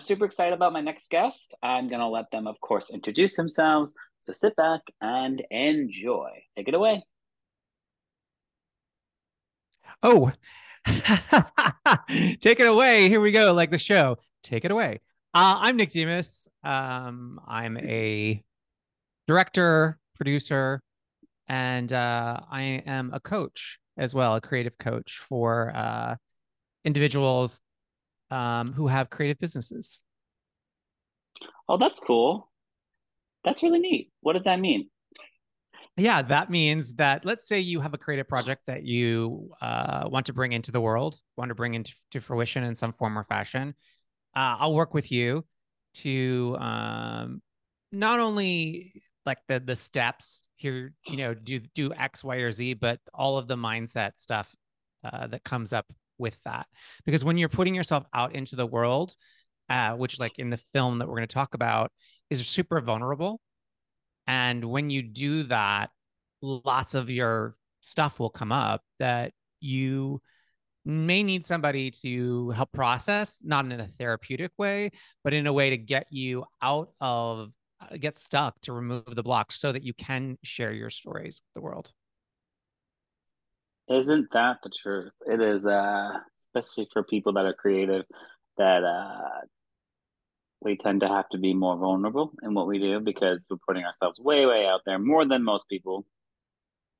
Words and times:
I'm 0.00 0.04
super 0.04 0.24
excited 0.24 0.54
about 0.54 0.72
my 0.72 0.80
next 0.80 1.10
guest. 1.10 1.54
I'm 1.62 1.90
going 1.90 2.00
to 2.00 2.06
let 2.06 2.30
them, 2.30 2.46
of 2.46 2.58
course, 2.58 2.88
introduce 2.88 3.36
themselves. 3.36 3.94
So 4.20 4.32
sit 4.32 4.56
back 4.56 4.80
and 5.02 5.44
enjoy. 5.50 6.30
Take 6.56 6.68
it 6.68 6.74
away. 6.74 7.04
Oh, 10.02 10.32
take 10.86 12.60
it 12.60 12.66
away. 12.66 13.10
Here 13.10 13.20
we 13.20 13.30
go, 13.30 13.52
like 13.52 13.70
the 13.70 13.76
show. 13.76 14.16
Take 14.42 14.64
it 14.64 14.70
away. 14.70 15.02
Uh, 15.34 15.58
I'm 15.60 15.76
Nick 15.76 15.90
Demos. 15.90 16.48
Um, 16.64 17.38
I'm 17.46 17.76
a 17.76 18.42
director, 19.26 19.98
producer, 20.16 20.80
and 21.46 21.92
uh, 21.92 22.40
I 22.50 22.82
am 22.86 23.12
a 23.12 23.20
coach 23.20 23.78
as 23.98 24.14
well, 24.14 24.34
a 24.36 24.40
creative 24.40 24.78
coach 24.78 25.18
for 25.18 25.76
uh, 25.76 26.16
individuals 26.86 27.60
um, 28.30 28.72
who 28.72 28.86
have 28.86 29.10
creative 29.10 29.38
businesses. 29.38 30.00
Oh, 31.68 31.78
that's 31.78 32.00
cool. 32.00 32.50
That's 33.44 33.62
really 33.62 33.78
neat. 33.78 34.10
What 34.20 34.34
does 34.34 34.44
that 34.44 34.60
mean? 34.60 34.90
Yeah, 35.96 36.22
that 36.22 36.50
means 36.50 36.94
that 36.94 37.24
let's 37.24 37.46
say 37.46 37.60
you 37.60 37.80
have 37.80 37.94
a 37.94 37.98
creative 37.98 38.28
project 38.28 38.62
that 38.66 38.84
you 38.84 39.50
uh, 39.60 40.08
want 40.08 40.26
to 40.26 40.32
bring 40.32 40.52
into 40.52 40.72
the 40.72 40.80
world, 40.80 41.18
want 41.36 41.50
to 41.50 41.54
bring 41.54 41.74
into 41.74 41.92
fruition 42.20 42.64
in 42.64 42.74
some 42.74 42.92
form 42.92 43.18
or 43.18 43.24
fashion. 43.24 43.74
Uh, 44.34 44.56
I'll 44.60 44.74
work 44.74 44.94
with 44.94 45.10
you 45.10 45.44
to 45.94 46.56
um, 46.58 47.42
not 47.92 48.20
only 48.20 49.02
like 49.26 49.38
the 49.48 49.60
the 49.60 49.76
steps 49.76 50.42
here, 50.56 50.94
you 51.06 51.16
know, 51.16 51.34
do 51.34 51.58
do 51.58 51.92
X, 51.92 52.24
Y, 52.24 52.36
or 52.36 52.50
Z, 52.50 52.74
but 52.74 53.00
all 53.12 53.36
of 53.36 53.46
the 53.46 53.56
mindset 53.56 54.12
stuff 54.16 54.54
uh, 55.04 55.26
that 55.26 55.44
comes 55.44 55.72
up 55.72 55.92
with 56.20 56.40
that. 56.44 56.66
Because 57.04 57.24
when 57.24 57.38
you're 57.38 57.48
putting 57.48 57.74
yourself 57.74 58.04
out 58.14 58.34
into 58.34 58.54
the 58.54 58.66
world 58.66 59.14
uh, 59.70 59.92
which 59.92 60.18
like 60.18 60.38
in 60.38 60.50
the 60.50 60.56
film 60.56 60.98
that 60.98 61.08
we're 61.08 61.14
going 61.14 61.28
to 61.28 61.32
talk 61.32 61.54
about 61.54 61.92
is 62.28 62.46
super 62.46 62.80
vulnerable. 62.80 63.40
And 64.26 64.64
when 64.64 64.90
you 64.90 65.02
do 65.02 65.44
that 65.44 65.90
lots 66.42 66.94
of 66.94 67.10
your 67.10 67.54
stuff 67.82 68.18
will 68.18 68.30
come 68.30 68.52
up 68.52 68.82
that 68.98 69.32
you 69.60 70.20
may 70.84 71.22
need 71.22 71.44
somebody 71.44 71.90
to 71.90 72.50
help 72.50 72.72
process 72.72 73.38
not 73.42 73.66
in 73.66 73.78
a 73.78 73.86
therapeutic 73.86 74.50
way 74.56 74.90
but 75.22 75.34
in 75.34 75.46
a 75.46 75.52
way 75.52 75.68
to 75.68 75.76
get 75.76 76.06
you 76.10 76.42
out 76.62 76.90
of 77.00 77.50
uh, 77.80 77.96
get 77.98 78.16
stuck 78.16 78.58
to 78.62 78.72
remove 78.72 79.04
the 79.14 79.22
blocks 79.22 79.60
so 79.60 79.70
that 79.70 79.82
you 79.82 79.92
can 79.92 80.38
share 80.42 80.72
your 80.72 80.88
stories 80.88 81.42
with 81.44 81.54
the 81.54 81.60
world 81.60 81.92
isn't 83.90 84.28
that 84.32 84.58
the 84.62 84.70
truth? 84.70 85.12
It 85.26 85.40
is, 85.40 85.66
uh, 85.66 86.10
especially 86.38 86.88
for 86.92 87.02
people 87.02 87.32
that 87.34 87.44
are 87.44 87.52
creative, 87.52 88.04
that 88.56 88.84
uh, 88.84 89.46
we 90.60 90.76
tend 90.76 91.00
to 91.00 91.08
have 91.08 91.28
to 91.30 91.38
be 91.38 91.52
more 91.54 91.76
vulnerable 91.76 92.32
in 92.42 92.54
what 92.54 92.68
we 92.68 92.78
do 92.78 93.00
because 93.00 93.46
we're 93.50 93.56
putting 93.66 93.84
ourselves 93.84 94.20
way, 94.20 94.46
way 94.46 94.66
out 94.66 94.82
there 94.86 94.98
more 94.98 95.26
than 95.26 95.42
most 95.42 95.64
people. 95.68 96.06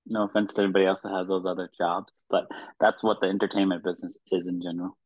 No 0.07 0.25
offense 0.25 0.55
to 0.55 0.63
anybody 0.63 0.87
else 0.87 1.03
that 1.03 1.13
has 1.13 1.29
those 1.29 1.47
other 1.47 1.71
jobs, 1.79 2.13
but 2.29 2.49
that's 2.81 3.03
what 3.05 3.21
the 3.21 3.29
entertainment 3.29 3.85
business 3.85 4.19
is 4.33 4.49
in 4.49 4.61
general. 4.61 4.97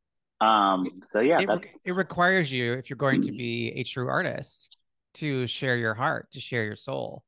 Um, 0.40 1.00
so 1.02 1.20
yeah, 1.20 1.40
it, 1.40 1.66
it 1.84 1.92
requires 1.92 2.50
you 2.50 2.74
if 2.74 2.88
you're 2.88 2.96
going 2.96 3.22
to 3.22 3.32
be 3.32 3.72
a 3.76 3.84
true 3.84 4.08
artist 4.08 4.78
to 5.14 5.46
share 5.46 5.76
your 5.76 5.94
heart, 5.94 6.28
to 6.32 6.40
share 6.40 6.64
your 6.64 6.76
soul, 6.76 7.24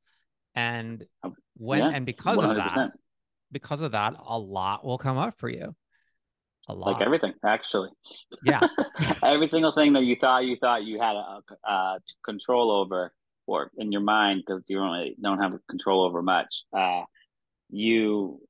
and 0.55 1.05
when 1.57 1.81
yeah, 1.81 1.91
and 1.93 2.07
because 2.07 2.39
100%. 2.39 2.51
of 2.51 2.57
that 2.57 2.93
because 3.57 3.81
of 3.81 3.93
that, 3.93 4.15
a 4.27 4.39
lot 4.39 4.85
will 4.85 4.99
come 4.99 5.17
up 5.17 5.39
for 5.39 5.49
you. 5.49 5.75
A 6.69 6.75
lot. 6.75 6.93
Like 6.93 7.03
everything, 7.03 7.33
actually. 7.45 7.91
Yeah. 8.45 8.61
Every 9.23 9.47
single 9.47 9.73
thing 9.73 9.93
that 9.93 10.03
you 10.03 10.17
thought 10.21 10.45
you 10.45 10.57
thought 10.61 10.83
you 10.83 11.01
had 11.01 11.15
a, 11.15 11.41
uh, 11.69 11.99
control 12.25 12.71
over, 12.71 13.13
or 13.47 13.71
in 13.79 13.93
your 13.93 14.01
mind, 14.01 14.43
because 14.45 14.65
you 14.67 14.81
really 14.81 15.17
don't 15.23 15.39
have 15.39 15.53
control 15.71 16.05
over 16.05 16.23
much. 16.23 16.65
Uh, 16.77 17.03
you, 17.71 18.41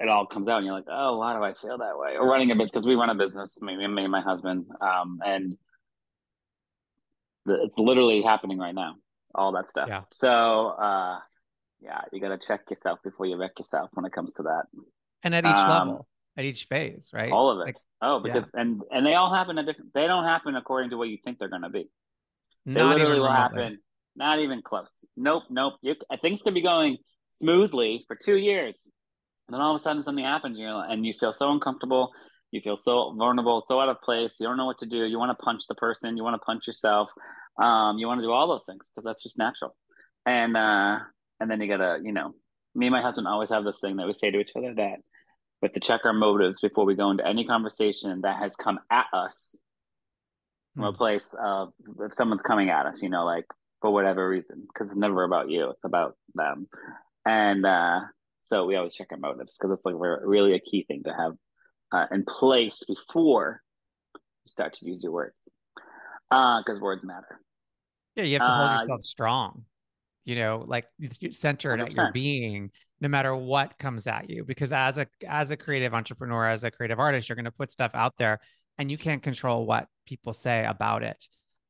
it 0.00 0.08
all 0.08 0.26
comes 0.26 0.48
out, 0.48 0.58
and 0.58 0.66
you're 0.66 0.74
like, 0.74 0.88
oh, 0.90 1.18
why 1.18 1.36
do 1.36 1.44
I 1.44 1.54
feel 1.54 1.78
that 1.78 1.96
way? 1.96 2.16
Or 2.18 2.28
running 2.28 2.50
a 2.50 2.54
business 2.54 2.72
because 2.72 2.86
we 2.86 2.96
run 2.96 3.10
a 3.10 3.14
business, 3.14 3.62
me, 3.62 3.76
me 3.76 4.02
and 4.02 4.12
my 4.12 4.20
husband, 4.20 4.66
um, 4.80 5.20
and 5.24 5.56
it's 7.46 7.78
literally 7.78 8.22
happening 8.22 8.58
right 8.58 8.74
now. 8.74 8.96
All 9.32 9.52
that 9.52 9.70
stuff. 9.70 9.88
Yeah. 9.88 10.02
So, 10.10 10.68
uh, 10.70 11.18
yeah, 11.80 12.00
you 12.12 12.20
got 12.20 12.28
to 12.28 12.38
check 12.38 12.62
yourself 12.70 12.98
before 13.04 13.26
you 13.26 13.36
wreck 13.36 13.52
yourself 13.58 13.90
when 13.92 14.04
it 14.04 14.12
comes 14.12 14.34
to 14.34 14.44
that. 14.44 14.64
And 15.22 15.34
at 15.34 15.44
each 15.44 15.56
um, 15.56 15.68
level, 15.68 16.06
at 16.36 16.44
each 16.44 16.64
phase, 16.64 17.10
right? 17.12 17.30
All 17.30 17.50
of 17.50 17.60
it. 17.60 17.66
Like, 17.66 17.76
oh, 18.02 18.20
because 18.20 18.50
yeah. 18.54 18.60
and 18.60 18.82
and 18.90 19.06
they 19.06 19.14
all 19.14 19.32
happen 19.32 19.58
at 19.58 19.66
different. 19.66 19.92
They 19.94 20.06
don't 20.06 20.24
happen 20.24 20.56
according 20.56 20.90
to 20.90 20.96
what 20.96 21.08
you 21.08 21.18
think 21.24 21.38
they're 21.38 21.48
going 21.48 21.62
to 21.62 21.70
be. 21.70 21.88
They 22.66 22.74
not 22.74 22.96
literally 22.96 23.20
will 23.20 23.30
happen. 23.30 23.78
Not 24.16 24.38
even 24.40 24.62
close. 24.62 24.92
Nope, 25.16 25.44
nope. 25.50 25.74
You, 25.82 25.96
things 26.22 26.42
could 26.42 26.54
be 26.54 26.62
going 26.62 26.98
smoothly 27.34 28.04
for 28.06 28.16
two 28.16 28.36
years, 28.36 28.78
and 29.48 29.54
then 29.54 29.60
all 29.60 29.74
of 29.74 29.80
a 29.80 29.82
sudden 29.82 30.04
something 30.04 30.24
happens, 30.24 30.58
you 30.58 30.66
know, 30.66 30.80
and 30.80 31.04
you 31.04 31.12
feel 31.12 31.32
so 31.32 31.50
uncomfortable. 31.50 32.10
You 32.50 32.60
feel 32.60 32.76
so 32.76 33.12
vulnerable, 33.18 33.64
so 33.66 33.80
out 33.80 33.88
of 33.88 34.00
place. 34.02 34.36
You 34.38 34.46
don't 34.46 34.56
know 34.56 34.66
what 34.66 34.78
to 34.78 34.86
do. 34.86 35.04
You 35.04 35.18
want 35.18 35.36
to 35.36 35.42
punch 35.42 35.66
the 35.68 35.74
person. 35.74 36.16
You 36.16 36.22
want 36.22 36.34
to 36.34 36.44
punch 36.44 36.68
yourself. 36.68 37.10
Um, 37.60 37.98
you 37.98 38.06
want 38.06 38.20
to 38.20 38.26
do 38.26 38.30
all 38.30 38.46
those 38.46 38.64
things 38.64 38.88
because 38.88 39.04
that's 39.04 39.22
just 39.22 39.36
natural. 39.36 39.74
And 40.24 40.56
uh, 40.56 40.98
and 41.40 41.50
then 41.50 41.60
you 41.60 41.68
gotta, 41.68 42.00
you 42.02 42.12
know, 42.12 42.34
me 42.74 42.86
and 42.86 42.92
my 42.92 43.02
husband 43.02 43.26
always 43.26 43.50
have 43.50 43.64
this 43.64 43.80
thing 43.80 43.96
that 43.96 44.06
we 44.06 44.12
say 44.12 44.30
to 44.30 44.38
each 44.38 44.52
other 44.56 44.74
that 44.74 44.98
we 45.60 45.66
have 45.66 45.72
to 45.72 45.80
check 45.80 46.02
our 46.04 46.12
motives 46.12 46.60
before 46.60 46.84
we 46.84 46.94
go 46.94 47.10
into 47.10 47.26
any 47.26 47.44
conversation 47.44 48.20
that 48.22 48.38
has 48.38 48.56
come 48.56 48.78
at 48.90 49.06
us 49.12 49.56
from 50.74 50.84
a 50.84 50.92
place 50.92 51.34
of 51.40 51.72
if 52.00 52.12
someone's 52.12 52.42
coming 52.42 52.68
at 52.68 52.86
us, 52.86 53.00
you 53.02 53.08
know, 53.08 53.24
like 53.24 53.46
for 53.80 53.92
whatever 53.92 54.28
reason, 54.28 54.66
because 54.66 54.90
it's 54.90 54.98
never 54.98 55.22
about 55.22 55.48
you, 55.48 55.70
it's 55.70 55.84
about 55.84 56.16
them. 56.34 56.66
And 57.24 57.64
uh, 57.64 58.00
so 58.42 58.66
we 58.66 58.76
always 58.76 58.94
check 58.94 59.08
our 59.12 59.18
motives 59.18 59.56
because 59.56 59.78
it's 59.78 59.86
like 59.86 59.94
really 59.98 60.54
a 60.54 60.60
key 60.60 60.84
thing 60.86 61.04
to 61.04 61.14
have 61.14 61.32
uh, 61.92 62.06
in 62.12 62.24
place 62.24 62.82
before 62.86 63.62
you 64.14 64.20
start 64.46 64.74
to 64.74 64.86
use 64.86 65.02
your 65.02 65.12
words, 65.12 65.36
because 66.28 66.78
uh, 66.78 66.80
words 66.80 67.04
matter. 67.04 67.40
Yeah, 68.16 68.24
you 68.24 68.38
have 68.38 68.46
to 68.46 68.52
hold 68.52 68.70
uh, 68.70 68.80
yourself 68.80 69.02
strong 69.02 69.64
you 70.24 70.36
know 70.36 70.64
like 70.66 70.86
centered 71.32 71.80
100%. 71.80 71.82
at 71.86 71.94
your 71.94 72.12
being 72.12 72.70
no 73.00 73.08
matter 73.08 73.34
what 73.36 73.78
comes 73.78 74.06
at 74.06 74.30
you 74.30 74.44
because 74.44 74.72
as 74.72 74.96
a 74.96 75.06
as 75.26 75.50
a 75.50 75.56
creative 75.56 75.92
entrepreneur 75.94 76.48
as 76.48 76.64
a 76.64 76.70
creative 76.70 76.98
artist 76.98 77.28
you're 77.28 77.36
going 77.36 77.44
to 77.44 77.50
put 77.50 77.70
stuff 77.70 77.90
out 77.94 78.14
there 78.16 78.40
and 78.78 78.90
you 78.90 78.98
can't 78.98 79.22
control 79.22 79.66
what 79.66 79.88
people 80.06 80.32
say 80.32 80.64
about 80.64 81.02
it. 81.02 81.16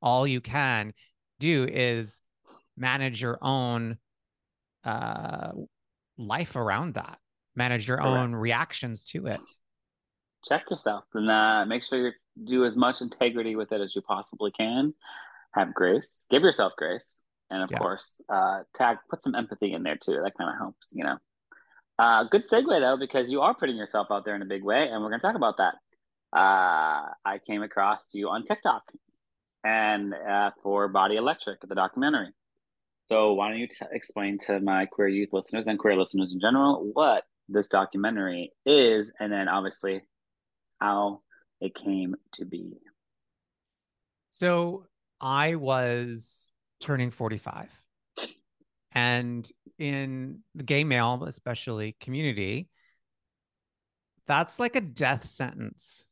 All 0.01 0.27
you 0.27 0.41
can 0.41 0.93
do 1.41 1.65
is 1.71 2.21
manage 2.77 3.21
your 3.21 3.39
own 3.43 3.99
uh 4.85 5.53
life 6.19 6.57
around 6.57 6.95
that. 6.95 7.19
Manage 7.57 7.89
your 7.89 7.99
Correct. 7.99 8.11
own 8.11 8.35
reactions 8.35 9.05
to 9.05 9.27
it. 9.27 9.41
Check 10.45 10.65
yourself 10.71 11.05
and 11.15 11.31
uh, 11.31 11.65
make 11.65 11.83
sure 11.83 11.99
you 11.99 12.13
do 12.45 12.65
as 12.65 12.77
much 12.77 13.01
integrity 13.01 13.57
with 13.57 13.73
it 13.73 13.81
as 13.81 13.95
you 13.95 14.03
possibly 14.03 14.51
can. 14.51 14.93
Have 15.55 15.73
grace. 15.73 16.27
Give 16.31 16.43
yourself 16.43 16.73
grace 16.77 17.24
and 17.51 17.63
of 17.63 17.71
yeah. 17.71 17.79
course 17.79 18.21
uh, 18.33 18.61
tag 18.75 18.99
put 19.11 19.23
some 19.23 19.35
empathy 19.35 19.73
in 19.73 19.83
there 19.83 19.97
too. 19.97 20.21
That 20.23 20.33
kind 20.37 20.51
of 20.51 20.57
helps 20.59 20.89
you 20.93 21.05
know. 21.05 21.19
Uh, 21.99 22.25
good 22.25 22.49
segue 22.49 22.81
though 22.81 22.97
because 22.99 23.31
you 23.31 23.41
are 23.41 23.55
putting 23.55 23.77
yourself 23.77 24.09
out 24.11 24.25
there 24.25 24.35
in 24.35 24.43
a 24.43 24.47
big 24.47 24.65
way 24.65 24.89
and 24.89 25.03
we're 25.03 25.11
going 25.11 25.21
to 25.21 25.27
talk 25.27 25.37
about 25.37 25.59
that. 25.59 25.75
Uh, 26.37 27.07
i 27.25 27.39
came 27.47 27.63
across 27.63 28.09
you 28.13 28.29
on 28.29 28.43
tiktok 28.43 28.83
and 29.63 30.13
uh, 30.13 30.51
for 30.63 30.89
body 30.89 31.17
electric 31.17 31.61
the 31.61 31.75
documentary. 31.75 32.31
So 33.09 33.35
why 33.35 33.51
don't 33.51 33.59
you 33.59 33.69
t- 33.69 33.87
explain 33.93 34.39
to 34.47 34.61
my 34.61 34.87
queer 34.87 35.09
youth 35.09 35.29
listeners 35.33 35.67
and 35.67 35.79
queer 35.79 35.97
listeners 35.97 36.33
in 36.33 36.41
general 36.41 36.91
what 36.93 37.25
this 37.49 37.69
documentary 37.69 38.53
is 38.67 39.13
and 39.21 39.33
then 39.33 39.49
obviously 39.49 40.01
how 40.81 41.21
it 41.61 41.75
came 41.75 42.15
to 42.35 42.45
be. 42.45 42.73
So 44.31 44.87
i 45.21 45.55
was 45.55 46.51
turning 46.85 47.11
45. 47.11 47.71
And 48.93 49.51
in 49.79 50.41
the 50.55 50.63
gay 50.63 50.85
male, 50.85 51.25
especially 51.27 51.97
community, 51.99 52.69
that's 54.27 54.59
like 54.61 54.77
a 54.77 54.81
death 54.81 55.27
sentence. 55.27 56.05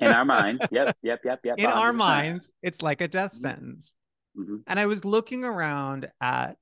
in 0.00 0.08
our 0.08 0.24
minds. 0.24 0.64
Yep, 0.70 0.96
yep, 1.02 1.20
yep, 1.24 1.40
yep. 1.44 1.58
In 1.58 1.66
100%. 1.66 1.76
our 1.76 1.92
minds, 1.92 2.50
it's 2.62 2.82
like 2.82 3.00
a 3.00 3.08
death 3.08 3.32
mm-hmm. 3.32 3.40
sentence. 3.40 3.94
Mm-hmm. 4.38 4.56
And 4.66 4.80
I 4.80 4.86
was 4.86 5.04
looking 5.04 5.44
around 5.44 6.08
at 6.20 6.56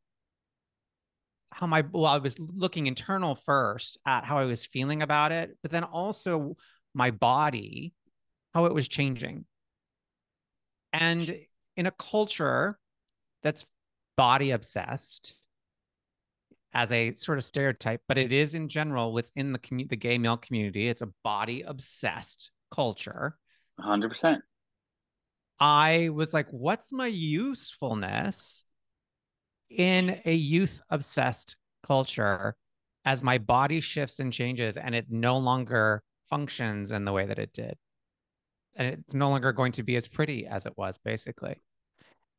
how 1.52 1.66
my 1.66 1.84
well, 1.92 2.06
I 2.06 2.18
was 2.18 2.38
looking 2.38 2.86
internal 2.86 3.34
first 3.34 3.98
at 4.06 4.24
how 4.24 4.38
I 4.38 4.44
was 4.44 4.64
feeling 4.64 5.02
about 5.02 5.32
it, 5.32 5.56
but 5.62 5.70
then 5.70 5.84
also 5.84 6.56
my 6.94 7.10
body, 7.10 7.92
how 8.54 8.64
it 8.64 8.74
was 8.74 8.88
changing. 8.88 9.44
And 10.92 11.36
in 11.76 11.86
a 11.86 11.90
culture 11.92 12.78
that's 13.42 13.64
body 14.16 14.50
obsessed 14.50 15.34
as 16.72 16.92
a 16.92 17.14
sort 17.16 17.38
of 17.38 17.44
stereotype, 17.44 18.00
but 18.06 18.18
it 18.18 18.32
is 18.32 18.54
in 18.54 18.68
general 18.68 19.12
within 19.12 19.52
the 19.52 19.58
commu- 19.58 19.88
the 19.88 19.96
gay 19.96 20.18
male 20.18 20.36
community, 20.36 20.88
it's 20.88 21.02
a 21.02 21.08
body 21.24 21.62
obsessed 21.62 22.50
culture. 22.70 23.36
100%. 23.80 24.42
I 25.58 26.08
was 26.10 26.32
like, 26.32 26.46
what's 26.50 26.92
my 26.92 27.08
usefulness 27.08 28.64
in 29.68 30.20
a 30.24 30.34
youth 30.34 30.80
obsessed 30.90 31.56
culture 31.82 32.56
as 33.04 33.22
my 33.22 33.38
body 33.38 33.80
shifts 33.80 34.20
and 34.20 34.32
changes 34.32 34.76
and 34.76 34.94
it 34.94 35.06
no 35.10 35.38
longer 35.38 36.02
functions 36.28 36.92
in 36.92 37.04
the 37.04 37.12
way 37.12 37.26
that 37.26 37.38
it 37.38 37.52
did? 37.52 37.76
And 38.80 38.94
it's 38.94 39.12
no 39.12 39.28
longer 39.28 39.52
going 39.52 39.72
to 39.72 39.82
be 39.82 39.96
as 39.96 40.08
pretty 40.08 40.46
as 40.46 40.64
it 40.64 40.72
was, 40.74 40.98
basically. 41.04 41.60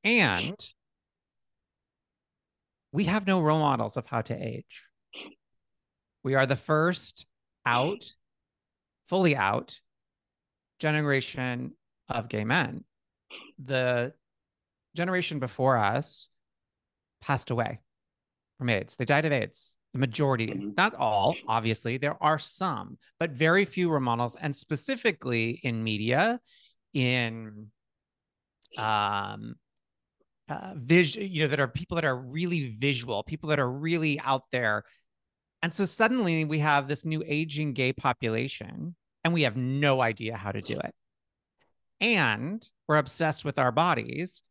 And 0.04 0.58
we 2.92 3.04
have 3.04 3.28
no 3.28 3.42
role 3.42 3.60
models 3.60 3.96
of 3.96 4.08
how 4.08 4.22
to 4.22 4.34
age. 4.34 4.84
We 6.24 6.34
are 6.34 6.48
the 6.48 6.56
first 6.56 7.28
out, 7.64 8.16
fully 9.08 9.36
out 9.36 9.80
generation 10.80 11.74
of 12.10 12.28
gay 12.28 12.44
men. 12.44 12.86
The 13.64 14.14
generation 14.96 15.38
before 15.38 15.78
us 15.78 16.30
passed 17.22 17.52
away 17.52 17.82
from 18.58 18.70
AIDS. 18.70 18.96
They 18.96 19.06
died 19.06 19.26
of 19.26 19.32
AIDS. 19.32 19.76
The 19.94 20.00
majority, 20.00 20.48
mm-hmm. 20.48 20.70
not 20.78 20.96
all, 20.96 21.36
obviously, 21.48 21.98
there 21.98 22.16
are 22.24 22.40
some, 22.40 22.98
but 23.20 23.32
very 23.32 23.66
few 23.66 23.90
role 23.90 24.00
models, 24.00 24.38
and 24.40 24.56
specifically 24.56 25.60
in 25.64 25.84
media, 25.84 26.40
in 26.94 27.68
um, 28.78 29.56
uh, 30.50 30.74
you 30.88 31.42
know, 31.42 31.48
that 31.48 31.60
are 31.60 31.68
people 31.68 31.96
that 31.96 32.06
are 32.06 32.16
really 32.16 32.76
visual, 32.78 33.24
people 33.24 33.50
that 33.50 33.60
are 33.60 33.70
really 33.70 34.20
out 34.22 34.44
there. 34.52 34.84
And 35.62 35.74
so 35.74 35.86
suddenly 35.86 36.46
we 36.46 36.60
have 36.60 36.88
this 36.88 37.04
new 37.06 37.22
aging 37.26 37.74
gay 37.74 37.92
population, 37.92 38.96
and 39.24 39.34
we 39.34 39.44
have 39.44 39.58
no 39.58 40.02
idea 40.02 40.38
how 40.38 40.52
to 40.52 40.62
do 40.62 40.80
it. 40.80 40.94
And 42.00 42.66
we're 42.88 42.98
obsessed 42.98 43.46
with 43.46 43.60
our 43.60 43.72
bodies. 43.72 44.42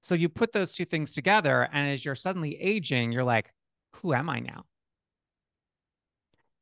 So 0.00 0.14
you 0.14 0.28
put 0.28 0.52
those 0.52 0.72
two 0.72 0.84
things 0.86 1.12
together, 1.12 1.68
and 1.70 1.90
as 1.90 2.04
you're 2.04 2.14
suddenly 2.14 2.56
aging, 2.60 3.12
you're 3.12 3.24
like, 3.24 3.52
who 3.94 4.14
am 4.14 4.30
I 4.30 4.40
now? 4.40 4.64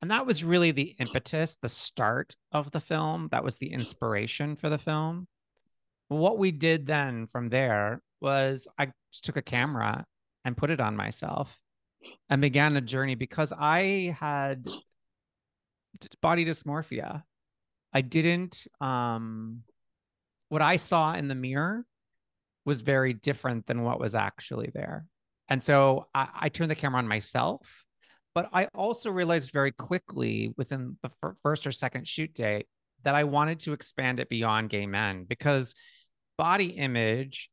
And 0.05 0.11
that 0.11 0.27
was 0.27 0.45
really 0.45 0.71
the 0.71 0.95
impetus, 0.99 1.57
the 1.63 1.69
start 1.71 2.37
of 2.53 2.71
the 2.73 2.81
film. 2.83 3.29
That 3.31 3.43
was 3.43 3.57
the 3.57 3.73
inspiration 3.73 4.55
for 4.55 4.69
the 4.69 4.77
film. 4.77 5.27
What 6.09 6.37
we 6.37 6.51
did 6.51 6.85
then 6.85 7.27
from 7.27 7.49
there 7.49 8.03
was 8.21 8.69
I 8.79 8.93
just 9.11 9.25
took 9.25 9.39
a 9.39 9.43
camera 9.43 10.05
and 10.45 10.59
put 10.59 10.71
it 10.71 10.79
on 10.79 10.95
myself 10.95 11.59
and 12.29 12.43
began 12.43 12.77
a 12.77 12.83
journey 12.83 13.15
because 13.15 13.51
I 13.59 14.15
had 14.21 14.69
body 16.21 16.45
dysmorphia. 16.45 17.23
I 17.95 18.03
didn't 18.03 18.67
um 18.83 19.63
what 20.51 20.61
I 20.61 20.77
saw 20.77 21.15
in 21.15 21.29
the 21.29 21.35
mirror 21.35 21.87
was 22.67 22.83
very 22.83 23.15
different 23.15 23.67
than 23.67 23.85
what 23.85 24.01
was 24.01 24.15
actually 24.15 24.71
there. 24.75 25.07
And 25.49 25.63
so 25.63 26.09
I, 26.15 26.29
I 26.35 26.49
turned 26.51 26.71
the 26.71 26.75
camera 26.75 26.99
on 26.99 27.09
myself, 27.09 27.84
but 28.35 28.49
I 28.53 28.67
also 28.75 29.11
realized 29.11 29.53
very 29.53 29.73
quickly 29.73 30.53
within 30.57 30.97
the 31.03 31.11
f- 31.23 31.35
first 31.43 31.67
or 31.67 31.73
second 31.73 32.09
shoot 32.09 32.35
day 32.35 32.67
that 33.05 33.15
I 33.15 33.25
wanted 33.25 33.61
to 33.61 33.73
expand 33.73 34.19
it 34.19 34.29
beyond 34.29 34.71
gay 34.71 34.87
men 34.87 35.25
because 35.25 35.75
body 36.37 36.71
image 36.71 37.51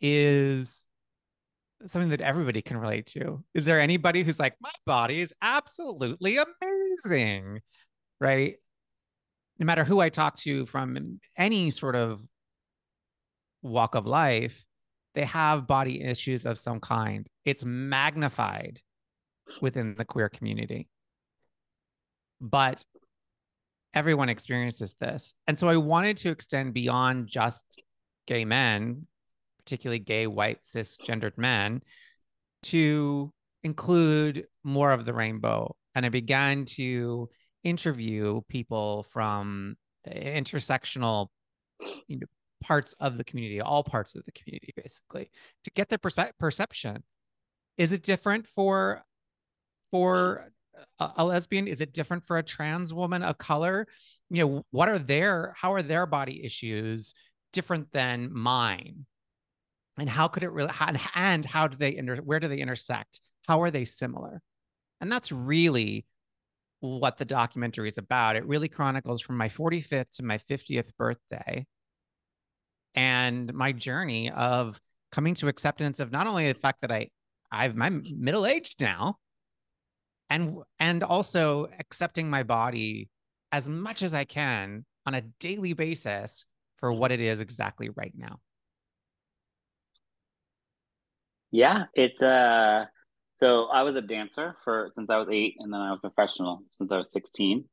is 0.00 0.86
something 1.86 2.10
that 2.10 2.20
everybody 2.20 2.60
can 2.60 2.76
relate 2.76 3.06
to. 3.06 3.42
Is 3.54 3.64
there 3.64 3.80
anybody 3.80 4.22
who's 4.22 4.38
like, 4.38 4.54
my 4.60 4.70
body 4.84 5.20
is 5.20 5.32
absolutely 5.40 6.38
amazing? 6.38 7.60
Right. 8.20 8.56
No 9.58 9.64
matter 9.64 9.84
who 9.84 10.00
I 10.00 10.08
talk 10.08 10.36
to 10.38 10.66
from 10.66 11.20
any 11.36 11.70
sort 11.70 11.96
of 11.96 12.20
walk 13.62 13.94
of 13.94 14.06
life, 14.06 14.64
they 15.14 15.24
have 15.24 15.66
body 15.66 16.02
issues 16.02 16.46
of 16.46 16.58
some 16.58 16.78
kind. 16.78 17.26
It's 17.44 17.64
magnified 17.64 18.80
within 19.60 19.94
the 19.96 20.04
queer 20.04 20.28
community. 20.28 20.88
But 22.40 22.84
everyone 23.94 24.28
experiences 24.28 24.94
this. 25.00 25.34
And 25.46 25.58
so 25.58 25.68
I 25.68 25.76
wanted 25.76 26.18
to 26.18 26.30
extend 26.30 26.74
beyond 26.74 27.28
just 27.28 27.64
gay 28.26 28.44
men, 28.44 29.06
particularly 29.64 29.98
gay, 29.98 30.26
white, 30.26 30.62
cisgendered 30.64 31.36
men, 31.36 31.82
to 32.64 33.32
include 33.62 34.46
more 34.62 34.92
of 34.92 35.04
the 35.04 35.14
rainbow. 35.14 35.74
And 35.94 36.06
I 36.06 36.10
began 36.10 36.64
to 36.76 37.28
interview 37.64 38.40
people 38.48 39.06
from 39.10 39.76
intersectional 40.06 41.28
you 42.06 42.18
know, 42.18 42.26
parts 42.62 42.94
of 43.00 43.18
the 43.18 43.24
community, 43.24 43.60
all 43.60 43.84
parts 43.84 44.14
of 44.14 44.24
the 44.24 44.32
community, 44.32 44.72
basically, 44.76 45.30
to 45.64 45.70
get 45.70 45.88
their 45.88 45.98
perspe- 45.98 46.32
perception. 46.38 47.02
Is 47.76 47.92
it 47.92 48.02
different 48.02 48.46
for 48.46 49.04
for 49.90 50.50
a, 50.98 51.10
a 51.18 51.24
lesbian? 51.24 51.66
Is 51.68 51.80
it 51.80 51.92
different 51.92 52.24
for 52.24 52.38
a 52.38 52.42
trans 52.42 52.92
woman 52.92 53.22
of 53.22 53.38
color? 53.38 53.86
You 54.30 54.46
know, 54.46 54.64
what 54.70 54.88
are 54.88 54.98
their 54.98 55.54
how 55.56 55.72
are 55.72 55.82
their 55.82 56.06
body 56.06 56.44
issues 56.44 57.14
different 57.52 57.92
than 57.92 58.30
mine? 58.32 59.06
and 59.98 60.08
how 60.08 60.28
could 60.28 60.42
it 60.42 60.52
really 60.52 60.70
and 61.14 61.44
how 61.44 61.66
do 61.66 61.76
they 61.76 61.96
inter, 61.96 62.16
where 62.16 62.40
do 62.40 62.48
they 62.48 62.58
intersect 62.58 63.20
how 63.46 63.60
are 63.62 63.70
they 63.70 63.84
similar 63.84 64.40
and 65.00 65.10
that's 65.10 65.32
really 65.32 66.06
what 66.80 67.16
the 67.16 67.24
documentary 67.24 67.88
is 67.88 67.98
about 67.98 68.36
it 68.36 68.46
really 68.46 68.68
chronicles 68.68 69.20
from 69.20 69.36
my 69.36 69.48
45th 69.48 70.10
to 70.12 70.22
my 70.22 70.38
50th 70.38 70.96
birthday 70.96 71.66
and 72.94 73.52
my 73.52 73.72
journey 73.72 74.30
of 74.30 74.80
coming 75.10 75.34
to 75.34 75.48
acceptance 75.48 76.00
of 76.00 76.12
not 76.12 76.26
only 76.26 76.50
the 76.50 76.58
fact 76.58 76.80
that 76.82 76.92
i 76.92 77.08
i've 77.50 77.78
i'm 77.80 78.02
middle 78.16 78.46
aged 78.46 78.80
now 78.80 79.16
and 80.30 80.58
and 80.78 81.02
also 81.02 81.68
accepting 81.78 82.28
my 82.28 82.42
body 82.42 83.08
as 83.52 83.68
much 83.68 84.02
as 84.02 84.14
i 84.14 84.24
can 84.24 84.84
on 85.06 85.14
a 85.14 85.22
daily 85.40 85.72
basis 85.72 86.44
for 86.76 86.92
what 86.92 87.12
it 87.12 87.20
is 87.20 87.40
exactly 87.40 87.88
right 87.90 88.12
now 88.16 88.38
yeah, 91.50 91.84
it's 91.94 92.22
uh 92.22 92.86
so 93.34 93.66
I 93.66 93.82
was 93.82 93.96
a 93.96 94.02
dancer 94.02 94.56
for 94.64 94.90
since 94.94 95.08
I 95.10 95.16
was 95.16 95.28
eight, 95.30 95.56
and 95.58 95.72
then 95.72 95.80
I 95.80 95.92
was 95.92 96.00
professional 96.00 96.62
since 96.72 96.92
I 96.92 96.98
was 96.98 97.10
sixteen. 97.12 97.64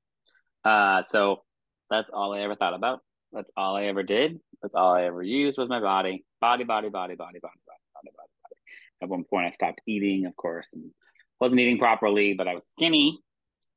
Uh, 0.63 1.03
so 1.09 1.43
that's 1.89 2.09
all 2.13 2.33
I 2.33 2.41
ever 2.41 2.55
thought 2.55 2.73
about. 2.73 3.01
That's 3.33 3.51
all 3.57 3.75
I 3.75 3.85
ever 3.85 4.03
did. 4.03 4.39
That's 4.61 4.75
all 4.75 4.93
I 4.93 5.03
ever 5.03 5.21
used 5.21 5.57
was 5.57 5.69
my 5.69 5.79
body, 5.79 6.25
body, 6.39 6.63
body, 6.63 6.89
body, 6.89 7.15
body, 7.15 7.39
body, 7.39 7.39
body, 7.39 7.59
body, 7.93 8.11
body, 8.11 8.11
body. 8.15 8.55
At 9.01 9.09
one 9.09 9.25
point, 9.25 9.47
I 9.47 9.51
stopped 9.51 9.81
eating, 9.85 10.25
of 10.25 10.35
course, 10.35 10.69
and 10.73 10.91
wasn't 11.39 11.59
eating 11.59 11.79
properly, 11.79 12.33
but 12.33 12.47
I 12.47 12.53
was 12.53 12.63
skinny, 12.75 13.19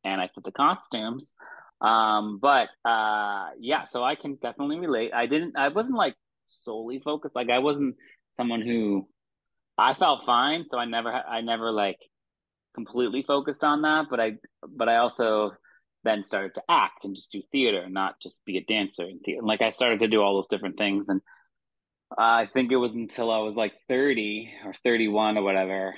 and 0.05 0.21
I 0.21 0.29
fit 0.35 0.45
the 0.45 0.53
costumes. 0.53 1.35
Um, 1.81 2.39
but 2.41 2.69
uh, 2.85 3.51
yeah, 3.61 3.85
so 3.85 4.03
I 4.03 4.15
can 4.15 4.37
definitely 4.37 4.79
relate. 4.79 5.13
I 5.15 5.27
didn't. 5.27 5.57
I 5.57 5.69
wasn't 5.69 5.99
like 5.99 6.15
solely 6.49 7.01
focused. 7.01 7.37
Like 7.37 7.51
I 7.51 7.59
wasn't 7.59 7.97
someone 8.33 8.63
who 8.63 9.09
I 9.77 9.95
felt 9.95 10.25
fine, 10.25 10.67
so 10.69 10.79
I 10.79 10.85
never 10.87 11.13
I 11.13 11.41
never 11.41 11.71
like 11.71 11.99
completely 12.75 13.23
focused 13.23 13.65
on 13.65 13.83
that, 13.83 14.07
but 14.11 14.21
I 14.21 14.35
but 14.67 14.89
I 14.89 14.97
also 14.97 15.53
then 16.05 16.23
started 16.23 16.55
to 16.55 16.63
act 16.69 17.05
and 17.05 17.17
just 17.17 17.33
do 17.33 17.43
theater 17.51 17.83
and 17.83 17.95
not 17.95 18.21
just 18.23 18.41
be 18.45 18.57
a 18.57 18.65
dancer 18.65 19.03
and 19.05 19.21
theater. 19.21 19.43
Like 19.43 19.63
I 19.63 19.71
started 19.71 20.01
to 20.01 20.09
do 20.09 20.23
all 20.23 20.35
those 20.35 20.47
different 20.47 20.79
things 20.79 21.09
and 21.09 21.21
I 22.17 22.47
think 22.47 22.73
it 22.73 22.77
was 22.77 22.95
until 22.95 23.31
I 23.31 23.39
was 23.39 23.57
like 23.57 23.73
30 23.89 24.51
or 24.65 24.73
31 24.85 25.37
or 25.37 25.43
whatever 25.43 25.95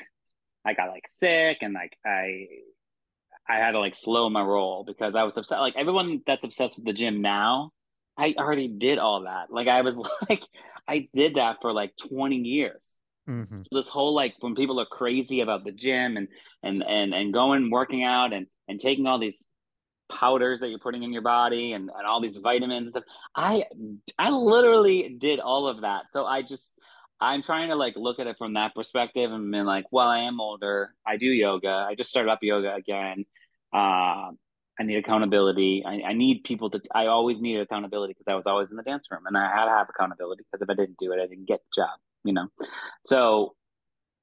I 0.64 0.74
got 0.74 0.90
like 0.90 1.08
sick 1.08 1.58
and 1.60 1.74
like 1.74 1.96
I 2.04 2.46
I 3.48 3.56
had 3.56 3.72
to 3.72 3.80
like 3.80 3.94
slow 3.94 4.28
my 4.30 4.42
roll 4.42 4.84
because 4.84 5.14
I 5.14 5.24
was 5.24 5.36
upset 5.36 5.60
like 5.60 5.74
everyone 5.76 6.22
that's 6.26 6.44
obsessed 6.44 6.76
with 6.76 6.86
the 6.86 6.92
gym 6.92 7.22
now 7.22 7.72
I 8.18 8.34
already 8.36 8.68
did 8.68 8.98
all 8.98 9.22
that. 9.22 9.50
Like 9.50 9.68
I 9.68 9.80
was 9.80 9.96
like 10.28 10.42
I 10.86 11.08
did 11.14 11.36
that 11.36 11.58
for 11.62 11.72
like 11.72 11.92
20 12.08 12.36
years 12.36 12.98
Mm-hmm. 13.30 13.58
So 13.58 13.68
this 13.72 13.88
whole 13.88 14.14
like 14.14 14.34
when 14.40 14.54
people 14.54 14.80
are 14.80 14.86
crazy 14.86 15.40
about 15.40 15.64
the 15.64 15.72
gym 15.72 16.16
and 16.16 16.28
and 16.62 16.82
and 16.82 17.14
and 17.14 17.32
going 17.32 17.70
working 17.70 18.02
out 18.02 18.32
and 18.32 18.46
and 18.66 18.80
taking 18.80 19.06
all 19.06 19.18
these 19.18 19.46
powders 20.10 20.60
that 20.60 20.70
you're 20.70 20.80
putting 20.80 21.04
in 21.04 21.12
your 21.12 21.22
body 21.22 21.72
and, 21.72 21.90
and 21.96 22.06
all 22.06 22.20
these 22.20 22.36
vitamins 22.36 22.86
and 22.86 22.90
stuff. 22.90 23.04
I 23.36 23.64
I 24.18 24.30
literally 24.30 25.16
did 25.20 25.38
all 25.38 25.68
of 25.68 25.82
that. 25.82 26.04
So 26.12 26.24
I 26.24 26.42
just 26.42 26.68
I'm 27.20 27.42
trying 27.42 27.68
to 27.68 27.74
like 27.74 27.96
look 27.96 28.18
at 28.18 28.26
it 28.26 28.36
from 28.38 28.54
that 28.54 28.74
perspective 28.74 29.30
and 29.30 29.50
being 29.50 29.64
like, 29.64 29.84
well, 29.90 30.08
I 30.08 30.20
am 30.20 30.40
older. 30.40 30.94
I 31.06 31.16
do 31.16 31.26
yoga. 31.26 31.86
I 31.88 31.94
just 31.94 32.10
started 32.10 32.30
up 32.30 32.38
yoga 32.42 32.74
again. 32.74 33.26
Uh, 33.72 34.30
I 34.80 34.82
need 34.82 34.96
accountability. 34.96 35.84
I, 35.86 36.00
I 36.06 36.12
need 36.14 36.42
people 36.44 36.70
to. 36.70 36.80
I 36.94 37.06
always 37.06 37.38
needed 37.40 37.60
accountability 37.60 38.14
because 38.14 38.28
I 38.28 38.34
was 38.34 38.46
always 38.46 38.70
in 38.70 38.78
the 38.78 38.82
dance 38.82 39.08
room, 39.10 39.26
and 39.26 39.36
I 39.36 39.42
had 39.54 39.66
to 39.66 39.70
have 39.70 39.88
accountability 39.90 40.44
because 40.50 40.62
if 40.62 40.70
I 40.70 40.74
didn't 40.74 40.96
do 40.98 41.12
it, 41.12 41.20
I 41.20 41.26
didn't 41.26 41.46
get 41.46 41.60
the 41.60 41.82
job. 41.82 41.98
You 42.24 42.32
know, 42.32 42.48
so 43.04 43.54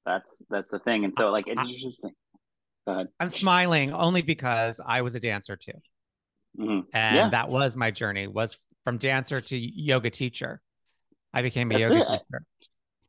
that's 0.04 0.42
that's 0.50 0.72
the 0.72 0.80
thing. 0.80 1.06
And 1.06 1.14
so 1.16 1.30
like 1.30 1.48
it's 1.48 1.62
interesting. 1.62 2.12
Go 2.88 2.94
ahead. 2.94 3.08
I'm 3.20 3.30
smiling 3.30 3.94
only 3.94 4.24
because 4.24 4.82
I 4.84 5.04
was 5.04 5.14
a 5.14 5.20
dancer 5.20 5.56
too, 5.56 5.74
mm-hmm. 6.60 6.80
and 6.92 7.16
yeah. 7.16 7.30
that 7.30 7.50
was 7.50 7.76
my 7.76 7.92
journey. 7.92 8.26
Was 8.26 8.58
from 8.84 8.98
dancer 8.98 9.40
to 9.40 9.56
yoga 9.56 10.10
teacher. 10.10 10.60
I 11.34 11.44
became 11.44 11.72
a 11.72 11.76
that's 11.78 11.82
yoga 11.84 12.00
it. 12.00 12.04
teacher. 12.04 12.46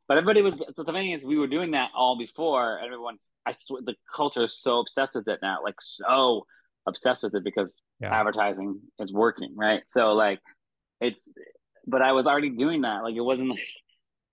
But 0.09 0.17
everybody 0.17 0.41
was. 0.41 0.55
So 0.75 0.83
the 0.83 0.91
thing 0.91 1.11
is, 1.11 1.23
we 1.23 1.37
were 1.37 1.47
doing 1.47 1.71
that 1.71 1.91
all 1.95 2.17
before. 2.17 2.79
Everyone's. 2.83 3.21
I 3.45 3.51
swear, 3.51 3.83
the 3.85 3.93
culture 4.13 4.43
is 4.43 4.59
so 4.59 4.79
obsessed 4.79 5.13
with 5.13 5.27
it 5.27 5.37
now. 5.43 5.59
Like 5.63 5.75
so 5.79 6.47
obsessed 6.87 7.21
with 7.21 7.35
it 7.35 7.43
because 7.43 7.79
yeah. 8.01 8.19
advertising 8.19 8.81
is 8.97 9.13
working, 9.13 9.53
right? 9.55 9.83
So 9.87 10.13
like, 10.13 10.39
it's. 10.99 11.21
But 11.85 12.01
I 12.01 12.13
was 12.13 12.25
already 12.25 12.49
doing 12.49 12.81
that. 12.81 13.03
Like 13.03 13.15
it 13.15 13.21
wasn't 13.21 13.49
like. 13.51 13.67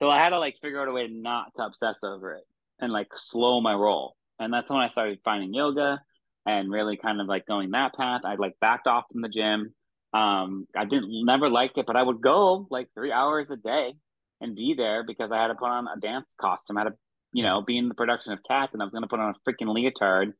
So 0.00 0.09
I 0.09 0.16
had 0.16 0.30
to 0.30 0.38
like 0.38 0.56
figure 0.62 0.80
out 0.80 0.88
a 0.88 0.92
way 0.92 1.09
not 1.09 1.52
to 1.56 1.64
obsess 1.64 1.99
over 2.02 2.33
it 2.33 2.45
and 2.80 2.90
like 2.90 3.09
slow 3.14 3.61
my 3.61 3.75
roll. 3.75 4.16
And 4.38 4.52
that's 4.52 4.71
when 4.71 4.80
I 4.80 4.88
started 4.88 5.18
finding 5.25 5.52
yoga 5.52 6.00
and 6.47 6.71
really 6.71 6.97
kind 6.97 7.21
of 7.21 7.26
like 7.26 7.47
going 7.47 7.73
that 7.73 7.95
path. 7.95 8.23
I 8.25 8.37
like 8.37 8.54
backed 8.62 8.87
off 8.87 9.04
from 9.12 9.21
the 9.21 9.28
gym. 9.28 9.75
Um, 10.14 10.66
I 10.75 10.87
didn't 10.87 11.11
never 11.26 11.50
liked 11.50 11.76
it, 11.76 11.85
but 11.87 11.97
I 11.97 12.02
would 12.02 12.23
go 12.23 12.66
like 12.71 12.88
three 12.95 13.12
hours 13.12 13.50
a 13.50 13.56
day 13.56 13.95
and 14.40 14.55
be 14.55 14.75
there 14.75 15.02
because 15.05 15.31
I 15.33 15.40
had 15.40 15.49
to 15.49 15.55
put 15.55 15.69
on 15.69 15.88
a 15.88 15.99
dance 15.99 16.35
costume. 16.40 16.76
I 16.76 16.83
had 16.83 16.88
to, 16.90 16.95
you 17.33 17.43
know, 17.43 17.62
be 17.62 17.78
in 17.78 17.88
the 17.88 17.95
production 17.95 18.33
of 18.33 18.40
Cats, 18.49 18.75
and 18.75 18.83
I 18.83 18.85
was 18.85 18.93
going 18.93 19.02
to 19.02 19.09
put 19.09 19.21
on 19.21 19.35
a 19.35 19.50
freaking 19.50 19.73
leotard 19.73 20.33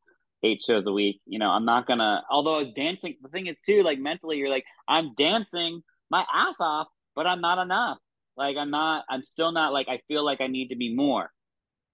eight 0.43 0.62
shows 0.62 0.85
a 0.87 0.93
week. 0.93 1.21
You 1.26 1.38
know, 1.38 1.50
I'm 1.50 1.65
not 1.65 1.87
gonna. 1.87 2.23
Although 2.31 2.57
I 2.57 2.62
was 2.65 2.73
dancing, 2.75 3.17
the 3.23 3.29
thing 3.29 3.47
is 3.47 3.57
too, 3.65 3.83
like 3.83 3.99
mentally, 3.99 4.37
you're 4.37 4.50
like, 4.50 4.65
I'm 4.88 5.15
dancing 5.17 5.83
my 6.11 6.25
ass 6.33 6.55
off, 6.61 6.88
but 7.15 7.26
I'm 7.26 7.41
not 7.41 7.59
enough. 7.59 7.99
Like 8.37 8.57
I'm 8.57 8.71
not. 8.71 9.05
I'm 9.09 9.23
still 9.23 9.53
not. 9.53 9.73
Like 9.73 9.88
I 9.88 10.00
feel 10.09 10.25
like 10.25 10.41
I 10.41 10.47
need 10.47 10.69
to 10.69 10.76
be 10.76 10.95
more. 10.95 11.31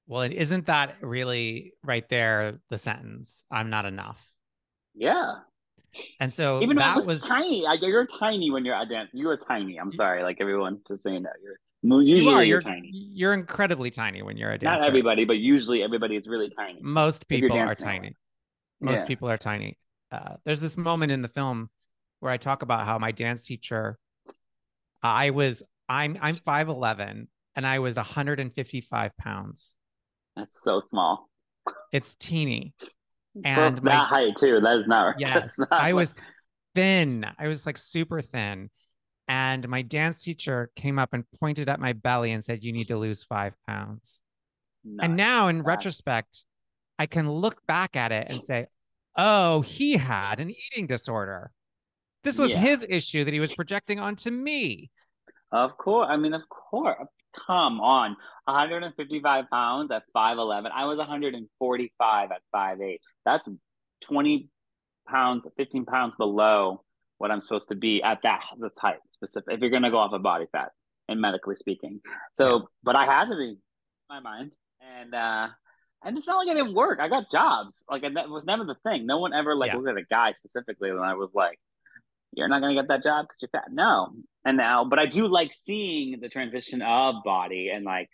Well, 0.07 0.23
it 0.23 0.33
isn't 0.33 0.67
that 0.67 0.97
really 1.01 1.75
right 1.85 2.09
there 2.09 2.59
the 2.69 2.79
sentence? 2.79 3.45
I'm 3.51 3.71
not 3.71 3.87
enough. 3.87 4.21
Yeah. 4.95 5.35
And 6.19 6.35
so 6.35 6.63
even 6.63 6.77
that 6.77 6.97
was, 6.97 7.07
was, 7.07 7.23
tiny. 7.23 7.67
I, 7.67 7.75
you're 7.75 8.07
tiny 8.07 8.51
when 8.51 8.65
you're 8.65 8.81
a 8.81 8.87
dance. 8.87 9.11
You 9.13 9.27
were 9.29 9.37
tiny. 9.37 9.79
I'm 9.79 9.93
sorry, 9.93 10.23
like 10.23 10.39
everyone, 10.41 10.81
just 10.89 11.03
saying 11.03 11.23
that 11.25 11.35
you're 11.43 11.59
Usually 11.83 12.21
you 12.23 12.29
are. 12.29 12.45
You're, 12.45 12.45
you're, 12.45 12.63
tiny. 12.63 12.91
You're 12.93 13.35
incredibly 13.35 13.91
tiny 13.91 14.23
when 14.23 14.37
you're 14.37 14.53
a 14.53 14.59
dancer. 14.59 14.81
Not 14.81 14.89
everybody, 14.89 15.25
but 15.25 15.39
usually 15.39 15.83
everybody 15.83 16.17
is 16.17 16.27
really 16.27 16.49
tiny. 16.49 16.79
Most 16.81 17.27
people 17.29 17.57
are 17.57 17.75
tiny. 17.75 18.17
Most 18.81 19.01
yeah. 19.01 19.05
people 19.07 19.29
are 19.29 19.39
tiny. 19.39 19.79
Uh, 20.11 20.37
there's 20.45 20.61
this 20.61 20.77
moment 20.77 21.13
in 21.13 21.23
the 21.23 21.29
film 21.29 21.71
where 22.21 22.31
I 22.31 22.37
talk 22.37 22.63
about 22.63 22.85
how 22.85 22.99
my 22.99 23.11
dance 23.11 23.43
teacher, 23.43 23.99
I 25.03 25.31
was 25.31 25.63
I'm 25.89 26.17
I'm 26.21 26.35
five 26.35 26.69
eleven 26.69 27.29
and 27.57 27.67
I 27.67 27.79
was 27.79 27.97
155 27.97 29.17
pounds. 29.17 29.73
That's 30.37 30.63
so 30.63 30.81
small. 30.81 31.29
It's 31.93 32.15
teeny. 32.15 32.75
And 33.45 33.77
that 33.79 33.85
my, 33.85 33.97
height 33.97 34.37
too. 34.39 34.61
That 34.61 34.81
is 34.81 34.87
not. 34.87 35.17
Yes, 35.19 35.59
not 35.59 35.73
I 35.73 35.93
was 35.93 36.15
thin. 36.75 37.27
I 37.39 37.49
was 37.49 37.67
like 37.67 37.79
super 37.79 38.21
thin. 38.21 38.71
And 39.29 39.69
my 39.69 39.83
dance 39.83 40.23
teacher 40.23 40.71
came 40.77 40.99
up 40.99 41.13
and 41.13 41.25
pointed 41.41 41.69
at 41.69 41.81
my 41.81 41.93
belly 41.93 42.33
and 42.33 42.45
said, 42.45 42.65
You 42.65 42.73
need 42.73 42.89
to 42.89 42.99
lose 42.99 43.25
five 43.25 43.55
pounds. 43.67 44.19
Nice. 44.85 45.05
And 45.05 45.17
now, 45.17 45.49
in 45.49 45.59
nice. 45.59 45.67
retrospect, 45.67 46.45
I 46.99 47.07
can 47.07 47.31
look 47.31 47.65
back 47.67 47.97
at 47.97 48.13
it 48.13 48.27
and 48.31 48.43
say, 48.43 48.67
Oh, 49.17 49.61
he 49.61 49.97
had 49.97 50.41
an 50.41 50.51
eating 50.51 50.87
disorder. 50.87 51.53
This 52.25 52.39
was 52.39 52.51
yeah. 52.51 52.59
his 52.59 52.87
issue 52.89 53.25
that 53.25 53.35
he 53.35 53.41
was 53.41 53.55
projecting 53.55 53.99
onto 53.99 54.31
me. 54.31 54.91
Of 55.51 55.77
course. 55.77 56.09
I 56.11 56.17
mean, 56.17 56.35
of 56.35 56.43
course. 56.49 57.09
Come 57.47 57.81
on. 57.81 58.17
155 58.45 59.45
pounds 59.51 59.91
at 59.91 60.03
5'11. 60.15 60.71
I 60.75 60.85
was 60.85 60.99
145 60.99 62.31
at 62.31 62.41
5'8. 62.55 62.99
That's 63.25 63.49
20 64.05 64.49
pounds, 65.09 65.47
15 65.57 65.85
pounds 65.85 66.15
below 66.19 66.85
what 67.23 67.31
I'm 67.31 67.39
supposed 67.39 67.69
to 67.69 67.77
be 67.77 68.03
at 68.03 68.19
that 68.25 68.41
the 68.59 68.69
type 68.69 68.99
specific. 69.11 69.55
If 69.55 69.61
you're 69.61 69.71
gonna 69.71 69.93
go 69.93 69.99
off 69.99 70.13
of 70.13 70.25
body 70.25 70.47
fat 70.51 70.71
and 71.09 71.21
medically 71.21 71.55
speaking, 71.55 72.01
so 72.33 72.57
yeah. 72.57 72.63
but 72.83 72.97
I 72.97 73.07
had 73.07 73.27
to 73.27 73.37
be 73.37 73.59
my 74.11 74.19
mind 74.19 74.57
and 74.81 75.15
uh 75.15 75.47
and 76.05 76.19
it's 76.19 76.27
not 76.27 76.45
like 76.45 76.49
I 76.49 76.59
didn't 76.59 76.75
work. 76.75 76.99
I 77.01 77.09
got 77.09 77.31
jobs. 77.31 77.75
Like 77.89 78.03
that 78.03 78.29
was 78.29 78.45
never 78.45 78.65
the 78.65 78.75
thing. 78.83 79.07
No 79.07 79.19
one 79.19 79.33
ever 79.33 79.55
like 79.55 79.71
yeah. 79.71 79.77
looked 79.77 79.89
at 79.91 79.97
a 79.97 80.05
guy 80.11 80.33
specifically 80.33 80.91
when 80.91 81.05
I 81.05 81.15
was 81.15 81.33
like, 81.33 81.61
"You're 82.33 82.49
not 82.49 82.61
gonna 82.61 82.75
get 82.75 82.89
that 82.89 83.05
job 83.05 83.27
because 83.27 83.39
you're 83.41 83.51
fat." 83.53 83.71
No, 83.71 84.09
and 84.45 84.57
now, 84.57 84.85
but 84.85 84.99
I 84.99 85.07
do 85.07 85.29
like 85.29 85.53
seeing 85.53 86.19
the 86.21 86.29
transition 86.29 86.83
of 86.83 87.23
body 87.25 87.71
and 87.73 87.85
like 87.85 88.11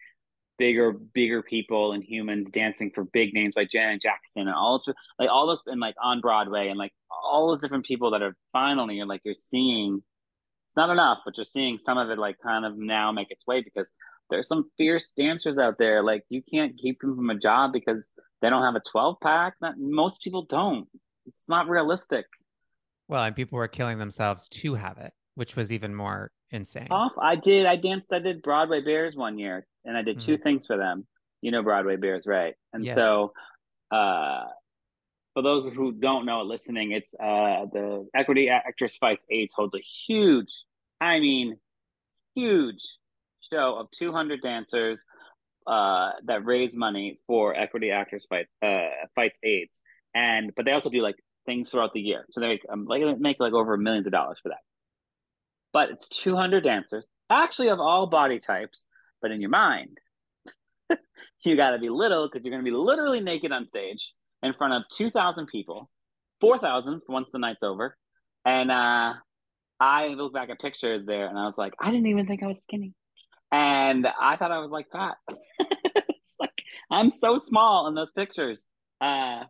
bigger, 0.58 0.92
bigger 0.92 1.42
people 1.42 1.92
and 1.92 2.02
humans 2.02 2.50
dancing 2.50 2.90
for 2.94 3.04
big 3.04 3.32
names 3.32 3.54
like 3.56 3.70
Janet 3.70 4.02
Jackson 4.02 4.42
and 4.42 4.54
all 4.54 4.78
those, 4.78 4.94
like 5.18 5.30
all 5.30 5.46
those, 5.46 5.62
and 5.66 5.80
like 5.80 5.94
on 6.02 6.20
Broadway 6.20 6.68
and 6.68 6.78
like 6.78 6.92
all 7.10 7.48
those 7.48 7.60
different 7.60 7.86
people 7.86 8.10
that 8.10 8.22
are 8.22 8.36
finally, 8.52 8.96
you're 8.96 9.06
like, 9.06 9.22
you're 9.24 9.34
seeing, 9.38 10.02
it's 10.68 10.76
not 10.76 10.90
enough, 10.90 11.18
but 11.24 11.36
you're 11.36 11.44
seeing 11.44 11.78
some 11.78 11.98
of 11.98 12.10
it 12.10 12.18
like 12.18 12.36
kind 12.42 12.64
of 12.64 12.76
now 12.76 13.12
make 13.12 13.30
its 13.30 13.46
way 13.46 13.62
because 13.62 13.90
there's 14.30 14.48
some 14.48 14.70
fierce 14.76 15.10
dancers 15.12 15.58
out 15.58 15.78
there. 15.78 16.02
Like 16.02 16.24
you 16.28 16.42
can't 16.42 16.76
keep 16.76 17.00
them 17.00 17.16
from 17.16 17.30
a 17.30 17.38
job 17.38 17.72
because 17.72 18.10
they 18.42 18.50
don't 18.50 18.62
have 18.62 18.76
a 18.76 18.82
12 18.90 19.16
pack. 19.22 19.54
That 19.60 19.74
most 19.78 20.22
people 20.22 20.42
don't. 20.42 20.86
It's 21.26 21.48
not 21.48 21.68
realistic. 21.68 22.26
Well, 23.08 23.24
and 23.24 23.34
people 23.34 23.56
were 23.56 23.68
killing 23.68 23.98
themselves 23.98 24.48
to 24.48 24.74
have 24.74 24.98
it, 24.98 25.12
which 25.38 25.54
was 25.54 25.70
even 25.70 25.94
more 25.94 26.32
insane. 26.50 26.88
Off. 26.90 27.12
I 27.20 27.36
did. 27.36 27.64
I 27.64 27.76
danced. 27.76 28.12
I 28.12 28.18
did 28.18 28.42
Broadway 28.42 28.80
Bares 28.80 29.14
one 29.14 29.38
year 29.38 29.64
and 29.84 29.96
I 29.96 30.02
did 30.02 30.18
mm-hmm. 30.18 30.26
two 30.26 30.38
things 30.38 30.66
for 30.66 30.76
them. 30.76 31.06
You 31.40 31.52
know 31.52 31.62
Broadway 31.62 31.96
Bares, 31.96 32.26
right? 32.26 32.54
And 32.72 32.84
yes. 32.84 32.96
so, 32.96 33.32
uh, 33.92 34.44
for 35.34 35.42
those 35.42 35.72
who 35.72 35.92
don't 35.92 36.26
know, 36.26 36.40
it 36.40 36.46
listening, 36.46 36.90
it's 36.90 37.14
uh, 37.14 37.66
the 37.72 38.08
Equity 38.14 38.48
Actors 38.48 38.96
Fights 38.96 39.24
AIDS 39.30 39.54
holds 39.54 39.76
a 39.76 39.80
huge, 40.06 40.52
I 41.00 41.20
mean, 41.20 41.56
huge 42.34 42.82
show 43.40 43.76
of 43.78 43.88
200 43.92 44.42
dancers 44.42 45.04
uh, 45.68 46.10
that 46.24 46.44
raise 46.44 46.74
money 46.74 47.20
for 47.28 47.54
Equity 47.54 47.92
Actors 47.92 48.26
Fight 48.28 48.46
uh, 48.62 48.88
Fights 49.14 49.38
AIDS, 49.44 49.80
and 50.12 50.52
but 50.56 50.64
they 50.64 50.72
also 50.72 50.90
do 50.90 51.02
like 51.02 51.16
things 51.46 51.70
throughout 51.70 51.92
the 51.92 52.00
year, 52.00 52.26
so 52.30 52.40
they 52.40 52.48
make 52.48 52.66
um, 52.68 52.86
like 52.86 53.02
make 53.20 53.38
like 53.38 53.52
over 53.52 53.76
millions 53.76 54.06
of 54.06 54.12
dollars 54.12 54.40
for 54.42 54.48
that. 54.48 54.58
But 55.78 55.90
it's 55.90 56.08
200 56.08 56.64
dancers, 56.64 57.06
actually 57.30 57.68
of 57.68 57.78
all 57.78 58.08
body 58.08 58.40
types, 58.40 58.84
but 59.22 59.30
in 59.30 59.40
your 59.40 59.50
mind, 59.50 59.98
you 61.44 61.54
got 61.54 61.70
to 61.70 61.78
be 61.78 61.88
little 61.88 62.26
because 62.26 62.44
you're 62.44 62.50
going 62.50 62.64
to 62.64 62.68
be 62.68 62.76
literally 62.76 63.20
naked 63.20 63.52
on 63.52 63.64
stage 63.64 64.12
in 64.42 64.54
front 64.54 64.74
of 64.74 64.82
2,000 64.96 65.46
people, 65.46 65.88
4,000 66.40 67.02
once 67.06 67.28
the 67.32 67.38
night's 67.38 67.62
over. 67.62 67.96
And 68.44 68.72
uh, 68.72 69.12
I 69.78 70.08
look 70.08 70.34
back 70.34 70.50
at 70.50 70.58
pictures 70.58 71.06
there 71.06 71.28
and 71.28 71.38
I 71.38 71.44
was 71.44 71.56
like, 71.56 71.74
I 71.78 71.92
didn't 71.92 72.08
even 72.08 72.26
think 72.26 72.42
I 72.42 72.48
was 72.48 72.58
skinny. 72.60 72.94
And 73.52 74.04
I 74.20 74.34
thought 74.34 74.50
I 74.50 74.58
was 74.58 74.72
like 74.72 74.86
fat. 74.90 75.14
it's 75.60 76.34
like, 76.40 76.50
I'm 76.90 77.12
so 77.12 77.38
small 77.38 77.86
in 77.86 77.94
those 77.94 78.10
pictures. 78.10 78.66
Uh, 79.00 79.44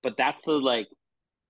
but 0.00 0.16
that's 0.16 0.44
the 0.44 0.52
like, 0.52 0.86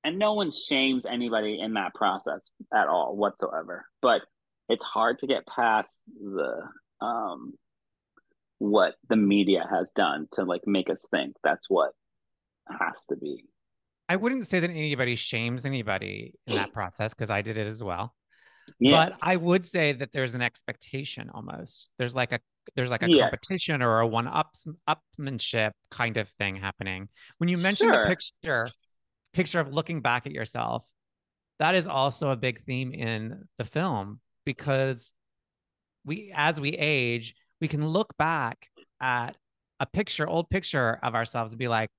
and 0.04 0.18
no 0.18 0.34
one 0.34 0.52
shames 0.52 1.06
anybody 1.06 1.58
in 1.61 1.75
that 1.75 1.94
process 1.94 2.50
at 2.73 2.87
all 2.88 3.16
whatsoever. 3.16 3.87
But 4.02 4.23
it's 4.68 4.84
hard 4.84 5.18
to 5.20 5.26
get 5.26 5.46
past 5.46 5.99
the 6.20 6.62
um, 7.00 7.54
what 8.58 8.94
the 9.08 9.16
media 9.16 9.66
has 9.68 9.92
done 9.92 10.28
to 10.32 10.44
like 10.44 10.62
make 10.66 10.90
us 10.90 11.04
think 11.11 11.37
that's 11.42 11.68
what 11.68 11.92
has 12.68 13.06
to 13.06 13.16
be. 13.16 13.44
I 14.08 14.16
wouldn't 14.16 14.46
say 14.46 14.61
that 14.61 14.70
anybody 14.70 15.16
shames 15.16 15.64
anybody 15.64 16.34
in 16.46 16.56
that 16.56 16.73
process 16.73 17.14
because 17.14 17.30
I 17.30 17.40
did 17.42 17.56
it 17.56 17.66
as 17.66 17.82
well. 17.82 18.14
Yeah. 18.78 19.08
But 19.08 19.18
I 19.20 19.37
would 19.37 19.66
say 19.66 19.92
that 19.92 20.12
there's 20.12 20.34
an 20.34 20.42
expectation 20.42 21.30
almost. 21.32 21.90
There's 21.99 22.14
like 22.14 22.32
a 22.32 22.40
there's 22.76 22.90
like 22.90 23.02
a 23.02 23.11
yes. 23.11 23.30
competition 23.30 23.82
or 23.82 24.00
a 24.00 24.06
one 24.06 24.26
ups 24.26 24.66
upmanship 24.88 25.73
kind 25.90 26.16
of 26.16 26.28
thing 26.28 26.56
happening. 26.56 27.08
When 27.38 27.49
you 27.49 27.58
mention 27.58 27.92
sure. 27.92 28.04
the 28.04 28.08
picture, 28.08 28.68
picture 29.34 29.60
of 29.60 29.72
looking 29.72 30.00
back 30.00 30.26
at 30.26 30.32
yourself, 30.32 30.84
that 31.58 31.74
is 31.74 31.86
also 31.86 32.30
a 32.30 32.36
big 32.36 32.64
theme 32.64 32.92
in 32.92 33.44
the 33.58 33.64
film 33.64 34.20
because 34.44 35.12
we 36.04 36.32
as 36.34 36.60
we 36.60 36.70
age, 36.70 37.34
we 37.60 37.68
can 37.68 37.86
look 37.86 38.16
back 38.16 38.68
at 39.00 39.36
a 39.80 39.86
picture, 39.86 40.26
old 40.26 40.48
picture 40.50 40.98
of 41.02 41.14
ourselves 41.14 41.52
and 41.52 41.58
be 41.58 41.68
like, 41.68 41.90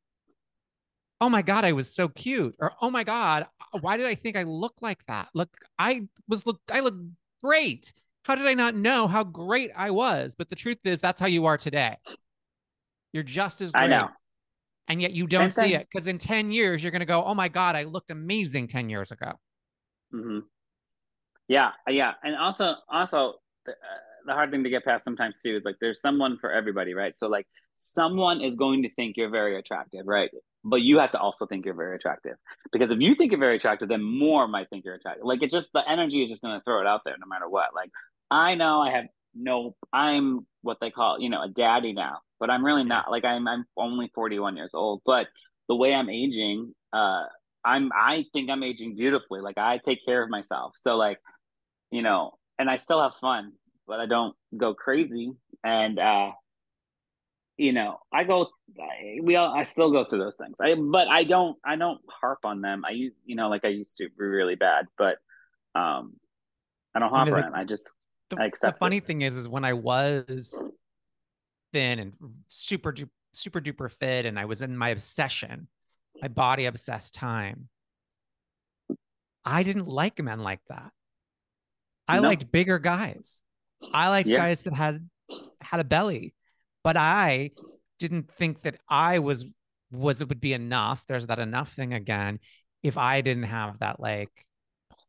oh 1.22 1.30
my 1.30 1.42
god 1.42 1.64
i 1.64 1.72
was 1.72 1.94
so 1.94 2.10
cute 2.10 2.54
or 2.60 2.74
oh 2.82 2.90
my 2.90 3.04
god 3.04 3.48
why 3.80 3.96
did 3.96 4.06
i 4.06 4.16
think 4.16 4.36
i 4.36 4.44
looked 4.44 4.82
like 4.82 5.04
that? 5.08 5.30
Look 5.34 5.50
i 5.80 6.02
was 6.28 6.46
look 6.46 6.60
i 6.72 6.80
look 6.82 6.96
great. 7.44 7.94
How 8.24 8.36
did 8.36 8.48
i 8.48 8.54
not 8.54 8.76
know 8.76 9.08
how 9.08 9.24
great 9.24 9.72
i 9.76 9.92
was? 9.92 10.36
But 10.36 10.50
the 10.50 10.56
truth 10.56 10.80
is 10.84 11.02
that's 11.02 11.20
how 11.20 11.28
you 11.28 11.46
are 11.46 11.58
today. 11.58 11.98
You're 13.14 13.24
just 13.24 13.62
as 13.62 13.72
great 13.72 13.84
I 13.84 13.88
know. 13.88 14.10
And 14.88 15.02
yet 15.02 15.12
you 15.12 15.28
don't 15.28 15.52
see 15.52 15.74
it 15.74 15.88
because 15.92 16.08
in 16.08 16.18
10 16.18 16.52
years 16.52 16.84
you're 16.84 16.92
going 16.92 17.00
to 17.00 17.06
go 17.06 17.24
oh 17.24 17.34
my 17.34 17.48
god 17.48 17.76
i 17.76 17.84
looked 17.84 18.12
amazing 18.12 18.68
10 18.68 18.90
years 18.90 19.12
ago. 19.12 19.34
Mm-hmm. 20.14 20.40
yeah 21.48 21.72
yeah 21.90 22.14
and 22.24 22.36
also 22.36 22.76
also 22.90 23.36
the, 23.66 23.72
uh, 23.72 23.76
the 24.26 24.34
hard 24.34 24.52
thing 24.52 24.64
to 24.64 24.70
get 24.70 24.86
past 24.86 25.04
sometimes 25.04 25.40
too 25.42 25.58
is 25.58 25.64
like 25.66 25.76
there's 25.82 26.02
someone 26.02 26.38
for 26.40 26.52
everybody 26.52 26.94
right? 26.94 27.14
So 27.16 27.28
like 27.28 27.48
someone 27.76 28.42
is 28.42 28.56
going 28.56 28.84
to 28.84 28.90
think 28.90 29.18
you're 29.18 29.30
very 29.30 29.58
attractive 29.58 30.06
right? 30.06 30.30
But 30.64 30.82
you 30.82 30.98
have 31.00 31.12
to 31.12 31.20
also 31.20 31.46
think 31.46 31.66
you're 31.66 31.76
very 31.76 31.96
attractive 31.96 32.36
because 32.72 32.92
if 32.92 33.00
you 33.02 33.16
think 33.16 33.32
you're 33.32 33.40
very 33.40 33.58
attractive 33.58 33.90
then 33.90 34.02
more 34.02 34.48
might 34.48 34.70
think 34.70 34.86
you're 34.86 34.96
attractive 34.96 35.26
like 35.26 35.44
it 35.44 35.52
just 35.52 35.72
the 35.74 35.84
energy 35.88 36.24
is 36.24 36.30
just 36.30 36.42
going 36.42 36.58
to 36.58 36.64
throw 36.64 36.82
it 36.82 36.88
out 36.88 37.02
there 37.06 37.16
no 37.20 37.28
matter 37.28 37.50
what. 37.50 37.76
Like 37.76 37.90
i 38.32 38.56
know 38.56 38.82
i 38.82 38.92
have 38.92 39.06
no 39.36 39.76
i'm 39.94 40.48
what 40.62 40.78
they 40.82 40.90
call 40.90 41.20
you 41.20 41.30
know 41.30 41.44
a 41.44 41.50
daddy 41.50 41.94
now 41.94 42.20
but 42.46 42.54
i'm 42.54 42.64
really 42.64 42.84
not 42.84 43.10
like 43.10 43.26
i'm 43.26 43.48
i'm 43.48 43.66
only 43.76 44.12
41 44.14 44.56
years 44.56 44.70
old 44.76 45.02
but 45.04 45.26
the 45.68 45.76
way 45.76 45.96
i'm 45.96 46.12
aging 46.12 46.76
uh 46.94 47.24
i'm 47.64 47.90
i 47.96 48.24
think 48.34 48.52
i'm 48.52 48.62
aging 48.62 48.96
beautifully 48.96 49.42
like 49.42 49.58
i 49.58 49.80
take 49.84 50.06
care 50.06 50.22
of 50.22 50.30
myself 50.30 50.74
so 50.76 50.96
like 50.96 51.18
you 51.90 52.04
know 52.04 52.34
and 52.60 52.70
i 52.70 52.78
still 52.78 53.02
have 53.02 53.16
fun 53.16 53.54
but 53.88 54.00
i 54.00 54.06
don't 54.06 54.36
go 54.56 54.76
crazy 54.76 55.32
and 55.64 55.98
uh 55.98 56.30
you 57.58 57.72
know, 57.72 58.00
I 58.12 58.26
go, 58.26 58.50
we 59.24 59.38
all, 59.38 59.56
I 59.56 59.64
still 59.64 59.90
go 59.90 60.04
through 60.04 60.20
those 60.20 60.36
things. 60.36 60.58
I, 60.62 60.76
but 60.76 61.08
I 61.08 61.24
don't, 61.24 61.58
I 61.64 61.78
don't 61.78 62.02
harp 62.10 62.40
on 62.44 62.60
them. 62.60 62.84
I, 62.86 62.92
you 62.92 63.36
know, 63.38 63.48
like 63.48 63.64
I 63.64 63.70
used 63.70 63.96
to 64.00 64.10
be 64.10 64.26
really 64.26 64.56
bad, 64.56 64.88
but, 64.98 65.20
um, 65.74 66.16
I 66.94 67.00
don't 67.00 67.10
harp 67.10 67.32
on 67.32 67.40
them. 67.40 67.54
I 67.56 67.64
just, 67.64 67.94
the, 68.30 68.42
I 68.42 68.48
accept. 68.48 68.76
The 68.76 68.80
funny 68.80 68.98
it. 68.98 69.06
thing 69.06 69.22
is, 69.22 69.38
is 69.38 69.48
when 69.48 69.64
I 69.64 69.72
was 69.72 70.62
thin 71.76 72.00
and 72.00 72.14
super, 72.48 72.94
super 73.34 73.60
duper 73.60 73.92
fit, 73.92 74.26
and 74.26 74.40
I 74.40 74.46
was 74.46 74.62
in 74.62 74.78
my 74.78 74.90
obsession, 74.90 75.68
my 76.22 76.28
body 76.28 76.66
obsessed 76.66 77.14
time. 77.14 77.70
I 79.44 79.64
didn't 79.64 79.88
like 79.88 80.22
men 80.22 80.40
like 80.40 80.62
that. 80.70 80.92
I 82.08 82.20
no. 82.20 82.28
liked 82.28 82.52
bigger 82.52 82.80
guys. 82.80 83.42
I 83.94 84.10
liked 84.10 84.30
yeah. 84.30 84.38
guys 84.38 84.64
that 84.64 84.74
had 84.74 85.08
had 85.62 85.80
a 85.80 85.84
belly 85.84 86.34
but 86.86 86.96
I 86.96 87.50
didn't 87.98 88.30
think 88.38 88.62
that 88.62 88.76
I 88.88 89.18
was 89.18 89.44
was 89.92 90.22
it 90.22 90.30
would 90.30 90.40
be 90.40 90.54
enough. 90.54 91.04
There's 91.08 91.26
that 91.26 91.40
enough 91.40 91.74
thing 91.74 91.94
again. 91.94 92.40
If 92.84 92.96
I 92.96 93.22
didn't 93.22 93.44
have 93.44 93.80
that 93.80 94.00
like 94.00 94.30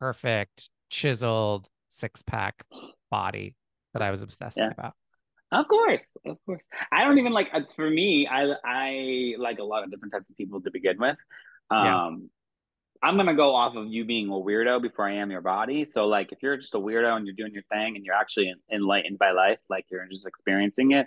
perfect 0.01 0.71
chiseled 0.89 1.69
six 1.89 2.23
pack 2.23 2.65
body 3.11 3.55
that 3.93 4.01
I 4.01 4.11
was 4.11 4.23
obsessed 4.23 4.57
yeah. 4.57 4.71
about. 4.71 4.95
Of 5.53 5.69
course, 5.69 6.17
of 6.27 6.39
course. 6.45 6.63
I 6.91 7.05
don't 7.05 7.19
even 7.19 7.33
like. 7.33 7.51
Uh, 7.53 7.61
for 7.75 7.89
me, 7.89 8.27
I 8.27 8.55
I 8.65 9.35
like 9.39 9.59
a 9.59 9.65
lot 9.65 9.85
of 9.85 9.91
different 9.91 10.13
types 10.13 10.29
of 10.29 10.37
people 10.37 10.61
to 10.63 10.71
begin 10.71 10.99
with. 10.99 11.19
Um, 11.71 11.85
yeah. 11.85 13.09
I'm 13.09 13.17
gonna 13.17 13.35
go 13.35 13.55
off 13.55 13.77
of 13.77 13.87
you 13.87 14.05
being 14.05 14.29
a 14.29 14.33
weirdo 14.33 14.83
before 14.83 15.09
I 15.09 15.15
am 15.15 15.31
your 15.31 15.43
body. 15.43 15.85
So 15.85 16.07
like, 16.07 16.33
if 16.33 16.43
you're 16.43 16.57
just 16.57 16.75
a 16.75 16.79
weirdo 16.79 17.17
and 17.17 17.27
you're 17.27 17.37
doing 17.37 17.53
your 17.53 17.63
thing 17.71 17.95
and 17.95 18.05
you're 18.05 18.15
actually 18.15 18.53
enlightened 18.73 19.19
by 19.19 19.31
life, 19.31 19.59
like 19.71 19.85
you're 19.91 20.07
just 20.07 20.27
experiencing 20.27 20.93
it, 20.93 21.07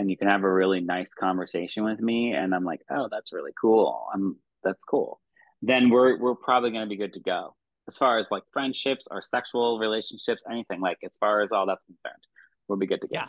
and 0.00 0.10
you 0.10 0.16
can 0.16 0.28
have 0.28 0.44
a 0.44 0.52
really 0.52 0.80
nice 0.80 1.12
conversation 1.12 1.84
with 1.84 2.00
me 2.00 2.32
and 2.32 2.54
i'm 2.54 2.64
like 2.64 2.80
oh 2.90 3.08
that's 3.10 3.32
really 3.32 3.52
cool 3.60 4.06
i'm 4.12 4.36
that's 4.64 4.84
cool 4.84 5.20
then 5.62 5.90
we're 5.90 6.18
we're 6.18 6.34
probably 6.34 6.70
going 6.70 6.82
to 6.82 6.88
be 6.88 6.96
good 6.96 7.12
to 7.12 7.20
go 7.20 7.54
as 7.86 7.96
far 7.96 8.18
as 8.18 8.26
like 8.30 8.42
friendships 8.52 9.04
or 9.10 9.20
sexual 9.20 9.78
relationships 9.78 10.42
anything 10.50 10.80
like 10.80 10.96
as 11.04 11.16
far 11.18 11.42
as 11.42 11.52
all 11.52 11.66
that's 11.66 11.84
concerned 11.84 12.22
we'll 12.66 12.78
be 12.78 12.86
good 12.86 13.00
to 13.00 13.06
go 13.08 13.12
yeah 13.12 13.26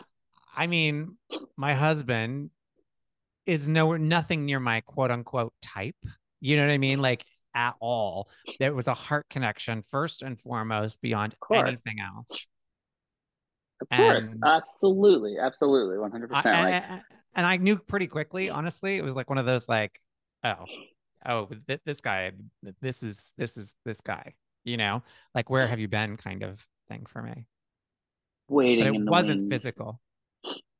i 0.54 0.66
mean 0.66 1.16
my 1.56 1.74
husband 1.74 2.50
is 3.46 3.68
nowhere 3.68 3.98
nothing 3.98 4.44
near 4.46 4.60
my 4.60 4.80
quote 4.80 5.10
unquote 5.10 5.52
type 5.60 5.96
you 6.40 6.56
know 6.56 6.66
what 6.66 6.72
i 6.72 6.78
mean 6.78 6.94
mm-hmm. 6.94 7.02
like 7.02 7.24
at 7.54 7.74
all 7.80 8.28
there 8.58 8.72
was 8.72 8.88
a 8.88 8.94
heart 8.94 9.26
connection 9.28 9.82
first 9.90 10.22
and 10.22 10.40
foremost 10.40 11.00
beyond 11.02 11.34
anything 11.52 11.98
else 12.00 12.46
of 13.82 13.88
course, 13.96 14.34
and 14.34 14.42
absolutely, 14.46 15.38
absolutely, 15.38 15.98
one 15.98 16.12
hundred 16.12 16.30
percent. 16.30 16.70
Like, 16.70 16.84
and 17.34 17.46
I 17.46 17.56
knew 17.56 17.76
pretty 17.76 18.06
quickly. 18.06 18.46
Mm-hmm. 18.46 18.56
Honestly, 18.56 18.96
it 18.96 19.04
was 19.04 19.16
like 19.16 19.28
one 19.28 19.38
of 19.38 19.46
those 19.46 19.68
like, 19.68 20.00
oh, 20.44 20.64
oh, 21.26 21.48
th- 21.66 21.80
this 21.84 22.00
guy, 22.00 22.32
this 22.80 23.02
is 23.02 23.32
this 23.36 23.56
is 23.56 23.74
this 23.84 24.00
guy. 24.00 24.34
You 24.64 24.76
know, 24.76 25.02
like 25.34 25.50
where 25.50 25.62
mm-hmm. 25.62 25.70
have 25.70 25.80
you 25.80 25.88
been? 25.88 26.16
Kind 26.16 26.44
of 26.44 26.64
thing 26.88 27.06
for 27.08 27.22
me. 27.22 27.46
Waiting. 28.48 28.84
But 28.84 28.94
it 28.94 29.10
wasn't 29.10 29.40
wings. 29.40 29.52
physical. 29.52 30.00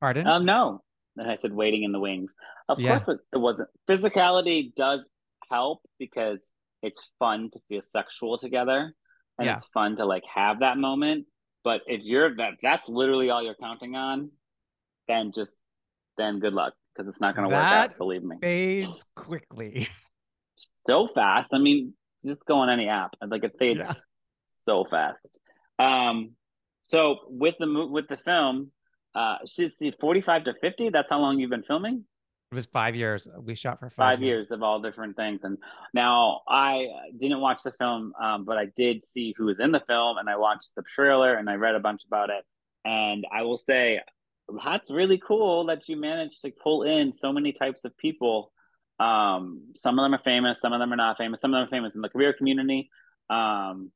Pardon? 0.03 0.27
Um, 0.27 0.45
no. 0.45 0.83
And 1.17 1.31
I 1.31 1.37
said 1.37 1.53
waiting 1.55 1.85
in 1.85 1.93
the 1.93 2.01
wings. 2.01 2.35
Of 2.69 2.79
yeah. 2.79 2.91
course, 2.91 3.09
it, 3.09 3.21
it 3.33 3.38
wasn't. 3.38 3.71
Physicality 3.88 4.75
does 4.75 5.03
help 5.51 5.81
because 5.99 6.41
it's 6.83 7.11
fun 7.19 7.51
to 7.53 7.61
feel 7.69 7.81
sexual 7.81 8.37
together, 8.37 8.95
and 9.38 9.47
yeah. 9.47 9.55
it's 9.55 9.67
fun 9.69 9.97
to 9.97 10.05
like 10.05 10.25
have 10.35 10.61
that 10.61 10.77
moment 10.77 11.27
but 11.65 11.83
if 11.87 12.03
you're 12.03 12.35
that 12.37 12.55
that's 12.62 12.88
literally 12.88 13.31
all 13.31 13.43
you're 13.43 13.55
counting 13.55 13.95
on, 13.95 14.31
then 15.09 15.33
just 15.33 15.55
then 16.19 16.41
good 16.41 16.53
luck 16.53 16.75
because 16.95 17.09
it's 17.09 17.21
not 17.21 17.37
going 17.37 17.49
to 17.49 17.55
work 17.55 17.65
out. 17.65 17.99
Believe 17.99 18.23
me. 18.23 18.37
Fades 18.41 19.05
quickly. 19.15 19.88
So 20.87 21.09
fast. 21.09 21.55
I 21.55 21.59
mean, 21.59 21.95
just 22.25 22.45
go 22.45 22.59
on 22.59 22.69
any 22.69 22.88
app. 22.88 23.17
Like 23.25 23.43
it 23.43 23.53
fades 23.59 23.79
yeah. 23.79 23.95
so 24.65 24.85
fast. 24.88 25.38
Um, 25.79 26.33
so 26.83 27.19
with 27.29 27.55
the 27.59 27.87
with 27.88 28.07
the 28.09 28.17
film, 28.17 28.71
uh, 29.14 29.37
she's 29.46 29.81
45 30.01 30.44
to 30.44 30.55
50. 30.61 30.90
That's 30.90 31.11
how 31.11 31.20
long 31.20 31.38
you've 31.38 31.51
been 31.51 31.62
filming. 31.62 32.05
It 32.51 32.55
was 32.55 32.66
five 32.66 32.94
years. 32.94 33.27
We 33.42 33.55
shot 33.55 33.81
for 33.81 33.88
five, 33.88 33.96
five 33.96 34.20
years. 34.20 34.48
years. 34.48 34.51
of 34.51 34.62
all 34.62 34.81
different 34.81 35.16
things. 35.16 35.42
And 35.42 35.57
now 35.94 36.42
I 36.46 36.87
didn't 37.16 37.40
watch 37.40 37.62
the 37.62 37.72
film, 37.72 38.12
um, 38.20 38.44
but 38.44 38.59
I 38.59 38.66
did 38.77 39.07
see 39.07 39.35
who 39.38 39.46
was 39.46 39.59
in 39.59 39.72
the 39.72 39.81
film, 39.81 40.18
and 40.18 40.29
I 40.29 40.37
watched 40.37 40.75
the 40.77 40.83
trailer, 40.83 41.35
and 41.35 41.48
I 41.48 41.55
read 41.55 41.75
a 41.75 41.81
bunch 41.81 42.05
about 42.05 42.29
it. 42.29 42.44
And 42.85 43.27
I 43.33 43.42
will 43.42 43.59
say, 43.59 44.01
that's 44.64 44.90
really 44.90 45.18
cool 45.18 45.66
that 45.66 45.88
you 45.88 45.96
managed 45.96 46.42
to 46.42 46.51
pull 46.51 46.83
in 46.83 47.12
so 47.12 47.33
many 47.33 47.53
types 47.53 47.85
of 47.85 47.96
people. 47.96 48.53
Um, 49.01 49.72
some 49.75 49.98
of 49.98 50.05
them 50.05 50.14
are 50.14 50.22
famous, 50.22 50.61
some 50.61 50.75
of 50.75 50.81
them 50.81 50.92
are 50.92 50.96
not 50.96 51.16
famous. 51.16 51.40
Some 51.40 51.55
of 51.55 51.59
them 51.59 51.68
are 51.68 51.70
famous 51.70 51.94
in 51.94 52.03
the 52.03 52.09
queer 52.09 52.33
community. 52.33 52.90
Um, 53.31 53.92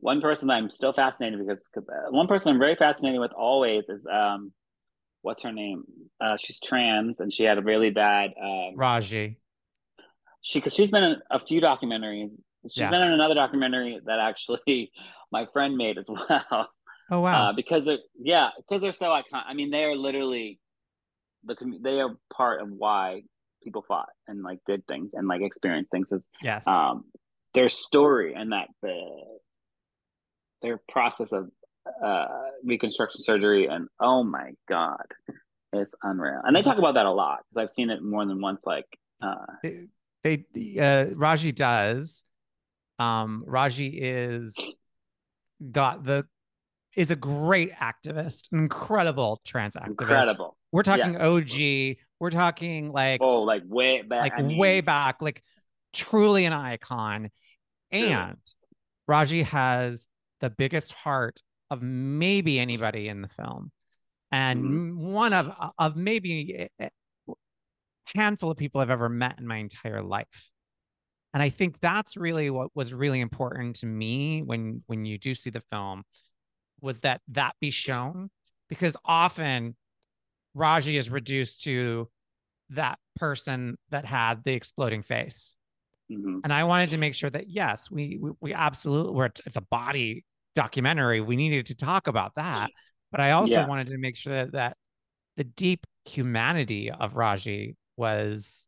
one 0.00 0.20
person 0.20 0.48
that 0.48 0.54
I'm 0.54 0.70
still 0.70 0.92
fascinated 0.92 1.38
because 1.38 1.62
uh, 1.76 2.10
one 2.10 2.26
person 2.26 2.52
I'm 2.52 2.58
very 2.58 2.76
fascinated 2.76 3.20
with 3.20 3.32
always 3.32 3.88
is 3.88 4.06
um, 4.06 4.52
what's 5.22 5.42
her 5.42 5.52
name? 5.52 5.84
Uh, 6.20 6.36
she's 6.36 6.60
trans 6.60 7.20
and 7.20 7.32
she 7.32 7.44
had 7.44 7.58
a 7.58 7.62
really 7.62 7.90
bad 7.90 8.32
uh, 8.40 8.76
Rajee. 8.76 9.36
She 10.42 10.58
because 10.60 10.74
she's 10.74 10.90
been 10.90 11.02
in 11.02 11.16
a 11.30 11.38
few 11.38 11.60
documentaries. 11.60 12.30
She's 12.64 12.78
yeah. 12.78 12.90
been 12.90 13.02
in 13.02 13.12
another 13.12 13.34
documentary 13.34 14.00
that 14.06 14.18
actually 14.18 14.92
my 15.32 15.46
friend 15.52 15.76
made 15.76 15.98
as 15.98 16.08
well. 16.08 16.70
Oh 17.10 17.20
wow! 17.20 17.50
Uh, 17.50 17.52
because 17.52 17.84
they're 17.84 17.98
yeah, 18.18 18.50
because 18.56 18.80
they're 18.82 18.92
so 18.92 19.06
iconic. 19.06 19.44
I 19.46 19.54
mean, 19.54 19.70
they 19.70 19.84
are 19.84 19.96
literally 19.96 20.58
the 21.44 21.56
they 21.80 22.00
are 22.00 22.16
part 22.32 22.60
of 22.60 22.68
why 22.70 23.22
people 23.62 23.84
fought 23.86 24.08
and 24.26 24.42
like 24.42 24.58
did 24.66 24.86
things 24.86 25.10
and 25.14 25.28
like 25.28 25.40
experienced 25.40 25.90
things. 25.90 26.12
As 26.12 26.24
yes, 26.42 26.66
um, 26.66 27.04
their 27.54 27.68
story 27.68 28.34
and 28.34 28.52
that 28.52 28.68
the 28.82 29.38
their 30.66 30.80
process 30.88 31.32
of 31.32 31.50
uh, 32.04 32.26
reconstruction 32.64 33.20
surgery, 33.20 33.66
and 33.66 33.88
oh 34.00 34.22
my 34.22 34.52
god, 34.68 35.06
it's 35.72 35.94
unreal. 36.02 36.40
And 36.44 36.54
they 36.54 36.62
talk 36.62 36.78
about 36.78 36.94
that 36.94 37.06
a 37.06 37.10
lot 37.10 37.40
because 37.48 37.62
I've 37.62 37.70
seen 37.70 37.90
it 37.90 38.02
more 38.02 38.26
than 38.26 38.40
once. 38.40 38.62
Like 38.66 38.86
uh, 39.22 39.46
they, 39.62 39.86
they 40.22 40.44
uh, 40.78 41.14
Rajee 41.14 41.54
does. 41.54 42.24
Um, 42.98 43.44
Rajee 43.46 43.92
is 43.94 44.58
got 45.70 46.04
the 46.04 46.26
is 46.96 47.10
a 47.10 47.16
great 47.16 47.72
activist, 47.72 48.48
incredible 48.52 49.40
trans 49.44 49.74
activist. 49.74 49.88
Incredible. 49.88 50.56
We're 50.72 50.82
talking 50.82 51.12
yes. 51.12 51.22
OG. 51.22 51.96
We're 52.18 52.30
talking 52.30 52.92
like 52.92 53.20
oh, 53.22 53.42
like 53.42 53.62
way 53.66 54.02
back, 54.02 54.22
like 54.22 54.32
I 54.38 54.42
mean, 54.42 54.58
way 54.58 54.80
back, 54.80 55.22
like 55.22 55.42
truly 55.92 56.44
an 56.46 56.52
icon. 56.52 57.30
And 57.92 58.38
Rajee 59.08 59.44
has 59.44 60.08
the 60.40 60.50
biggest 60.50 60.92
heart 60.92 61.40
of 61.70 61.82
maybe 61.82 62.58
anybody 62.58 63.08
in 63.08 63.22
the 63.22 63.28
film 63.28 63.72
and 64.32 64.64
mm-hmm. 64.64 65.12
one 65.12 65.32
of 65.32 65.52
uh, 65.58 65.70
of 65.78 65.96
maybe 65.96 66.68
a 66.80 66.90
handful 68.14 68.50
of 68.50 68.56
people 68.56 68.80
I've 68.80 68.90
ever 68.90 69.08
met 69.08 69.38
in 69.38 69.46
my 69.46 69.56
entire 69.56 70.02
life. 70.02 70.50
And 71.34 71.42
I 71.42 71.50
think 71.50 71.80
that's 71.80 72.16
really 72.16 72.50
what 72.50 72.70
was 72.74 72.94
really 72.94 73.20
important 73.20 73.76
to 73.76 73.86
me 73.86 74.42
when 74.42 74.82
when 74.86 75.04
you 75.04 75.18
do 75.18 75.34
see 75.34 75.50
the 75.50 75.62
film 75.72 76.02
was 76.80 77.00
that 77.00 77.20
that 77.28 77.54
be 77.60 77.70
shown 77.70 78.30
because 78.68 78.96
often 79.04 79.76
Rajee 80.56 80.98
is 80.98 81.10
reduced 81.10 81.62
to 81.64 82.08
that 82.70 82.98
person 83.16 83.76
that 83.90 84.04
had 84.04 84.42
the 84.44 84.52
exploding 84.52 85.02
face. 85.02 85.54
Mm-hmm. 86.10 86.40
And 86.44 86.52
I 86.52 86.64
wanted 86.64 86.90
to 86.90 86.98
make 86.98 87.14
sure 87.14 87.30
that 87.30 87.48
yes, 87.48 87.90
we 87.90 88.18
we, 88.20 88.30
we 88.40 88.54
absolutely 88.54 89.14
were 89.14 89.30
it's 89.44 89.56
a 89.56 89.60
body 89.60 90.24
documentary. 90.54 91.20
We 91.20 91.36
needed 91.36 91.66
to 91.66 91.76
talk 91.76 92.06
about 92.06 92.32
that. 92.36 92.70
But 93.12 93.20
I 93.20 93.32
also 93.32 93.54
yeah. 93.54 93.66
wanted 93.66 93.88
to 93.88 93.98
make 93.98 94.16
sure 94.16 94.32
that, 94.32 94.52
that 94.52 94.76
the 95.36 95.44
deep 95.44 95.86
humanity 96.04 96.90
of 96.90 97.14
Rajee 97.14 97.74
was 97.96 98.66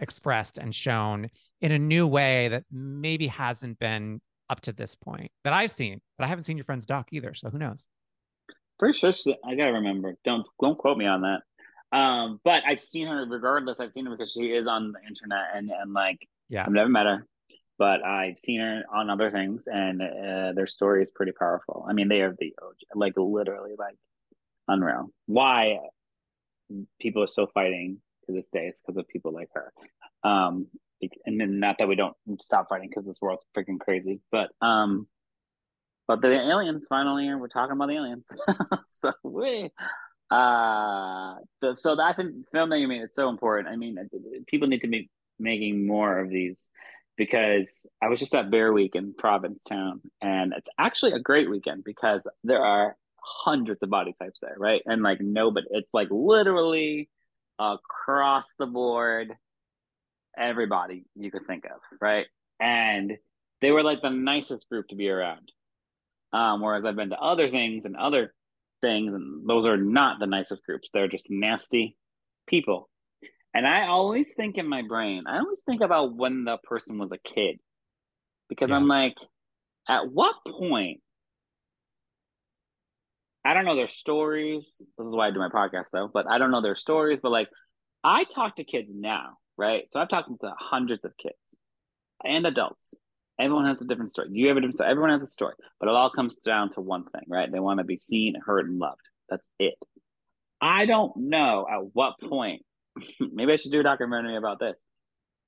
expressed 0.00 0.58
and 0.58 0.74
shown 0.74 1.28
in 1.60 1.72
a 1.72 1.78
new 1.78 2.06
way 2.06 2.48
that 2.48 2.64
maybe 2.70 3.26
hasn't 3.28 3.78
been 3.78 4.20
up 4.48 4.60
to 4.62 4.72
this 4.72 4.94
point 4.94 5.30
that 5.44 5.52
I've 5.52 5.70
seen. 5.70 6.00
But 6.18 6.24
I 6.24 6.28
haven't 6.28 6.44
seen 6.44 6.56
your 6.56 6.64
friend's 6.64 6.86
doc 6.86 7.08
either, 7.12 7.34
so 7.34 7.50
who 7.50 7.58
knows? 7.58 7.86
Pretty 8.78 8.98
sure 8.98 9.12
she, 9.12 9.34
I 9.44 9.54
gotta 9.54 9.72
remember. 9.72 10.16
Don't 10.24 10.46
don't 10.60 10.76
quote 10.76 10.98
me 10.98 11.06
on 11.06 11.22
that. 11.22 11.40
Um, 11.96 12.40
but 12.44 12.62
I've 12.66 12.80
seen 12.80 13.06
her 13.06 13.26
regardless. 13.26 13.80
I've 13.80 13.92
seen 13.92 14.06
her 14.06 14.12
because 14.12 14.32
she 14.32 14.52
is 14.52 14.66
on 14.66 14.92
the 14.92 14.98
internet 15.06 15.44
and 15.54 15.70
and 15.70 15.92
like 15.92 16.18
yeah, 16.48 16.64
I've 16.66 16.72
never 16.72 16.88
met 16.88 17.06
her, 17.06 17.26
but 17.78 18.04
I've 18.04 18.38
seen 18.38 18.60
her 18.60 18.82
on 18.92 19.10
other 19.10 19.30
things, 19.30 19.66
and 19.66 20.02
uh, 20.02 20.52
their 20.54 20.66
story 20.66 21.02
is 21.02 21.10
pretty 21.10 21.32
powerful. 21.32 21.84
I 21.88 21.92
mean, 21.92 22.08
they 22.08 22.22
are 22.22 22.34
the 22.38 22.54
like 22.94 23.14
literally 23.16 23.74
like 23.78 23.96
unreal. 24.68 25.10
Why 25.26 25.78
people 27.00 27.22
are 27.22 27.28
still 27.28 27.48
fighting 27.52 28.00
to 28.26 28.32
this 28.32 28.46
day 28.52 28.66
is 28.68 28.82
because 28.84 28.98
of 28.98 29.08
people 29.08 29.32
like 29.32 29.48
her. 29.54 29.72
Um, 30.22 30.66
and 31.26 31.40
then 31.40 31.60
not 31.60 31.76
that 31.78 31.88
we 31.88 31.94
don't 31.94 32.16
stop 32.40 32.68
fighting 32.68 32.88
because 32.88 33.06
this 33.06 33.20
world's 33.20 33.44
freaking 33.56 33.78
crazy, 33.78 34.20
but 34.32 34.50
um, 34.60 35.06
but 36.08 36.22
the 36.22 36.32
aliens 36.32 36.86
finally 36.88 37.32
we're 37.34 37.48
talking 37.48 37.72
about 37.72 37.88
the 37.88 37.96
aliens. 37.96 38.26
so 38.90 39.12
we 39.22 39.70
uh 40.28 41.34
so 41.74 41.94
that's 41.94 42.18
a 42.18 42.24
film 42.50 42.70
that 42.70 42.78
you 42.78 42.88
mean 42.88 43.02
it's 43.02 43.14
so 43.14 43.28
important. 43.28 43.68
I 43.68 43.76
mean, 43.76 43.98
people 44.46 44.68
need 44.68 44.80
to 44.80 44.88
be 44.88 45.10
making 45.38 45.86
more 45.86 46.18
of 46.18 46.30
these 46.30 46.66
because 47.16 47.86
I 48.02 48.08
was 48.08 48.20
just 48.20 48.34
at 48.34 48.50
Bear 48.50 48.72
Week 48.72 48.94
in 48.94 49.14
Provincetown, 49.14 50.02
and 50.20 50.52
it's 50.56 50.68
actually 50.78 51.12
a 51.12 51.20
great 51.20 51.48
weekend 51.48 51.82
because 51.84 52.20
there 52.44 52.62
are 52.62 52.96
hundreds 53.20 53.82
of 53.82 53.90
body 53.90 54.14
types 54.20 54.38
there, 54.40 54.54
right? 54.58 54.82
And 54.86 55.02
like 55.02 55.20
nobody, 55.20 55.66
it's 55.70 55.88
like 55.92 56.08
literally 56.10 57.08
across 57.58 58.46
the 58.58 58.66
board, 58.66 59.34
everybody 60.36 61.06
you 61.14 61.30
could 61.30 61.46
think 61.46 61.64
of, 61.64 61.80
right? 62.00 62.26
And 62.60 63.16
they 63.60 63.72
were 63.72 63.82
like 63.82 64.02
the 64.02 64.10
nicest 64.10 64.68
group 64.68 64.88
to 64.88 64.94
be 64.96 65.08
around. 65.08 65.50
Um, 66.32 66.60
whereas 66.60 66.84
I've 66.84 66.96
been 66.96 67.10
to 67.10 67.18
other 67.18 67.48
things 67.48 67.86
and 67.86 67.96
other 67.96 68.34
things, 68.82 69.14
and 69.14 69.48
those 69.48 69.64
are 69.64 69.78
not 69.78 70.18
the 70.18 70.26
nicest 70.26 70.64
groups. 70.64 70.88
They're 70.92 71.08
just 71.08 71.30
nasty 71.30 71.96
people. 72.46 72.90
And 73.56 73.66
I 73.66 73.86
always 73.86 74.34
think 74.36 74.58
in 74.58 74.68
my 74.68 74.82
brain, 74.82 75.24
I 75.26 75.38
always 75.38 75.62
think 75.64 75.80
about 75.80 76.14
when 76.14 76.44
the 76.44 76.58
person 76.58 76.98
was 76.98 77.10
a 77.10 77.16
kid. 77.16 77.56
Because 78.50 78.68
yeah. 78.68 78.76
I'm 78.76 78.86
like, 78.86 79.16
at 79.88 80.12
what 80.12 80.34
point 80.46 81.00
I 83.46 83.54
don't 83.54 83.64
know 83.64 83.74
their 83.74 83.88
stories. 83.88 84.76
This 84.98 85.06
is 85.06 85.16
why 85.16 85.28
I 85.28 85.30
do 85.30 85.38
my 85.38 85.48
podcast 85.48 85.86
though, 85.90 86.10
but 86.12 86.30
I 86.30 86.36
don't 86.36 86.50
know 86.50 86.60
their 86.60 86.74
stories. 86.74 87.20
But 87.22 87.32
like, 87.32 87.48
I 88.04 88.24
talk 88.24 88.56
to 88.56 88.64
kids 88.64 88.90
now, 88.92 89.38
right? 89.56 89.84
So 89.90 90.00
I've 90.00 90.10
talked 90.10 90.28
to 90.38 90.52
hundreds 90.58 91.06
of 91.06 91.16
kids 91.16 91.34
and 92.22 92.46
adults. 92.46 92.92
Everyone 93.40 93.64
has 93.64 93.80
a 93.80 93.86
different 93.86 94.10
story. 94.10 94.28
You 94.32 94.48
have 94.48 94.58
a 94.58 94.60
different 94.60 94.76
story. 94.76 94.90
Everyone 94.90 95.18
has 95.18 95.22
a 95.22 95.32
story, 95.32 95.54
but 95.80 95.88
it 95.88 95.94
all 95.94 96.10
comes 96.10 96.36
down 96.40 96.72
to 96.72 96.82
one 96.82 97.06
thing, 97.06 97.24
right? 97.26 97.50
They 97.50 97.60
want 97.60 97.78
to 97.78 97.84
be 97.84 98.00
seen, 98.00 98.34
heard, 98.44 98.68
and 98.68 98.78
loved. 98.78 99.00
That's 99.30 99.46
it. 99.58 99.76
I 100.60 100.84
don't 100.84 101.16
know 101.16 101.66
at 101.72 101.94
what 101.94 102.20
point. 102.20 102.60
maybe 103.20 103.52
I 103.52 103.56
should 103.56 103.72
do 103.72 103.80
a 103.80 103.84
documentary 103.84 104.36
about 104.36 104.60
this. 104.60 104.76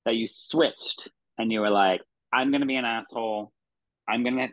That 0.05 0.15
you 0.15 0.27
switched 0.27 1.09
and 1.37 1.51
you 1.51 1.59
were 1.59 1.69
like, 1.69 2.01
"I'm 2.31 2.51
gonna 2.51 2.65
be 2.65 2.75
an 2.75 2.85
asshole. 2.85 3.51
I'm 4.07 4.23
gonna, 4.23 4.47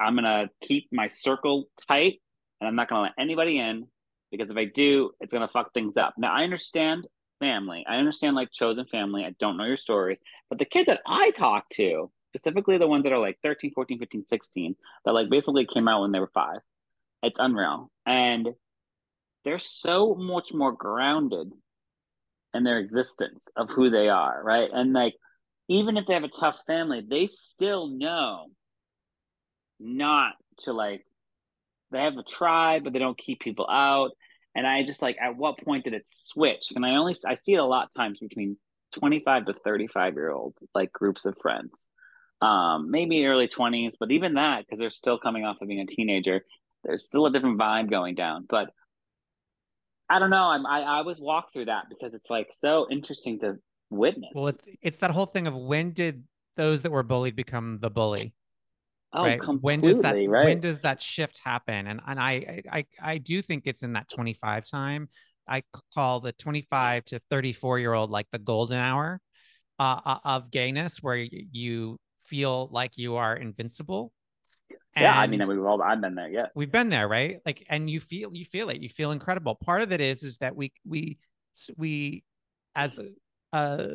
I'm 0.00 0.14
gonna 0.14 0.50
keep 0.62 0.88
my 0.92 1.06
circle 1.06 1.68
tight 1.88 2.20
and 2.60 2.68
I'm 2.68 2.76
not 2.76 2.88
to 2.88 2.98
let 3.00 3.12
anybody 3.18 3.58
in 3.58 3.86
because 4.30 4.50
if 4.50 4.56
I 4.56 4.64
do, 4.64 5.12
it's 5.20 5.32
to 5.32 5.48
fuck 5.48 5.72
things 5.72 5.96
up. 5.96 6.14
Now, 6.18 6.34
I 6.34 6.42
understand 6.42 7.06
family. 7.40 7.84
I 7.88 7.96
understand 7.96 8.36
like 8.36 8.50
chosen 8.52 8.86
family. 8.86 9.24
I 9.24 9.34
don't 9.38 9.56
know 9.56 9.64
your 9.64 9.76
stories, 9.76 10.18
but 10.48 10.58
the 10.58 10.64
kids 10.64 10.86
that 10.86 11.00
I 11.06 11.30
talk 11.32 11.68
to, 11.74 12.10
specifically 12.30 12.78
the 12.78 12.88
ones 12.88 13.04
that 13.04 13.12
are 13.12 13.18
like 13.18 13.38
13, 13.42 13.72
14, 13.74 13.98
15, 13.98 14.24
16, 14.28 14.76
that 15.04 15.12
like 15.12 15.30
basically 15.30 15.66
came 15.66 15.88
out 15.88 16.02
when 16.02 16.12
they 16.12 16.20
were 16.20 16.30
five, 16.34 16.60
it's 17.22 17.38
unreal. 17.38 17.90
And 18.06 18.50
they're 19.44 19.58
so 19.58 20.14
much 20.14 20.52
more 20.52 20.72
grounded 20.72 21.52
in 22.54 22.64
their 22.64 22.78
existence 22.78 23.48
of 23.56 23.68
who 23.70 23.90
they 23.90 24.08
are, 24.08 24.40
right? 24.42 24.70
And 24.72 24.92
like, 24.92 25.14
even 25.68 25.96
if 25.96 26.06
they 26.06 26.14
have 26.14 26.24
a 26.24 26.28
tough 26.28 26.58
family, 26.66 27.02
they 27.06 27.26
still 27.26 27.88
know 27.88 28.46
not 29.80 30.34
to 30.60 30.72
like 30.72 31.04
they 31.90 32.02
have 32.02 32.16
a 32.16 32.22
tribe, 32.22 32.84
but 32.84 32.92
they 32.92 32.98
don't 32.98 33.18
keep 33.18 33.40
people 33.40 33.68
out. 33.68 34.10
And 34.54 34.66
I 34.66 34.84
just 34.84 35.02
like, 35.02 35.16
at 35.20 35.36
what 35.36 35.58
point 35.58 35.84
did 35.84 35.94
it 35.94 36.04
switch? 36.06 36.72
And 36.74 36.84
I 36.86 36.96
only 36.96 37.14
I 37.26 37.36
see 37.42 37.54
it 37.54 37.58
a 37.58 37.64
lot 37.64 37.86
of 37.86 37.94
times 37.94 38.18
between 38.20 38.56
25 38.94 39.46
to 39.46 39.54
35 39.64 40.14
year 40.14 40.30
old 40.30 40.54
like 40.74 40.92
groups 40.92 41.24
of 41.26 41.36
friends. 41.40 41.72
Um, 42.40 42.90
maybe 42.90 43.24
early 43.24 43.48
20s, 43.48 43.94
but 43.98 44.10
even 44.10 44.34
that, 44.34 44.64
because 44.64 44.78
they're 44.78 44.90
still 44.90 45.18
coming 45.18 45.44
off 45.44 45.62
of 45.62 45.68
being 45.68 45.80
a 45.80 45.86
teenager, 45.86 46.44
there's 46.84 47.06
still 47.06 47.26
a 47.26 47.32
different 47.32 47.58
vibe 47.58 47.88
going 47.88 48.14
down. 48.14 48.44
But 48.48 48.70
I 50.08 50.18
don't 50.18 50.30
know. 50.30 50.44
I'm 50.44 50.66
I, 50.66 50.80
I 50.80 50.98
always 50.98 51.20
walk 51.20 51.52
through 51.52 51.66
that 51.66 51.84
because 51.88 52.14
it's 52.14 52.28
like 52.28 52.48
so 52.50 52.86
interesting 52.90 53.40
to 53.40 53.56
witness. 53.90 54.30
Well, 54.34 54.48
it's 54.48 54.68
it's 54.82 54.96
that 54.98 55.10
whole 55.10 55.26
thing 55.26 55.46
of 55.46 55.54
when 55.54 55.92
did 55.92 56.24
those 56.56 56.82
that 56.82 56.92
were 56.92 57.02
bullied 57.02 57.36
become 57.36 57.78
the 57.80 57.90
bully? 57.90 58.34
Oh, 59.12 59.22
right? 59.22 59.40
when 59.60 59.80
does 59.80 59.98
that 59.98 60.16
right? 60.28 60.46
when 60.46 60.60
does 60.60 60.80
that 60.80 61.00
shift 61.00 61.40
happen? 61.42 61.86
And 61.86 62.00
and 62.06 62.20
I 62.20 62.62
I 62.70 62.86
I 63.00 63.18
do 63.18 63.40
think 63.42 63.62
it's 63.66 63.82
in 63.82 63.92
that 63.94 64.08
25 64.08 64.68
time. 64.68 65.08
I 65.46 65.62
call 65.94 66.20
the 66.20 66.32
25 66.32 67.04
to 67.06 67.20
34 67.30 67.78
year 67.78 67.92
old 67.92 68.10
like 68.10 68.26
the 68.32 68.38
golden 68.38 68.78
hour 68.78 69.20
uh, 69.78 70.00
uh 70.04 70.18
of 70.24 70.50
gayness, 70.50 70.98
where 71.02 71.16
you 71.16 71.98
feel 72.26 72.68
like 72.72 72.98
you 72.98 73.16
are 73.16 73.36
invincible. 73.36 74.12
And 74.96 75.02
yeah, 75.02 75.18
I 75.18 75.26
mean, 75.26 75.46
we've 75.46 75.64
all 75.64 75.82
I've 75.82 76.00
been 76.00 76.14
there. 76.14 76.28
Yeah, 76.28 76.46
we've 76.54 76.70
been 76.70 76.88
there, 76.88 77.08
right? 77.08 77.40
Like, 77.44 77.66
and 77.68 77.90
you 77.90 78.00
feel 78.00 78.30
you 78.32 78.44
feel 78.44 78.70
it. 78.70 78.80
You 78.80 78.88
feel 78.88 79.10
incredible. 79.10 79.54
Part 79.56 79.82
of 79.82 79.92
it 79.92 80.00
is 80.00 80.22
is 80.22 80.36
that 80.38 80.54
we 80.54 80.72
we 80.86 81.18
we 81.76 82.22
as 82.76 83.00
uh 83.52 83.86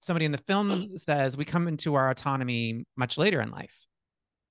somebody 0.00 0.24
in 0.26 0.32
the 0.32 0.38
film 0.38 0.96
says 0.96 1.36
we 1.36 1.44
come 1.44 1.68
into 1.68 1.94
our 1.94 2.10
autonomy 2.10 2.84
much 2.96 3.16
later 3.16 3.40
in 3.40 3.50
life 3.50 3.86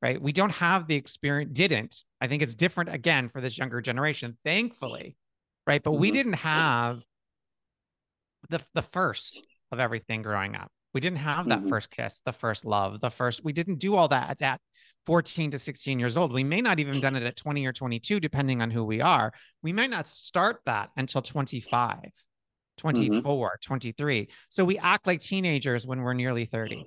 right? 0.01 0.21
We 0.21 0.31
don't 0.31 0.51
have 0.51 0.87
the 0.87 0.95
experience, 0.95 1.55
didn't. 1.55 2.03
I 2.19 2.27
think 2.27 2.41
it's 2.41 2.55
different 2.55 2.93
again 2.93 3.29
for 3.29 3.39
this 3.41 3.57
younger 3.57 3.81
generation, 3.81 4.37
thankfully, 4.43 5.15
right? 5.67 5.81
But 5.81 5.91
mm-hmm. 5.91 6.01
we 6.01 6.11
didn't 6.11 6.33
have 6.33 7.01
the 8.49 8.61
the 8.73 8.81
first 8.81 9.45
of 9.71 9.79
everything 9.79 10.21
growing 10.23 10.55
up. 10.55 10.71
We 10.93 11.01
didn't 11.01 11.19
have 11.19 11.47
that 11.49 11.59
mm-hmm. 11.59 11.69
first 11.69 11.89
kiss, 11.91 12.21
the 12.25 12.33
first 12.33 12.65
love, 12.65 12.99
the 12.99 13.09
first. 13.09 13.43
We 13.43 13.53
didn't 13.53 13.79
do 13.79 13.95
all 13.95 14.07
that 14.09 14.41
at 14.41 14.59
14 15.05 15.51
to 15.51 15.59
16 15.59 15.99
years 15.99 16.17
old. 16.17 16.33
We 16.33 16.43
may 16.43 16.61
not 16.61 16.79
even 16.79 16.99
done 16.99 17.15
it 17.15 17.23
at 17.23 17.37
20 17.37 17.65
or 17.65 17.73
22, 17.73 18.19
depending 18.19 18.61
on 18.61 18.71
who 18.71 18.83
we 18.83 19.01
are. 19.01 19.31
We 19.63 19.73
might 19.73 19.89
not 19.89 20.07
start 20.07 20.59
that 20.65 20.89
until 20.97 21.21
25, 21.21 21.97
24, 22.77 23.21
mm-hmm. 23.21 23.55
23. 23.61 24.29
So 24.49 24.65
we 24.65 24.77
act 24.77 25.07
like 25.07 25.21
teenagers 25.21 25.85
when 25.85 26.01
we're 26.01 26.13
nearly 26.13 26.45
30. 26.45 26.85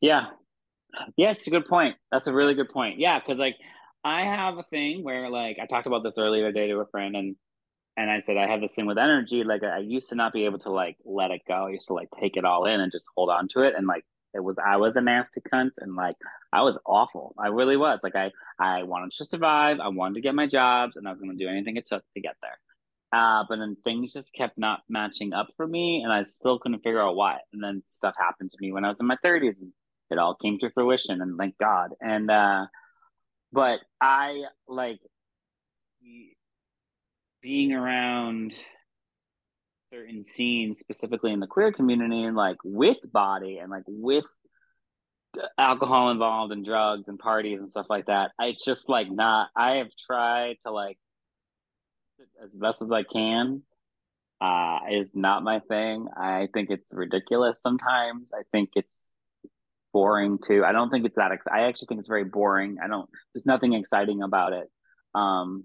Yeah, 0.00 0.26
yeah, 1.16 1.34
a 1.46 1.50
good 1.50 1.66
point. 1.66 1.96
That's 2.10 2.26
a 2.26 2.32
really 2.32 2.54
good 2.54 2.70
point. 2.70 2.98
Yeah, 2.98 3.18
because 3.18 3.38
like 3.38 3.56
I 4.04 4.22
have 4.22 4.58
a 4.58 4.62
thing 4.64 5.04
where 5.04 5.28
like 5.28 5.58
I 5.60 5.66
talked 5.66 5.86
about 5.86 6.02
this 6.02 6.18
earlier 6.18 6.50
today 6.50 6.68
to 6.68 6.78
a 6.80 6.86
friend 6.86 7.16
and 7.16 7.36
and 7.98 8.10
I 8.10 8.20
said 8.20 8.36
I 8.36 8.46
have 8.46 8.60
this 8.60 8.74
thing 8.74 8.86
with 8.86 8.96
energy. 8.96 9.42
Like 9.42 9.64
I 9.64 9.78
used 9.78 10.08
to 10.10 10.14
not 10.14 10.32
be 10.32 10.44
able 10.44 10.60
to 10.60 10.70
like 10.70 10.96
let 11.04 11.32
it 11.32 11.42
go. 11.48 11.66
I 11.66 11.70
used 11.70 11.88
to 11.88 11.94
like 11.94 12.08
take 12.20 12.36
it 12.36 12.44
all 12.44 12.64
in 12.64 12.80
and 12.80 12.92
just 12.92 13.06
hold 13.16 13.28
on 13.28 13.48
to 13.48 13.62
it. 13.62 13.74
And 13.76 13.88
like 13.88 14.04
it 14.34 14.40
was 14.44 14.56
I 14.64 14.76
was 14.76 14.94
a 14.94 15.00
nasty 15.00 15.40
cunt 15.52 15.72
and 15.78 15.96
like 15.96 16.14
I 16.52 16.62
was 16.62 16.78
awful. 16.86 17.34
I 17.38 17.48
really 17.48 17.76
was. 17.76 17.98
Like 18.04 18.14
I 18.14 18.30
I 18.58 18.84
wanted 18.84 19.10
to 19.12 19.24
survive. 19.24 19.80
I 19.80 19.88
wanted 19.88 20.14
to 20.14 20.20
get 20.20 20.36
my 20.36 20.46
jobs 20.46 20.96
and 20.96 21.08
I 21.08 21.10
was 21.10 21.20
gonna 21.20 21.34
do 21.34 21.48
anything 21.48 21.76
it 21.76 21.88
took 21.88 22.04
to 22.14 22.20
get 22.20 22.36
there. 22.40 22.58
Uh, 23.10 23.42
but 23.48 23.56
then 23.56 23.76
things 23.84 24.12
just 24.12 24.32
kept 24.32 24.58
not 24.58 24.80
matching 24.88 25.32
up 25.32 25.48
for 25.56 25.66
me 25.66 26.02
and 26.04 26.12
I 26.12 26.22
still 26.22 26.58
couldn't 26.60 26.80
figure 26.80 27.02
out 27.02 27.16
why. 27.16 27.38
And 27.52 27.62
then 27.62 27.82
stuff 27.86 28.14
happened 28.16 28.52
to 28.52 28.58
me 28.60 28.70
when 28.70 28.84
I 28.84 28.88
was 28.88 29.00
in 29.00 29.06
my 29.06 29.16
30s 29.24 29.60
and 29.60 29.72
it 30.10 30.18
all 30.18 30.36
came 30.36 30.58
to 30.58 30.70
fruition 30.70 31.20
and 31.20 31.36
thank 31.36 31.56
god 31.58 31.90
and 32.00 32.30
uh 32.30 32.64
but 33.52 33.80
i 34.00 34.42
like 34.66 35.00
being 37.42 37.72
around 37.72 38.54
certain 39.92 40.26
scenes 40.26 40.80
specifically 40.80 41.32
in 41.32 41.40
the 41.40 41.46
queer 41.46 41.72
community 41.72 42.22
and 42.22 42.36
like 42.36 42.58
with 42.64 42.98
body 43.12 43.58
and 43.58 43.70
like 43.70 43.84
with 43.86 44.26
alcohol 45.58 46.10
involved 46.10 46.52
and 46.52 46.64
drugs 46.64 47.08
and 47.08 47.18
parties 47.18 47.60
and 47.60 47.70
stuff 47.70 47.86
like 47.88 48.06
that 48.06 48.32
i 48.38 48.54
just 48.64 48.88
like 48.88 49.10
not 49.10 49.48
i 49.56 49.76
have 49.76 49.88
tried 50.06 50.56
to 50.62 50.70
like 50.70 50.98
as 52.42 52.50
best 52.52 52.82
as 52.82 52.90
i 52.92 53.02
can 53.02 53.62
uh, 54.40 54.78
is 54.90 55.10
not 55.14 55.42
my 55.42 55.60
thing. 55.60 56.06
I 56.16 56.48
think 56.52 56.70
it's 56.70 56.94
ridiculous 56.94 57.60
sometimes. 57.60 58.32
I 58.32 58.42
think 58.52 58.70
it's 58.76 58.88
boring 59.92 60.38
too. 60.44 60.64
I 60.64 60.72
don't 60.72 60.90
think 60.90 61.06
it's 61.06 61.16
that. 61.16 61.32
Ex- 61.32 61.46
I 61.50 61.62
actually 61.62 61.86
think 61.86 62.00
it's 62.00 62.08
very 62.08 62.24
boring. 62.24 62.76
I 62.82 62.88
don't. 62.88 63.08
There's 63.34 63.46
nothing 63.46 63.74
exciting 63.74 64.22
about 64.22 64.52
it. 64.52 64.68
Um, 65.14 65.64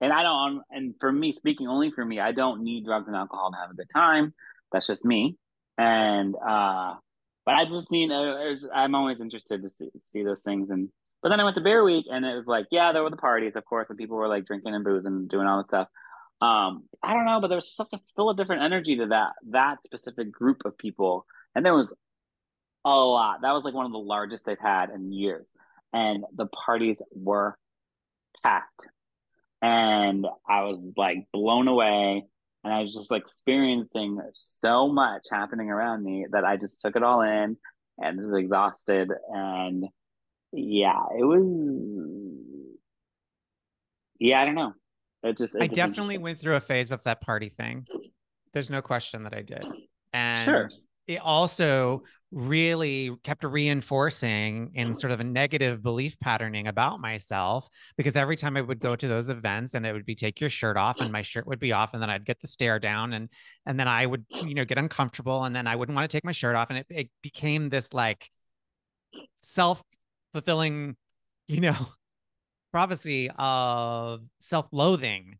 and 0.00 0.12
I 0.12 0.22
don't. 0.22 0.62
And 0.70 0.94
for 1.00 1.12
me, 1.12 1.32
speaking 1.32 1.68
only 1.68 1.90
for 1.90 2.04
me, 2.04 2.20
I 2.20 2.32
don't 2.32 2.62
need 2.62 2.84
drugs 2.84 3.06
and 3.06 3.16
alcohol 3.16 3.50
to 3.52 3.58
have 3.58 3.70
a 3.70 3.74
good 3.74 3.90
time. 3.94 4.34
That's 4.72 4.86
just 4.86 5.04
me. 5.04 5.36
And 5.78 6.34
uh, 6.36 6.94
but 7.44 7.54
I've 7.54 7.68
just 7.68 7.88
seen. 7.88 8.12
Uh, 8.12 8.54
I'm 8.74 8.94
always 8.94 9.20
interested 9.20 9.62
to 9.62 9.70
see, 9.70 9.90
see 10.06 10.22
those 10.22 10.42
things. 10.42 10.70
And 10.70 10.88
but 11.22 11.28
then 11.28 11.40
I 11.40 11.44
went 11.44 11.56
to 11.56 11.62
Bear 11.62 11.84
Week, 11.84 12.06
and 12.10 12.24
it 12.24 12.34
was 12.34 12.46
like, 12.46 12.66
yeah, 12.70 12.92
there 12.92 13.02
were 13.02 13.10
the 13.10 13.16
parties, 13.16 13.56
of 13.56 13.64
course, 13.64 13.90
and 13.90 13.98
people 13.98 14.16
were 14.16 14.28
like 14.28 14.46
drinking 14.46 14.74
and 14.74 14.84
booze 14.84 15.04
and 15.04 15.28
doing 15.28 15.46
all 15.46 15.58
that 15.58 15.68
stuff. 15.68 15.88
Um, 16.40 16.84
I 17.02 17.12
don't 17.12 17.26
know, 17.26 17.40
but 17.40 17.48
there's 17.48 17.74
such 17.74 17.88
a, 17.92 17.98
still 18.06 18.30
a 18.30 18.36
different 18.36 18.62
energy 18.62 18.96
to 18.96 19.06
that 19.08 19.32
that 19.50 19.78
specific 19.84 20.32
group 20.32 20.62
of 20.64 20.78
people, 20.78 21.26
and 21.54 21.64
there 21.64 21.74
was 21.74 21.94
a 22.84 22.88
lot. 22.88 23.42
That 23.42 23.52
was 23.52 23.64
like 23.64 23.74
one 23.74 23.84
of 23.86 23.92
the 23.92 23.98
largest 23.98 24.46
they've 24.46 24.58
had 24.58 24.88
in 24.90 25.12
years, 25.12 25.52
and 25.92 26.24
the 26.34 26.46
parties 26.46 26.96
were 27.14 27.58
packed, 28.42 28.86
and 29.62 30.26
I 30.48 30.62
was 30.62 30.92
like 30.96 31.26
blown 31.32 31.68
away, 31.68 32.24
and 32.64 32.72
I 32.72 32.82
was 32.82 32.94
just 32.94 33.10
like 33.10 33.22
experiencing 33.22 34.20
so 34.34 34.88
much 34.88 35.26
happening 35.30 35.70
around 35.70 36.04
me 36.04 36.26
that 36.32 36.44
I 36.44 36.56
just 36.56 36.80
took 36.80 36.96
it 36.96 37.02
all 37.02 37.22
in 37.22 37.56
and 37.98 38.18
was 38.18 38.38
exhausted, 38.38 39.10
and 39.28 39.86
yeah, 40.52 41.02
it 41.18 41.24
was. 41.24 42.76
Yeah, 44.18 44.42
I 44.42 44.44
don't 44.44 44.54
know. 44.54 44.74
It 45.22 45.38
just 45.38 45.56
I 45.60 45.66
definitely 45.66 46.18
went 46.18 46.40
through 46.40 46.56
a 46.56 46.60
phase 46.60 46.90
of 46.90 47.02
that 47.04 47.20
party 47.20 47.48
thing. 47.48 47.86
There's 48.52 48.70
no 48.70 48.82
question 48.82 49.22
that 49.24 49.34
I 49.34 49.42
did. 49.42 49.64
And 50.12 50.44
sure. 50.44 50.70
It 51.06 51.20
also 51.20 52.02
really 52.32 53.10
kept 53.24 53.42
reinforcing 53.42 54.70
in 54.74 54.94
sort 54.94 55.12
of 55.12 55.18
a 55.18 55.24
negative 55.24 55.82
belief 55.82 56.18
patterning 56.20 56.68
about 56.68 57.00
myself 57.00 57.68
because 57.96 58.14
every 58.14 58.36
time 58.36 58.56
I 58.56 58.60
would 58.60 58.78
go 58.78 58.94
to 58.94 59.08
those 59.08 59.28
events 59.28 59.74
and 59.74 59.84
it 59.84 59.92
would 59.92 60.06
be 60.06 60.14
take 60.14 60.40
your 60.40 60.50
shirt 60.50 60.76
off 60.76 61.00
and 61.00 61.10
my 61.10 61.22
shirt 61.22 61.46
would 61.48 61.58
be 61.58 61.72
off 61.72 61.92
and 61.92 62.00
then 62.00 62.08
I'd 62.08 62.24
get 62.24 62.38
the 62.38 62.46
stare 62.46 62.78
down 62.78 63.14
and 63.14 63.28
and 63.66 63.80
then 63.80 63.88
I 63.88 64.06
would 64.06 64.24
you 64.30 64.54
know 64.54 64.64
get 64.64 64.78
uncomfortable 64.78 65.44
and 65.44 65.56
then 65.56 65.66
I 65.66 65.74
wouldn't 65.74 65.96
want 65.96 66.08
to 66.08 66.16
take 66.16 66.24
my 66.24 66.32
shirt 66.32 66.54
off 66.54 66.70
and 66.70 66.78
it, 66.78 66.86
it 66.88 67.10
became 67.20 67.68
this 67.68 67.92
like 67.92 68.30
self 69.42 69.82
fulfilling 70.32 70.96
you 71.48 71.60
know 71.60 71.74
prophecy 72.72 73.28
of 73.36 74.20
self-loathing 74.38 75.36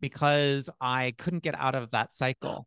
because 0.00 0.70
I 0.80 1.14
couldn't 1.18 1.42
get 1.42 1.58
out 1.58 1.74
of 1.74 1.90
that 1.90 2.14
cycle. 2.14 2.66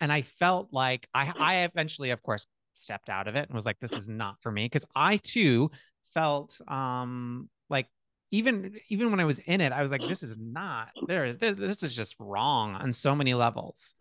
And 0.00 0.12
I 0.12 0.22
felt 0.22 0.68
like 0.72 1.08
I 1.14 1.32
I 1.38 1.54
eventually, 1.64 2.10
of 2.10 2.22
course, 2.22 2.46
stepped 2.74 3.08
out 3.08 3.28
of 3.28 3.36
it 3.36 3.48
and 3.48 3.54
was 3.54 3.66
like, 3.66 3.78
this 3.80 3.92
is 3.92 4.08
not 4.08 4.36
for 4.40 4.50
me. 4.50 4.68
Cause 4.68 4.84
I 4.94 5.18
too 5.18 5.70
felt 6.12 6.60
um 6.68 7.48
like 7.70 7.86
even 8.30 8.76
even 8.88 9.10
when 9.10 9.20
I 9.20 9.24
was 9.24 9.38
in 9.40 9.60
it, 9.60 9.72
I 9.72 9.82
was 9.82 9.90
like, 9.90 10.02
this 10.02 10.22
is 10.22 10.36
not 10.38 10.88
there. 11.06 11.32
This 11.32 11.82
is 11.82 11.94
just 11.94 12.16
wrong 12.18 12.74
on 12.74 12.92
so 12.92 13.14
many 13.14 13.34
levels. 13.34 13.94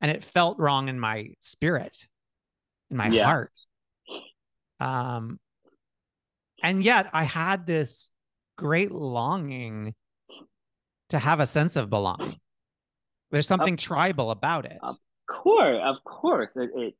And 0.00 0.10
it 0.10 0.24
felt 0.24 0.58
wrong 0.58 0.88
in 0.88 0.98
my 0.98 1.30
spirit, 1.40 2.06
in 2.90 2.96
my 2.96 3.08
yeah. 3.08 3.24
heart. 3.24 3.58
Um, 4.78 5.38
and 6.62 6.84
yet 6.84 7.10
I 7.12 7.24
had 7.24 7.66
this 7.66 8.10
great 8.56 8.92
longing 8.92 9.94
to 11.08 11.18
have 11.18 11.40
a 11.40 11.46
sense 11.46 11.76
of 11.76 11.90
belonging. 11.90 12.38
There's 13.30 13.46
something 13.46 13.76
tribal 13.76 14.30
about 14.30 14.66
it. 14.66 14.78
Of 15.30 15.42
course, 15.42 15.80
of 15.84 15.96
course. 16.04 16.56
It, 16.56 16.70
it 16.74 16.94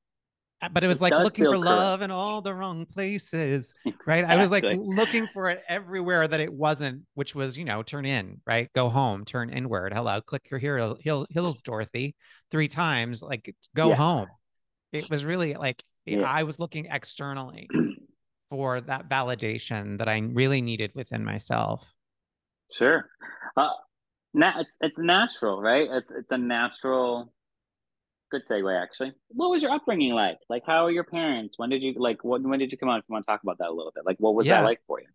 uh, 0.63 0.69
but 0.69 0.85
it 0.85 0.89
was 0.89 0.99
it 0.99 1.05
like 1.05 1.13
looking 1.13 1.47
for 1.47 1.53
correct. 1.53 1.65
love 1.65 2.03
in 2.03 2.11
all 2.11 2.43
the 2.43 2.55
wrong 2.55 2.85
places, 2.85 3.75
exactly. 3.85 4.05
right? 4.07 4.25
I 4.25 4.37
was 4.37 4.51
like 4.51 4.65
looking 4.77 5.27
for 5.33 5.49
it 5.49 5.63
everywhere 5.69 6.29
that 6.29 6.41
it 6.41 6.53
wasn't, 6.53 7.03
which 7.15 7.35
was, 7.35 7.57
you 7.57 7.65
know, 7.65 7.83
turn 7.83 8.05
in, 8.05 8.41
right? 8.47 8.71
Go 8.75 8.91
home, 8.91 9.25
turn 9.25 9.49
inward. 9.49 9.95
Hello, 9.95 10.21
click 10.21 10.51
your 10.51 10.61
hero, 10.61 10.97
hills, 11.01 11.63
Dorothy, 11.63 12.15
three 12.51 12.69
times. 12.69 13.23
Like, 13.23 13.55
go 13.75 13.89
yeah. 13.89 13.95
home. 13.95 14.27
It 14.93 15.09
was 15.09 15.25
really 15.25 15.55
like 15.55 15.83
yeah. 16.05 16.23
I 16.23 16.43
was 16.43 16.59
looking 16.59 16.87
externally 16.87 17.69
for 18.51 18.81
that 18.83 19.09
validation 19.09 19.99
that 19.99 20.09
I 20.09 20.19
really 20.19 20.61
needed 20.61 20.93
within 20.95 21.25
myself. 21.25 21.93
Sure. 22.73 23.09
Uh, 23.57 23.71
na- 24.35 24.61
it's 24.61 24.77
it's 24.81 24.99
natural, 24.99 25.61
right? 25.61 25.89
It's 25.91 26.13
it's 26.13 26.31
a 26.31 26.39
natural. 26.39 27.33
Good 28.31 28.47
segue, 28.47 28.83
actually. 28.83 29.13
What 29.29 29.51
was 29.51 29.63
your 29.63 29.73
upbringing 29.73 30.13
like? 30.13 30.39
Like, 30.49 30.63
how 30.67 30.87
are 30.87 30.91
your 30.91 31.05
parents? 31.05 31.59
When 31.59 31.71
did 31.71 31.83
you 31.83 31.95
like? 31.97 32.23
What 32.23 32.43
when 32.43 32.59
did 32.59 32.71
you 32.71 32.79
come 32.79 32.89
out? 32.89 32.99
If 32.99 33.05
you 33.09 33.13
want 33.13 33.27
to 33.27 33.31
talk 33.31 33.43
about 33.43 33.59
that 33.59 33.69
a 33.69 33.73
little 33.73 33.93
bit, 33.95 34.05
like, 34.07 34.17
what 34.19 34.35
was 34.35 34.47
yeah. 34.47 34.61
that 34.61 34.65
like 34.65 34.81
for 34.87 35.01
you? 35.01 35.07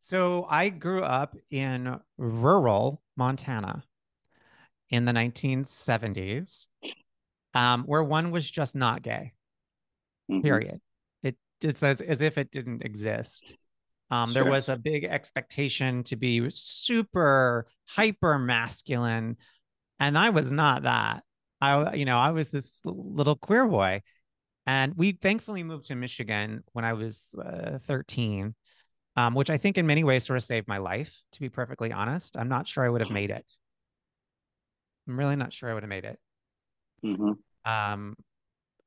So 0.00 0.46
I 0.48 0.70
grew 0.70 1.02
up 1.02 1.36
in 1.50 1.98
rural 2.16 3.00
Montana 3.16 3.84
in 4.90 5.04
the 5.04 5.12
1970s, 5.12 6.66
um, 7.54 7.84
where 7.84 8.02
one 8.02 8.30
was 8.30 8.50
just 8.50 8.74
not 8.74 9.02
gay. 9.02 9.32
Mm-hmm. 10.30 10.42
Period 10.42 10.80
it's 11.60 11.82
as, 11.82 12.00
as 12.00 12.22
if 12.22 12.38
it 12.38 12.50
didn't 12.50 12.84
exist. 12.84 13.54
Um, 14.10 14.32
sure. 14.32 14.42
There 14.42 14.50
was 14.50 14.68
a 14.68 14.76
big 14.76 15.04
expectation 15.04 16.02
to 16.04 16.16
be 16.16 16.48
super 16.50 17.66
hyper 17.86 18.38
masculine, 18.38 19.36
and 20.00 20.16
I 20.16 20.30
was 20.30 20.50
not 20.50 20.82
that. 20.84 21.22
I, 21.60 21.94
you 21.94 22.04
know, 22.04 22.18
I 22.18 22.30
was 22.30 22.48
this 22.48 22.80
little 22.84 23.36
queer 23.36 23.66
boy, 23.66 24.02
and 24.66 24.94
we 24.96 25.12
thankfully 25.12 25.62
moved 25.62 25.86
to 25.86 25.94
Michigan 25.94 26.62
when 26.72 26.84
I 26.84 26.92
was 26.92 27.26
uh, 27.36 27.78
13, 27.86 28.54
um, 29.16 29.34
which 29.34 29.50
I 29.50 29.56
think 29.56 29.78
in 29.78 29.86
many 29.86 30.04
ways 30.04 30.24
sort 30.24 30.36
of 30.36 30.44
saved 30.44 30.68
my 30.68 30.78
life. 30.78 31.22
To 31.32 31.40
be 31.40 31.48
perfectly 31.48 31.92
honest, 31.92 32.36
I'm 32.36 32.48
not 32.48 32.68
sure 32.68 32.84
I 32.84 32.88
would 32.88 33.00
have 33.00 33.10
made 33.10 33.30
it. 33.30 33.50
I'm 35.08 35.18
really 35.18 35.36
not 35.36 35.52
sure 35.52 35.70
I 35.70 35.74
would 35.74 35.82
have 35.82 35.90
made 35.90 36.04
it. 36.04 36.18
Mm-hmm. 37.04 37.32
Um, 37.64 38.16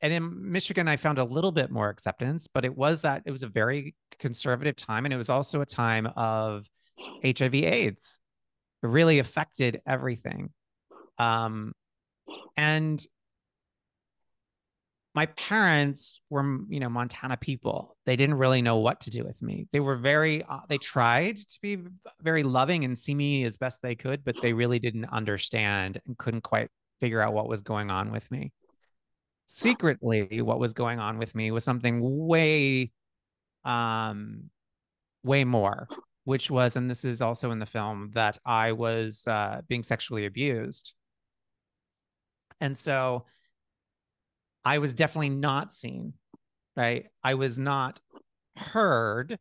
and 0.02 0.14
in 0.14 0.52
Michigan, 0.52 0.88
I 0.88 0.98
found 0.98 1.20
a 1.20 1.24
little 1.24 1.52
bit 1.52 1.70
more 1.70 1.90
acceptance, 1.90 2.48
but 2.52 2.66
it 2.66 2.76
was 2.76 3.04
that 3.04 3.24
it 3.26 3.32
was 3.32 3.44
a 3.44 3.48
very 3.48 3.96
conservative 4.20 4.76
time. 4.76 5.06
And 5.06 5.14
it 5.14 5.18
was 5.18 5.30
also 5.30 5.62
a 5.62 5.66
time 5.66 6.08
of 6.16 6.66
HIV 7.24 7.56
AIDS. 7.56 8.18
It 8.84 8.88
really 8.88 9.20
affected 9.20 9.82
everything. 9.86 10.50
Um, 11.20 11.74
and 12.58 13.02
my 15.14 15.26
parents 15.26 16.22
were, 16.30 16.60
you 16.70 16.80
know, 16.80 16.88
Montana 16.88 17.36
people. 17.36 17.98
They 18.06 18.16
didn't 18.16 18.36
really 18.36 18.62
know 18.62 18.78
what 18.78 19.02
to 19.02 19.10
do 19.10 19.26
with 19.26 19.42
me. 19.42 19.68
They 19.74 19.82
were 19.82 19.98
very, 19.98 20.44
uh, 20.44 20.62
they 20.70 20.78
tried 20.78 21.36
to 21.36 21.60
be 21.62 21.80
very 22.22 22.44
loving 22.44 22.86
and 22.86 22.98
see 22.98 23.14
me 23.14 23.44
as 23.44 23.58
best 23.58 23.82
they 23.82 23.96
could, 23.96 24.24
but 24.24 24.42
they 24.42 24.54
really 24.54 24.80
didn't 24.80 25.06
understand 25.06 26.00
and 26.06 26.18
couldn't 26.18 26.42
quite 26.42 26.70
figure 27.02 27.22
out 27.22 27.34
what 27.34 27.50
was 27.50 27.62
going 27.62 27.92
on 27.92 28.12
with 28.12 28.30
me 28.32 28.54
secretly 29.52 30.42
what 30.42 30.60
was 30.60 30.72
going 30.74 31.00
on 31.00 31.18
with 31.18 31.36
me 31.36 31.52
was 31.52 31.66
something 31.66 32.00
way 32.26 32.90
um 33.66 34.50
way 35.24 35.44
more 35.44 35.90
which 36.24 36.50
was 36.50 36.78
and 36.78 36.90
this 36.90 37.04
is 37.04 37.22
also 37.22 37.52
in 37.52 37.60
the 37.60 37.66
film 37.66 38.12
that 38.14 38.38
i 38.46 38.72
was 38.72 39.28
uh 39.28 39.60
being 39.68 39.84
sexually 39.84 40.26
abused 40.26 40.94
and 42.62 42.78
so 42.78 43.26
i 44.64 44.78
was 44.78 44.94
definitely 44.94 45.30
not 45.30 45.74
seen 45.74 46.14
right 46.78 47.08
i 47.24 47.34
was 47.34 47.58
not 47.58 48.00
heard 48.56 49.38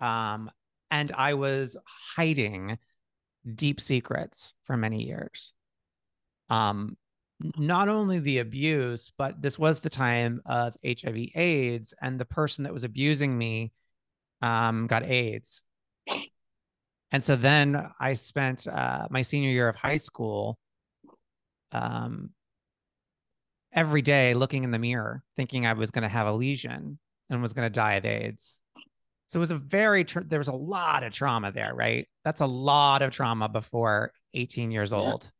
um 0.00 0.50
and 0.90 1.12
i 1.12 1.34
was 1.34 1.76
hiding 2.16 2.78
deep 3.54 3.80
secrets 3.80 4.54
for 4.64 4.76
many 4.76 5.04
years 5.04 5.52
um 6.48 6.96
not 7.56 7.88
only 7.88 8.18
the 8.18 8.38
abuse, 8.38 9.12
but 9.16 9.40
this 9.40 9.58
was 9.58 9.80
the 9.80 9.90
time 9.90 10.42
of 10.44 10.76
HIV 10.86 11.28
AIDS, 11.34 11.94
and 12.00 12.18
the 12.18 12.24
person 12.24 12.64
that 12.64 12.72
was 12.72 12.84
abusing 12.84 13.36
me 13.36 13.72
um, 14.42 14.86
got 14.86 15.04
AIDS. 15.04 15.62
And 17.12 17.24
so 17.24 17.34
then 17.36 17.90
I 17.98 18.12
spent 18.12 18.68
uh, 18.68 19.08
my 19.10 19.22
senior 19.22 19.50
year 19.50 19.68
of 19.68 19.76
high 19.76 19.96
school 19.96 20.58
um, 21.72 22.30
every 23.72 24.02
day 24.02 24.34
looking 24.34 24.64
in 24.64 24.70
the 24.70 24.78
mirror, 24.78 25.22
thinking 25.36 25.66
I 25.66 25.72
was 25.74 25.90
going 25.90 26.02
to 26.02 26.08
have 26.08 26.26
a 26.26 26.32
lesion 26.32 26.98
and 27.28 27.42
was 27.42 27.52
going 27.52 27.66
to 27.66 27.74
die 27.74 27.94
of 27.94 28.04
AIDS. 28.04 28.58
So 29.26 29.38
it 29.38 29.40
was 29.40 29.52
a 29.52 29.58
very, 29.58 30.04
tra- 30.04 30.24
there 30.24 30.40
was 30.40 30.48
a 30.48 30.52
lot 30.52 31.04
of 31.04 31.12
trauma 31.12 31.52
there, 31.52 31.72
right? 31.72 32.08
That's 32.24 32.40
a 32.40 32.46
lot 32.46 33.02
of 33.02 33.12
trauma 33.12 33.48
before 33.48 34.12
18 34.34 34.70
years 34.72 34.92
old. 34.92 35.30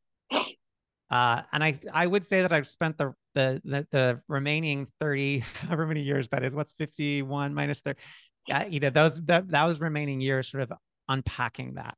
Uh, 1.11 1.43
and 1.53 1.65
I 1.65 1.79
I 1.93 2.07
would 2.07 2.25
say 2.25 2.43
that 2.43 2.53
I've 2.53 2.69
spent 2.69 2.97
the 2.97 3.15
the 3.35 3.61
the, 3.65 3.87
the 3.91 4.21
remaining 4.29 4.87
30 5.01 5.41
however 5.67 5.87
many 5.87 6.03
years 6.03 6.29
that 6.29 6.45
is 6.45 6.55
what's 6.55 6.73
51 6.79 7.53
minus 7.53 7.81
30 7.81 7.99
yeah, 8.47 8.67
you 8.67 8.81
know 8.81 8.91
those 8.91 9.21
that 9.23 9.49
those 9.49 9.81
remaining 9.81 10.21
years 10.21 10.49
sort 10.49 10.63
of 10.63 10.73
unpacking 11.09 11.75
that 11.75 11.97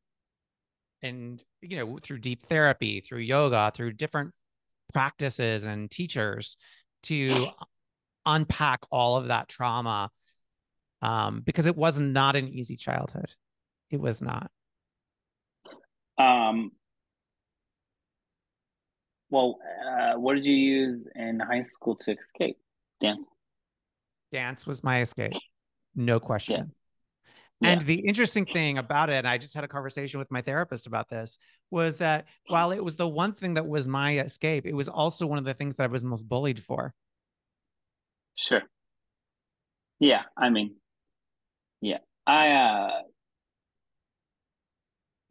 and 1.02 1.42
you 1.60 1.76
know 1.76 1.98
through 2.02 2.18
deep 2.18 2.46
therapy 2.46 3.00
through 3.00 3.18
yoga 3.18 3.72
through 3.74 3.92
different 3.92 4.32
practices 4.92 5.62
and 5.62 5.90
teachers 5.90 6.56
to 7.02 7.48
unpack 8.26 8.80
all 8.90 9.16
of 9.16 9.28
that 9.28 9.48
trauma 9.48 10.10
um, 11.00 11.42
because 11.44 11.66
it 11.66 11.76
was 11.76 11.98
not 11.98 12.36
an 12.36 12.48
easy 12.48 12.76
childhood. 12.76 13.32
It 13.90 14.00
was 14.00 14.22
not. 14.22 14.50
Um, 16.16 16.70
well, 19.30 19.58
uh, 19.84 20.18
what 20.18 20.34
did 20.34 20.46
you 20.46 20.54
use 20.54 21.08
in 21.16 21.40
high 21.40 21.62
school 21.62 21.96
to 21.96 22.12
escape? 22.12 22.58
Dance. 23.00 23.26
Dance 24.30 24.66
was 24.66 24.84
my 24.84 25.00
escape, 25.00 25.32
no 25.94 26.20
question. 26.20 26.72
And 27.64 27.80
yeah. 27.80 27.86
the 27.86 28.00
interesting 28.00 28.44
thing 28.44 28.78
about 28.78 29.10
it, 29.10 29.14
and 29.14 29.28
I 29.28 29.38
just 29.38 29.54
had 29.54 29.64
a 29.64 29.68
conversation 29.68 30.18
with 30.18 30.30
my 30.30 30.42
therapist 30.42 30.86
about 30.86 31.08
this, 31.08 31.38
was 31.70 31.98
that 31.98 32.26
while 32.48 32.72
it 32.72 32.82
was 32.82 32.96
the 32.96 33.08
one 33.08 33.32
thing 33.32 33.54
that 33.54 33.66
was 33.66 33.88
my 33.88 34.18
escape, 34.18 34.66
it 34.66 34.74
was 34.74 34.88
also 34.88 35.26
one 35.26 35.38
of 35.38 35.44
the 35.44 35.54
things 35.54 35.76
that 35.76 35.84
I 35.84 35.86
was 35.86 36.04
most 36.04 36.28
bullied 36.28 36.62
for. 36.62 36.94
Sure. 38.34 38.62
Yeah, 40.00 40.22
I 40.36 40.50
mean, 40.50 40.76
yeah, 41.80 41.98
I 42.26 42.48
uh 42.48 43.02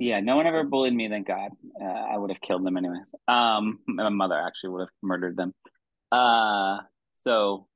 yeah, 0.02 0.20
no 0.20 0.36
one 0.36 0.48
ever 0.48 0.64
bullied 0.64 0.96
me. 0.96 1.10
Thank 1.10 1.28
God. 1.28 1.52
Uh, 1.80 1.86
I 1.86 2.18
would 2.18 2.32
have 2.32 2.42
killed 2.42 2.66
them 2.66 2.76
anyways. 2.76 3.06
Um, 3.28 3.80
my 3.88 4.10
mother 4.10 4.36
actually 4.36 4.72
would 4.72 4.82
have 4.82 4.90
murdered 5.04 5.38
them. 5.38 5.54
Uh, 6.12 6.80
so, 7.14 7.68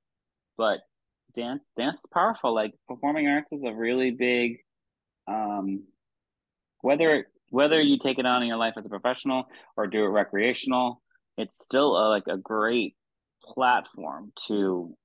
but 0.57 0.79
dance, 1.35 1.61
dance 1.77 1.97
is 1.97 2.05
powerful. 2.13 2.53
Like 2.53 2.73
performing 2.87 3.27
arts 3.27 3.51
is 3.51 3.63
a 3.63 3.73
really 3.73 4.11
big, 4.11 4.57
um, 5.27 5.83
whether 6.81 7.27
whether 7.49 7.79
you 7.79 7.97
take 7.99 8.17
it 8.17 8.25
on 8.25 8.41
in 8.41 8.47
your 8.47 8.57
life 8.57 8.73
as 8.77 8.85
a 8.85 8.89
professional 8.89 9.45
or 9.77 9.87
do 9.87 10.03
it 10.03 10.07
recreational, 10.07 11.01
it's 11.37 11.63
still 11.63 11.95
a, 11.95 12.09
like 12.09 12.27
a 12.27 12.37
great 12.37 12.95
platform 13.43 14.31
to 14.47 14.95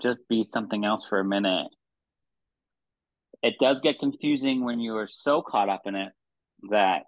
just 0.00 0.20
be 0.28 0.42
something 0.42 0.84
else 0.84 1.04
for 1.04 1.18
a 1.18 1.24
minute. 1.24 1.68
It 3.42 3.54
does 3.60 3.80
get 3.80 3.98
confusing 3.98 4.64
when 4.64 4.80
you 4.80 4.96
are 4.96 5.08
so 5.08 5.42
caught 5.42 5.68
up 5.68 5.82
in 5.86 5.94
it 5.94 6.12
that 6.70 7.02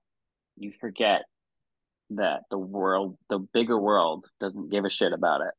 you 0.57 0.73
forget 0.81 1.23
that 2.11 2.43
the 2.51 2.59
world, 2.59 3.17
the 3.29 3.39
bigger 3.39 3.79
world, 3.79 4.27
doesn't 4.41 4.71
give 4.71 4.85
a 4.85 4.91
shit 4.91 5.13
about 5.13 5.41
it 5.43 5.55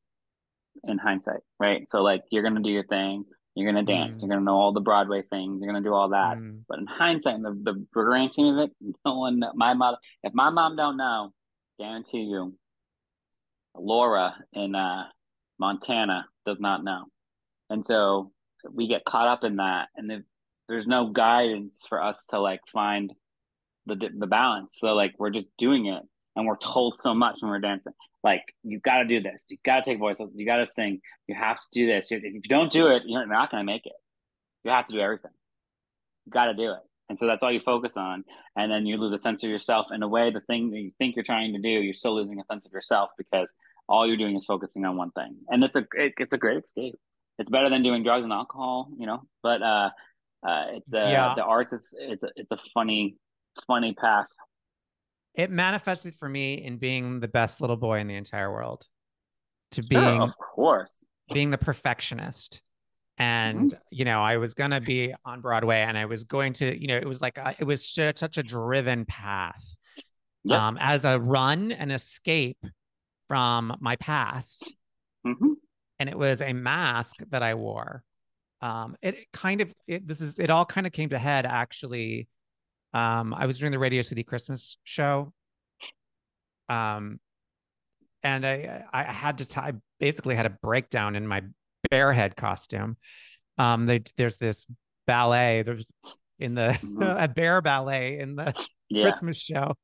in 0.84 0.98
hindsight, 0.98 1.42
right? 1.60 1.90
So, 1.90 2.02
like, 2.02 2.24
you're 2.32 2.44
to 2.50 2.62
do 2.62 2.70
your 2.70 2.86
thing, 2.86 3.26
you're 3.56 3.72
going 3.72 3.86
to 3.86 3.92
dance, 3.92 4.22
mm. 4.22 4.28
you're 4.28 4.38
to 4.40 4.44
know 4.44 4.56
all 4.56 4.74
the 4.74 4.82
Broadway 4.82 5.22
things, 5.22 5.62
you're 5.62 5.72
to 5.82 5.88
do 5.88 5.94
all 5.94 6.10
that. 6.10 6.38
Mm. 6.38 6.62
But 6.68 6.80
in 6.80 6.88
hindsight, 6.88 7.36
in 7.36 7.42
the, 7.42 7.52
the 7.52 7.86
grand 7.92 8.34
scheme 8.34 8.58
of 8.58 8.70
it, 8.70 8.72
no 9.06 9.18
one, 9.18 9.44
my 9.56 9.74
mother, 9.74 9.98
if 10.24 10.34
my 10.34 10.50
mom 10.50 10.76
don't 10.76 10.98
know, 10.98 11.34
guarantee 11.80 12.22
you, 12.22 12.56
Laura 13.76 14.36
in 14.54 14.76
uh, 14.76 15.06
Montana 15.60 16.26
does 16.46 16.60
not 16.60 16.84
know. 16.84 17.06
And 17.70 17.86
so 17.86 18.32
we 18.70 18.88
get 18.88 19.06
caught 19.06 19.28
up 19.28 19.44
in 19.44 19.58
that. 19.58 19.88
And 19.96 20.12
if 20.12 20.22
there's 20.68 20.88
no 20.88 21.10
guidance 21.10 21.86
for 21.88 22.02
us 22.02 22.26
to 22.28 22.40
like 22.40 22.62
find 22.72 23.14
the 23.86 24.10
the 24.18 24.28
balance. 24.28 24.76
So 24.78 24.94
like 24.94 25.14
we're 25.18 25.32
just 25.32 25.48
doing 25.58 25.88
it, 25.88 26.02
and 26.36 26.46
we're 26.46 26.58
told 26.58 27.00
so 27.00 27.14
much 27.14 27.38
when 27.40 27.52
we're 27.52 27.60
dancing. 27.60 27.94
Like 28.24 28.44
you 28.64 28.80
got 28.80 29.00
to 29.00 29.06
do 29.06 29.20
this, 29.20 29.46
you 29.50 29.58
got 29.66 29.84
to 29.84 29.90
take 29.90 30.00
voice, 30.00 30.18
you 30.36 30.46
got 30.46 30.58
to 30.58 30.68
sing, 30.68 31.02
you 31.28 31.36
have 31.36 31.58
to 31.58 31.68
do 31.74 31.88
this. 31.88 32.12
If 32.12 32.24
you 32.24 32.42
don't 32.42 32.72
do 32.72 32.88
it, 32.88 33.04
you're 33.06 33.26
not 33.26 33.50
going 33.50 33.66
to 33.66 33.66
make 33.66 33.86
it. 33.86 33.94
You 34.64 34.72
have 34.72 34.86
to 34.88 34.94
do 34.94 35.00
everything. 35.00 35.32
You 36.26 36.32
got 36.32 36.46
to 36.46 36.54
do 36.54 36.72
it, 36.72 36.82
and 37.10 37.18
so 37.18 37.26
that's 37.26 37.42
all 37.44 37.52
you 37.52 37.62
focus 37.62 37.98
on, 37.98 38.24
and 38.56 38.72
then 38.72 38.86
you 38.86 38.98
lose 38.98 39.14
a 39.14 39.22
sense 39.22 39.44
of 39.44 39.50
yourself. 39.50 39.88
In 39.92 40.04
a 40.04 40.08
way, 40.08 40.30
the 40.32 40.42
thing 40.42 40.70
that 40.70 40.80
you 40.80 40.92
think 41.00 41.16
you're 41.16 41.26
trying 41.26 41.54
to 41.54 41.60
do, 41.60 41.70
you're 41.70 41.96
still 41.96 42.16
losing 42.16 42.40
a 42.40 42.46
sense 42.46 42.68
of 42.68 42.72
yourself 42.72 43.10
because 43.18 43.52
all 43.90 44.06
you're 44.06 44.18
doing 44.18 44.38
is 44.38 44.46
focusing 44.46 44.86
on 44.86 44.98
one 44.98 45.12
thing, 45.12 45.38
and 45.50 45.64
it's 45.64 45.76
a 45.76 45.86
it, 45.94 46.14
it's 46.18 46.34
a 46.34 46.38
great 46.38 46.64
escape. 46.64 46.96
It's 47.40 47.50
better 47.50 47.70
than 47.70 47.82
doing 47.82 48.04
drugs 48.04 48.24
and 48.24 48.32
alcohol, 48.32 48.90
you 49.00 49.08
know. 49.08 49.24
But 49.42 49.64
uh, 49.64 49.90
uh, 50.48 50.66
it's 50.74 50.94
uh, 50.94 51.00
yeah. 51.00 51.34
the 51.36 51.44
arts. 51.44 51.74
It's 51.74 51.90
it's 51.98 52.24
a, 52.24 52.30
it's 52.36 52.52
a 52.52 52.58
funny 52.74 53.18
funny 53.68 53.94
path. 53.94 54.28
It 55.36 55.50
manifested 55.50 56.16
for 56.16 56.28
me 56.28 56.56
in 56.56 56.78
being 56.78 57.20
the 57.20 57.28
best 57.28 57.62
little 57.62 57.78
boy 57.78 58.00
in 58.00 58.08
the 58.08 58.16
entire 58.16 58.52
world, 58.52 58.86
to 59.72 59.84
being, 59.84 60.22
of 60.22 60.32
course, 60.38 61.06
being 61.34 61.52
the 61.52 61.58
perfectionist. 61.58 62.62
And 63.18 63.72
mm-hmm. 63.72 63.78
you 63.92 64.06
know, 64.06 64.22
I 64.22 64.38
was 64.38 64.54
gonna 64.54 64.82
be 64.82 65.14
on 65.26 65.42
Broadway, 65.42 65.82
and 65.82 65.98
I 65.98 66.06
was 66.06 66.24
going 66.24 66.54
to, 66.54 66.80
you 66.80 66.88
know, 66.88 66.98
it 66.98 67.08
was 67.08 67.22
like 67.22 67.38
a, 67.38 67.56
it 67.60 67.64
was 67.64 67.88
such 67.88 68.38
a 68.38 68.44
driven 68.44 69.06
path, 69.06 69.64
yep. 70.44 70.60
um, 70.60 70.78
as 70.80 71.06
a 71.06 71.20
run 71.20 71.72
and 71.72 71.92
escape 71.92 72.64
from 73.28 73.78
my 73.80 73.96
past. 73.96 74.74
Mm-hmm. 75.26 75.54
And 76.00 76.10
it 76.10 76.18
was 76.18 76.42
a 76.42 76.52
mask 76.52 77.18
that 77.30 77.44
I 77.44 77.54
wore. 77.54 78.04
Um, 78.62 78.96
it 79.02 79.26
kind 79.32 79.62
of 79.62 79.74
it, 79.88 80.08
this 80.08 80.20
is 80.20 80.38
it 80.38 80.50
all 80.50 80.66
kind 80.66 80.86
of 80.86 80.94
came 80.94 81.10
to 81.10 81.18
head 81.18 81.46
actually 81.46 82.28
um, 82.94 83.34
I 83.34 83.46
was 83.46 83.60
doing 83.60 83.72
the 83.72 83.80
Radio 83.80 84.02
City 84.02 84.24
Christmas 84.24 84.78
show. 84.84 85.34
Um, 86.70 87.20
and 88.24 88.46
I 88.46 88.84
I 88.94 89.04
had 89.04 89.40
to 89.40 89.48
t- 89.48 89.60
I 89.60 89.74
basically 90.00 90.36
had 90.36 90.46
a 90.46 90.50
breakdown 90.50 91.16
in 91.16 91.28
my 91.28 91.44
bearhead 91.92 92.36
costume. 92.36 92.98
Um, 93.58 93.86
they, 93.86 94.04
there's 94.18 94.38
this 94.38 94.68
ballet. 95.08 95.64
There's 95.64 95.88
in 96.40 96.56
the 96.56 96.78
mm-hmm. 96.82 97.02
a 97.02 97.28
bear 97.28 97.62
ballet 97.62 98.20
in 98.20 98.36
the 98.36 98.54
yeah. 98.90 99.04
Christmas 99.04 99.38
show, 99.38 99.76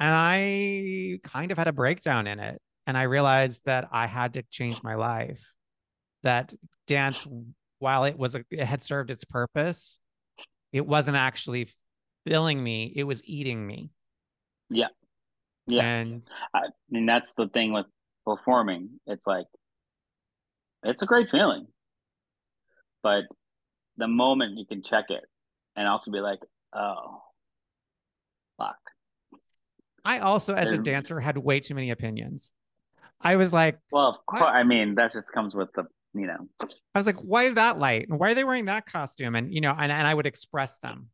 and 0.00 0.14
I 0.14 1.18
kind 1.24 1.52
of 1.52 1.58
had 1.58 1.68
a 1.68 1.72
breakdown 1.72 2.26
in 2.26 2.40
it. 2.40 2.60
And 2.86 2.96
I 2.96 3.02
realized 3.02 3.60
that 3.66 3.88
I 3.92 4.06
had 4.06 4.34
to 4.34 4.42
change 4.50 4.82
my 4.82 4.94
life. 4.94 5.42
That 6.22 6.54
dance, 6.86 7.26
while 7.78 8.04
it 8.04 8.18
was 8.18 8.34
a, 8.34 8.44
it 8.50 8.64
had 8.64 8.82
served 8.82 9.10
its 9.10 9.24
purpose, 9.24 10.00
it 10.72 10.86
wasn't 10.86 11.16
actually 11.16 11.68
filling 12.28 12.62
me, 12.62 12.92
it 12.94 13.04
was 13.04 13.22
eating 13.24 13.66
me. 13.66 13.90
Yeah. 14.70 14.88
Yeah. 15.66 15.84
And 15.84 16.28
I 16.54 16.60
mean, 16.90 17.06
that's 17.06 17.30
the 17.36 17.48
thing 17.48 17.72
with 17.72 17.86
performing. 18.24 19.00
It's 19.06 19.26
like, 19.26 19.46
it's 20.82 21.02
a 21.02 21.06
great 21.06 21.30
feeling. 21.30 21.66
But 23.02 23.24
the 23.96 24.08
moment 24.08 24.58
you 24.58 24.66
can 24.66 24.82
check 24.82 25.06
it 25.10 25.24
and 25.76 25.88
also 25.88 26.10
be 26.10 26.20
like, 26.20 26.40
oh, 26.74 27.22
fuck. 28.58 28.76
I 30.04 30.20
also, 30.20 30.54
as 30.54 30.66
There's, 30.66 30.78
a 30.78 30.82
dancer, 30.82 31.20
had 31.20 31.36
way 31.36 31.60
too 31.60 31.74
many 31.74 31.90
opinions. 31.90 32.52
I 33.20 33.36
was 33.36 33.52
like, 33.52 33.78
well, 33.90 34.08
of 34.08 34.26
course, 34.26 34.42
I 34.42 34.62
mean, 34.62 34.94
that 34.94 35.12
just 35.12 35.32
comes 35.32 35.54
with 35.54 35.68
the, 35.74 35.84
you 36.14 36.26
know. 36.26 36.48
I 36.60 36.98
was 36.98 37.06
like, 37.06 37.16
why 37.16 37.44
is 37.44 37.54
that 37.54 37.78
light? 37.78 38.08
And 38.08 38.18
why 38.18 38.30
are 38.30 38.34
they 38.34 38.44
wearing 38.44 38.66
that 38.66 38.86
costume? 38.86 39.34
And, 39.34 39.52
you 39.52 39.60
know, 39.60 39.74
and, 39.76 39.90
and 39.92 40.06
I 40.06 40.14
would 40.14 40.26
express 40.26 40.78
them. 40.78 41.08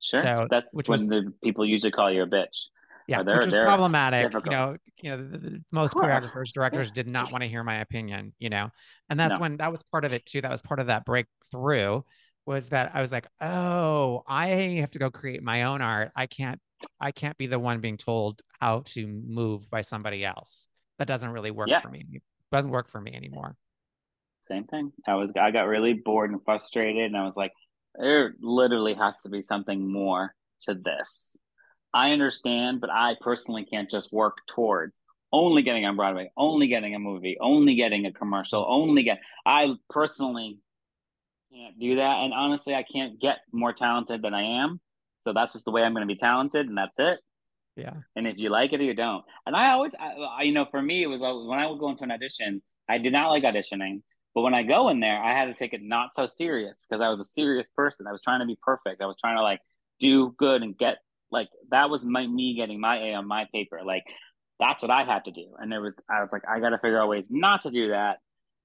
Sure. 0.00 0.22
So 0.22 0.46
that's 0.50 0.72
which 0.72 0.88
when 0.88 1.00
was, 1.00 1.08
the 1.08 1.32
people 1.42 1.64
usually 1.64 1.90
call 1.90 2.10
you 2.10 2.22
a 2.22 2.26
bitch. 2.26 2.66
Yeah, 3.08 3.22
which 3.22 3.46
was 3.46 3.54
problematic. 3.54 4.30
Difficult. 4.30 4.46
You 4.46 4.50
know, 4.52 4.76
you 5.00 5.10
know, 5.10 5.16
the, 5.16 5.38
the, 5.38 5.64
most 5.72 5.94
choreographers, 5.94 6.52
directors 6.52 6.90
did 6.90 7.08
not 7.08 7.32
want 7.32 7.42
to 7.42 7.48
hear 7.48 7.64
my 7.64 7.80
opinion. 7.80 8.34
You 8.38 8.50
know, 8.50 8.70
and 9.08 9.18
that's 9.18 9.34
no. 9.34 9.40
when 9.40 9.56
that 9.56 9.72
was 9.72 9.82
part 9.90 10.04
of 10.04 10.12
it 10.12 10.26
too. 10.26 10.42
That 10.42 10.50
was 10.50 10.60
part 10.60 10.78
of 10.78 10.88
that 10.88 11.04
breakthrough. 11.04 12.02
Was 12.44 12.68
that 12.70 12.92
I 12.94 13.00
was 13.00 13.12
like, 13.12 13.26
oh, 13.40 14.22
I 14.26 14.48
have 14.80 14.90
to 14.92 14.98
go 14.98 15.10
create 15.10 15.42
my 15.42 15.64
own 15.64 15.82
art. 15.82 16.12
I 16.16 16.26
can't, 16.26 16.60
I 17.00 17.12
can't 17.12 17.36
be 17.36 17.46
the 17.46 17.58
one 17.58 17.80
being 17.80 17.98
told 17.98 18.40
how 18.60 18.82
to 18.86 19.06
move 19.06 19.70
by 19.70 19.82
somebody 19.82 20.24
else. 20.24 20.66
That 20.98 21.08
doesn't 21.08 21.30
really 21.30 21.50
work 21.50 21.68
yeah. 21.68 21.80
for 21.80 21.90
me. 21.90 22.06
It 22.10 22.22
doesn't 22.50 22.70
work 22.70 22.90
for 22.90 23.00
me 23.00 23.14
anymore. 23.14 23.56
Same 24.48 24.64
thing. 24.64 24.92
I 25.06 25.14
was, 25.14 25.30
I 25.38 25.50
got 25.50 25.64
really 25.64 25.92
bored 25.92 26.30
and 26.30 26.42
frustrated, 26.42 27.04
and 27.04 27.16
I 27.16 27.24
was 27.24 27.36
like, 27.36 27.52
there 27.94 28.34
literally 28.40 28.94
has 28.94 29.20
to 29.22 29.28
be 29.28 29.42
something 29.42 29.90
more 29.90 30.34
to 30.62 30.74
this. 30.74 31.36
I 31.94 32.12
understand, 32.12 32.80
but 32.80 32.90
I 32.90 33.16
personally 33.20 33.64
can't 33.64 33.90
just 33.90 34.12
work 34.12 34.38
towards 34.46 34.98
only 35.32 35.62
getting 35.62 35.84
on 35.84 35.96
Broadway, 35.96 36.30
only 36.36 36.68
getting 36.68 36.94
a 36.94 36.98
movie, 36.98 37.36
only 37.40 37.74
getting 37.74 38.06
a 38.06 38.12
commercial, 38.12 38.64
only 38.68 39.02
get. 39.02 39.18
I 39.44 39.74
personally 39.90 40.58
can't 41.52 41.78
do 41.78 41.96
that, 41.96 42.22
and 42.22 42.32
honestly, 42.32 42.74
I 42.74 42.82
can't 42.82 43.20
get 43.20 43.38
more 43.52 43.72
talented 43.72 44.22
than 44.22 44.34
I 44.34 44.62
am. 44.62 44.80
So 45.22 45.32
that's 45.32 45.52
just 45.52 45.64
the 45.64 45.70
way 45.70 45.82
I'm 45.82 45.92
going 45.92 46.06
to 46.06 46.14
be 46.14 46.18
talented, 46.18 46.68
and 46.68 46.78
that's 46.78 46.98
it. 46.98 47.18
Yeah. 47.76 47.94
And 48.16 48.26
if 48.26 48.38
you 48.38 48.48
like 48.48 48.72
it 48.72 48.80
or 48.80 48.84
you 48.84 48.94
don't, 48.94 49.24
and 49.46 49.54
I 49.54 49.72
always, 49.72 49.92
I, 49.98 50.42
you 50.42 50.52
know, 50.52 50.66
for 50.70 50.80
me, 50.80 51.02
it 51.02 51.06
was 51.06 51.20
when 51.20 51.58
I 51.58 51.66
would 51.66 51.78
go 51.78 51.90
into 51.90 52.04
an 52.04 52.12
audition, 52.12 52.62
I 52.88 52.98
did 52.98 53.12
not 53.12 53.28
like 53.28 53.44
auditioning 53.44 54.02
but 54.34 54.42
when 54.42 54.54
I 54.54 54.62
go 54.62 54.88
in 54.88 55.00
there, 55.00 55.20
I 55.22 55.32
had 55.32 55.46
to 55.46 55.54
take 55.54 55.72
it 55.72 55.80
not 55.82 56.14
so 56.14 56.28
serious 56.36 56.84
because 56.88 57.02
I 57.02 57.08
was 57.08 57.20
a 57.20 57.24
serious 57.24 57.66
person. 57.74 58.06
I 58.06 58.12
was 58.12 58.22
trying 58.22 58.40
to 58.40 58.46
be 58.46 58.58
perfect. 58.62 59.02
I 59.02 59.06
was 59.06 59.16
trying 59.20 59.36
to 59.36 59.42
like 59.42 59.60
do 60.00 60.34
good 60.38 60.62
and 60.62 60.76
get 60.76 60.98
like 61.30 61.48
that 61.70 61.90
was 61.90 62.04
my 62.04 62.26
me 62.26 62.54
getting 62.54 62.80
my 62.80 62.98
A 62.98 63.14
on 63.14 63.26
my 63.26 63.46
paper. 63.52 63.80
Like 63.84 64.04
that's 64.60 64.82
what 64.82 64.90
I 64.90 65.04
had 65.04 65.24
to 65.26 65.30
do. 65.30 65.54
And 65.58 65.70
there 65.70 65.80
was 65.80 65.94
I 66.10 66.20
was 66.20 66.30
like, 66.32 66.42
I 66.48 66.60
gotta 66.60 66.78
figure 66.78 67.00
out 67.00 67.08
ways 67.08 67.28
not 67.30 67.62
to 67.62 67.70
do 67.70 67.88
that. 67.88 68.18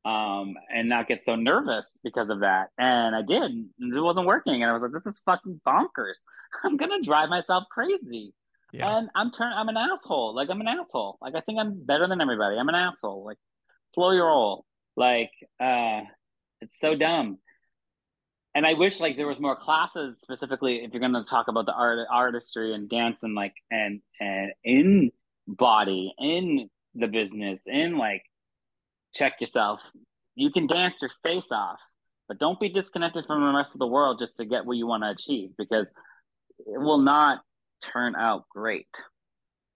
Um, 0.06 0.56
and 0.70 0.90
not 0.90 1.08
get 1.08 1.24
so 1.24 1.38
nervous 1.38 1.98
because 2.04 2.30
of 2.30 2.42
that. 2.42 2.72
And 2.78 3.16
I 3.16 3.22
did. 3.22 3.42
And 3.44 3.70
it 3.80 4.02
wasn't 4.02 4.28
working. 4.28 4.62
And 4.62 4.70
I 4.70 4.74
was 4.74 4.84
like, 4.84 4.92
this 4.92 5.06
is 5.06 5.22
fucking 5.26 5.62
bonkers. 5.66 6.20
I'm 6.64 6.76
gonna 6.76 7.02
drive 7.02 7.30
myself 7.30 7.64
crazy. 7.72 8.34
Yeah. 8.74 8.98
And 8.98 9.10
I'm 9.16 9.32
turn 9.32 9.54
I'm 9.56 9.70
an 9.70 9.78
asshole. 9.78 10.36
Like 10.36 10.50
I'm 10.50 10.60
an 10.60 10.68
asshole. 10.68 11.18
Like 11.22 11.36
I 11.36 11.42
think 11.42 11.60
I'm 11.60 11.86
better 11.86 12.08
than 12.08 12.22
everybody. 12.22 12.58
I'm 12.58 12.70
an 12.70 12.76
asshole. 12.76 13.24
Like 13.24 13.38
slow 13.94 14.12
your 14.12 14.28
roll. 14.28 14.66
Like 14.96 15.32
uh 15.60 16.02
it's 16.62 16.80
so 16.80 16.96
dumb. 16.96 17.40
And 18.56 18.68
I 18.68 18.74
wish 18.74 19.00
like 19.00 19.18
there 19.18 19.28
was 19.28 19.40
more 19.40 19.56
classes 19.56 20.20
specifically 20.22 20.84
if 20.84 20.92
you're 20.94 21.02
gonna 21.02 21.24
talk 21.24 21.48
about 21.48 21.66
the 21.66 21.74
art 21.74 22.00
artistry 22.12 22.74
and 22.74 22.90
dance 22.90 23.24
and 23.24 23.36
like 23.36 23.56
and 23.72 24.02
and 24.20 24.54
in 24.64 25.12
body, 25.48 26.14
in 26.20 26.70
the 26.96 27.08
business, 27.08 27.64
in 27.66 27.98
like 27.98 28.24
check 29.16 29.34
yourself. 29.40 29.82
You 30.36 30.52
can 30.52 30.68
dance 30.68 31.02
your 31.02 31.12
face 31.24 31.52
off, 31.52 31.80
but 32.28 32.40
don't 32.40 32.60
be 32.60 32.70
disconnected 32.70 33.26
from 33.26 33.42
the 33.42 33.58
rest 33.58 33.76
of 33.76 33.80
the 33.80 33.88
world 33.88 34.20
just 34.20 34.38
to 34.38 34.46
get 34.46 34.66
what 34.66 34.78
you 34.78 34.88
want 34.88 35.04
to 35.04 35.10
achieve 35.10 35.52
because 35.58 35.90
it 36.60 36.80
will 36.80 37.00
not 37.00 37.42
turn 37.82 38.16
out 38.16 38.48
great. 38.50 38.88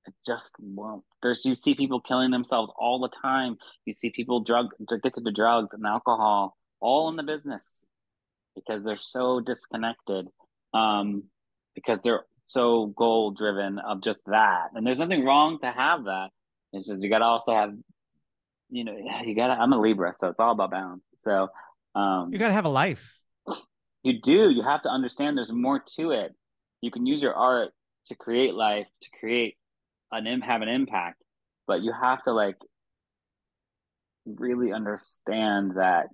It 0.07 0.13
just 0.25 0.55
won't. 0.59 1.03
There's 1.21 1.43
you 1.45 1.53
see 1.53 1.75
people 1.75 1.99
killing 1.99 2.31
themselves 2.31 2.71
all 2.77 2.99
the 2.99 3.09
time. 3.09 3.57
You 3.85 3.93
see 3.93 4.09
people 4.09 4.39
drug 4.39 4.67
get 5.03 5.13
to 5.15 5.21
the 5.21 5.31
drugs 5.31 5.73
and 5.73 5.85
alcohol 5.85 6.55
all 6.79 7.09
in 7.09 7.15
the 7.15 7.23
business 7.23 7.63
because 8.55 8.83
they're 8.83 8.97
so 8.97 9.39
disconnected. 9.39 10.27
Um, 10.73 11.23
because 11.75 11.99
they're 12.03 12.23
so 12.47 12.87
goal 12.87 13.31
driven 13.31 13.77
of 13.79 14.01
just 14.01 14.19
that. 14.25 14.69
And 14.73 14.85
there's 14.85 14.99
nothing 14.99 15.23
wrong 15.23 15.59
to 15.61 15.71
have 15.71 16.05
that. 16.05 16.29
It's 16.73 16.87
just 16.87 17.03
you 17.03 17.09
gotta 17.09 17.25
also 17.25 17.53
have 17.53 17.73
you 18.69 18.83
know, 18.83 18.95
you 19.25 19.35
gotta 19.35 19.53
I'm 19.53 19.73
a 19.73 19.79
Libra, 19.79 20.15
so 20.17 20.29
it's 20.29 20.39
all 20.39 20.53
about 20.53 20.71
balance. 20.71 21.03
So 21.19 21.49
um 21.93 22.29
you 22.31 22.39
gotta 22.39 22.53
have 22.53 22.65
a 22.65 22.69
life. 22.69 23.13
You 24.03 24.21
do. 24.21 24.49
You 24.49 24.63
have 24.63 24.83
to 24.83 24.89
understand 24.89 25.37
there's 25.37 25.51
more 25.51 25.83
to 25.97 26.11
it. 26.11 26.33
You 26.81 26.91
can 26.91 27.05
use 27.05 27.21
your 27.21 27.33
art 27.33 27.71
to 28.07 28.15
create 28.15 28.53
life, 28.53 28.87
to 29.01 29.09
create 29.19 29.56
an 30.11 30.41
have 30.41 30.61
an 30.61 30.69
impact, 30.69 31.21
but 31.67 31.81
you 31.81 31.93
have 31.99 32.21
to 32.23 32.33
like 32.33 32.57
really 34.25 34.73
understand 34.73 35.71
that 35.77 36.07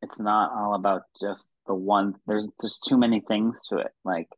it's 0.00 0.18
not 0.18 0.52
all 0.52 0.74
about 0.74 1.02
just 1.20 1.52
the 1.66 1.74
one 1.74 2.14
there's 2.26 2.46
just 2.60 2.84
too 2.84 2.96
many 2.96 3.20
things 3.20 3.66
to 3.68 3.78
it 3.78 3.90
like 4.04 4.28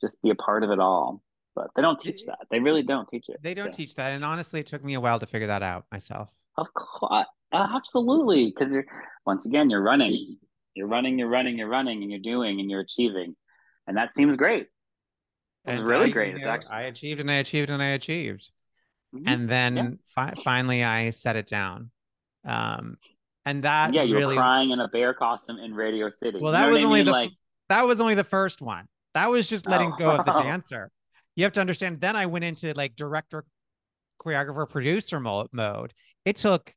just 0.00 0.20
be 0.22 0.30
a 0.30 0.34
part 0.34 0.64
of 0.64 0.70
it 0.70 0.78
all. 0.78 1.22
But 1.54 1.68
they 1.76 1.82
don't 1.82 2.00
teach 2.00 2.24
that. 2.26 2.40
They 2.50 2.58
really 2.58 2.82
don't 2.82 3.08
teach 3.08 3.26
it. 3.28 3.40
They 3.40 3.54
don't 3.54 3.72
teach 3.72 3.94
that 3.94 4.12
and 4.12 4.24
honestly 4.24 4.60
it 4.60 4.66
took 4.66 4.84
me 4.84 4.94
a 4.94 5.00
while 5.00 5.18
to 5.20 5.26
figure 5.26 5.46
that 5.48 5.62
out 5.62 5.86
myself. 5.90 6.28
Of 6.56 6.66
course 6.74 7.26
absolutely 7.52 8.46
because 8.46 8.72
you're 8.72 8.86
once 9.24 9.46
again 9.46 9.70
you're 9.70 9.82
running. 9.82 10.38
You're 10.74 10.88
running 10.88 11.18
you're 11.18 11.28
running 11.28 11.58
you're 11.58 11.68
running 11.68 12.02
and 12.02 12.10
you're 12.10 12.20
doing 12.20 12.60
and 12.60 12.68
you're 12.70 12.80
achieving 12.80 13.36
and 13.86 13.96
that 13.96 14.10
seems 14.16 14.36
great 14.36 14.66
it 15.66 15.80
was 15.80 15.88
really 15.88 16.06
I, 16.06 16.10
great. 16.10 16.36
You 16.36 16.44
know. 16.44 16.58
I 16.70 16.82
achieved 16.82 17.20
and 17.20 17.30
I 17.30 17.36
achieved 17.36 17.70
and 17.70 17.82
I 17.82 17.88
achieved. 17.88 18.50
Mm-hmm. 19.14 19.28
And 19.28 19.48
then 19.48 19.76
yeah. 19.76 19.90
fi- 20.14 20.42
finally 20.42 20.82
I 20.82 21.10
set 21.10 21.36
it 21.36 21.46
down. 21.46 21.90
Um, 22.44 22.96
and 23.46 23.62
that 23.64 23.94
yeah, 23.94 24.02
you 24.02 24.16
really... 24.16 24.34
were 24.34 24.40
crying 24.40 24.70
in 24.70 24.80
a 24.80 24.88
bear 24.88 25.14
costume 25.14 25.58
in 25.58 25.74
Radio 25.74 26.08
City. 26.08 26.38
Well, 26.40 26.52
that 26.52 26.66
you 26.66 26.66
know 26.66 26.76
was 26.76 26.84
only 26.84 26.98
mean? 27.00 27.06
the 27.06 27.12
like... 27.12 27.30
that 27.68 27.86
was 27.86 28.00
only 28.00 28.14
the 28.14 28.24
first 28.24 28.60
one. 28.60 28.86
That 29.14 29.30
was 29.30 29.48
just 29.48 29.66
letting 29.66 29.92
oh. 29.92 29.96
go 29.96 30.10
of 30.10 30.24
the 30.26 30.32
dancer. 30.42 30.90
You 31.36 31.44
have 31.44 31.52
to 31.54 31.60
understand. 31.60 32.00
Then 32.00 32.16
I 32.16 32.26
went 32.26 32.44
into 32.44 32.72
like 32.74 32.96
director, 32.96 33.44
choreographer, 34.20 34.68
producer 34.68 35.20
mode. 35.20 35.92
It 36.24 36.36
took 36.36 36.74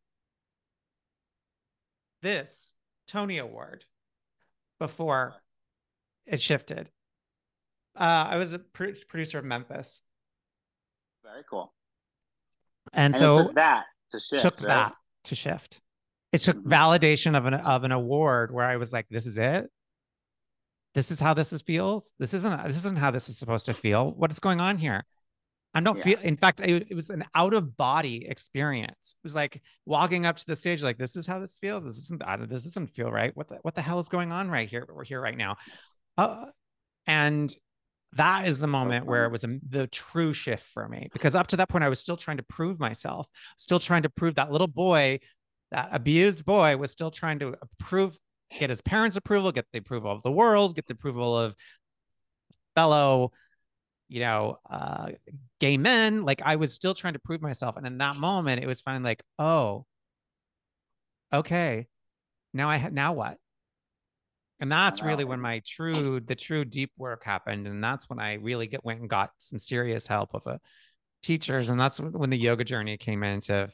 this 2.21 2.73
Tony 3.07 3.38
Award 3.38 3.85
before 4.79 5.35
it 6.25 6.41
shifted. 6.41 6.89
Uh, 7.97 8.27
I 8.29 8.37
was 8.37 8.53
a 8.53 8.59
producer 8.59 9.39
of 9.39 9.45
Memphis. 9.45 10.01
Very 11.23 11.43
cool. 11.49 11.73
And, 12.93 13.13
and 13.13 13.15
so 13.15 13.51
that 13.55 13.85
to 14.11 14.19
shift 14.19 14.41
took 14.41 14.59
right? 14.61 14.67
that 14.67 14.93
to 15.25 15.35
shift. 15.35 15.81
It 16.31 16.39
took 16.39 16.57
mm-hmm. 16.57 16.71
validation 16.71 17.37
of 17.37 17.45
an 17.45 17.55
of 17.55 17.83
an 17.83 17.91
award 17.91 18.51
where 18.51 18.65
I 18.65 18.77
was 18.77 18.93
like, 18.93 19.07
"This 19.09 19.25
is 19.25 19.37
it. 19.37 19.69
This 20.93 21.11
is 21.11 21.19
how 21.19 21.33
this 21.33 21.51
is 21.53 21.61
feels. 21.61 22.13
This 22.19 22.33
isn't 22.33 22.67
this 22.67 22.77
isn't 22.77 22.97
how 22.97 23.11
this 23.11 23.29
is 23.29 23.37
supposed 23.37 23.65
to 23.65 23.73
feel. 23.73 24.11
What 24.11 24.31
is 24.31 24.39
going 24.39 24.59
on 24.59 24.77
here?" 24.77 25.05
I 25.73 25.81
don't 25.81 25.97
yeah. 25.97 26.03
feel. 26.03 26.19
In 26.19 26.37
fact, 26.37 26.61
it, 26.61 26.87
it 26.89 26.95
was 26.95 27.09
an 27.09 27.23
out 27.35 27.53
of 27.53 27.77
body 27.77 28.25
experience. 28.27 29.15
It 29.15 29.23
was 29.23 29.35
like 29.35 29.61
walking 29.85 30.25
up 30.25 30.37
to 30.37 30.45
the 30.45 30.55
stage, 30.55 30.81
like, 30.81 30.97
"This 30.97 31.15
is 31.15 31.27
how 31.27 31.39
this 31.39 31.57
feels. 31.57 31.83
This 31.83 31.97
isn't. 31.97 32.23
This 32.49 32.63
doesn't 32.63 32.87
feel 32.87 33.11
right. 33.11 33.35
What 33.35 33.49
the 33.49 33.55
what 33.61 33.75
the 33.75 33.81
hell 33.81 33.99
is 33.99 34.09
going 34.09 34.31
on 34.31 34.49
right 34.49 34.69
here? 34.69 34.87
We're 34.91 35.03
here 35.03 35.21
right 35.21 35.37
now." 35.37 35.57
Uh, 36.17 36.45
and 37.05 37.55
that 38.13 38.47
is 38.47 38.59
the 38.59 38.67
moment 38.67 39.05
where 39.05 39.25
it 39.25 39.31
was 39.31 39.43
a, 39.43 39.59
the 39.69 39.87
true 39.87 40.33
shift 40.33 40.65
for 40.73 40.87
me 40.87 41.09
because 41.13 41.35
up 41.35 41.47
to 41.47 41.57
that 41.57 41.69
point 41.69 41.83
i 41.83 41.89
was 41.89 41.99
still 41.99 42.17
trying 42.17 42.37
to 42.37 42.43
prove 42.43 42.79
myself 42.79 43.27
still 43.57 43.79
trying 43.79 44.03
to 44.03 44.09
prove 44.09 44.35
that 44.35 44.51
little 44.51 44.67
boy 44.67 45.19
that 45.71 45.89
abused 45.91 46.45
boy 46.45 46.75
was 46.77 46.91
still 46.91 47.11
trying 47.11 47.39
to 47.39 47.55
approve 47.61 48.17
get 48.57 48.69
his 48.69 48.81
parents 48.81 49.17
approval 49.17 49.51
get 49.51 49.65
the 49.73 49.79
approval 49.79 50.11
of 50.11 50.23
the 50.23 50.31
world 50.31 50.75
get 50.75 50.87
the 50.87 50.93
approval 50.93 51.37
of 51.37 51.55
fellow 52.75 53.31
you 54.07 54.19
know 54.19 54.57
uh 54.69 55.09
gay 55.59 55.77
men. 55.77 56.23
Like 56.23 56.41
i 56.45 56.55
was 56.55 56.73
still 56.73 56.93
trying 56.93 57.13
to 57.13 57.19
prove 57.19 57.41
myself 57.41 57.75
and 57.75 57.85
in 57.85 57.97
that 57.97 58.15
moment 58.15 58.63
it 58.63 58.67
was 58.67 58.79
finally 58.81 59.03
like 59.03 59.23
oh 59.37 59.85
okay. 61.33 61.87
Now 62.53 62.69
i 62.69 62.77
ha- 62.77 62.89
now 62.91 63.13
what 63.13 63.37
and 64.59 64.71
that's 64.71 65.03
really 65.03 65.23
when 65.23 65.39
my 65.39 65.61
true 65.65 66.19
the 66.19 66.35
true 66.35 66.65
deep 66.65 66.91
work 66.97 67.23
happened 67.23 67.67
and 67.67 67.83
that's 67.83 68.09
when 68.09 68.19
i 68.19 68.33
really 68.33 68.67
get 68.67 68.83
went 68.83 68.99
and 68.99 69.09
got 69.09 69.31
some 69.37 69.59
serious 69.59 70.07
help 70.07 70.33
of 70.33 70.45
a 70.47 70.59
teachers 71.23 71.69
and 71.69 71.79
that's 71.79 71.99
when 71.99 72.29
the 72.29 72.37
yoga 72.37 72.63
journey 72.63 72.97
came 72.97 73.23
into 73.23 73.69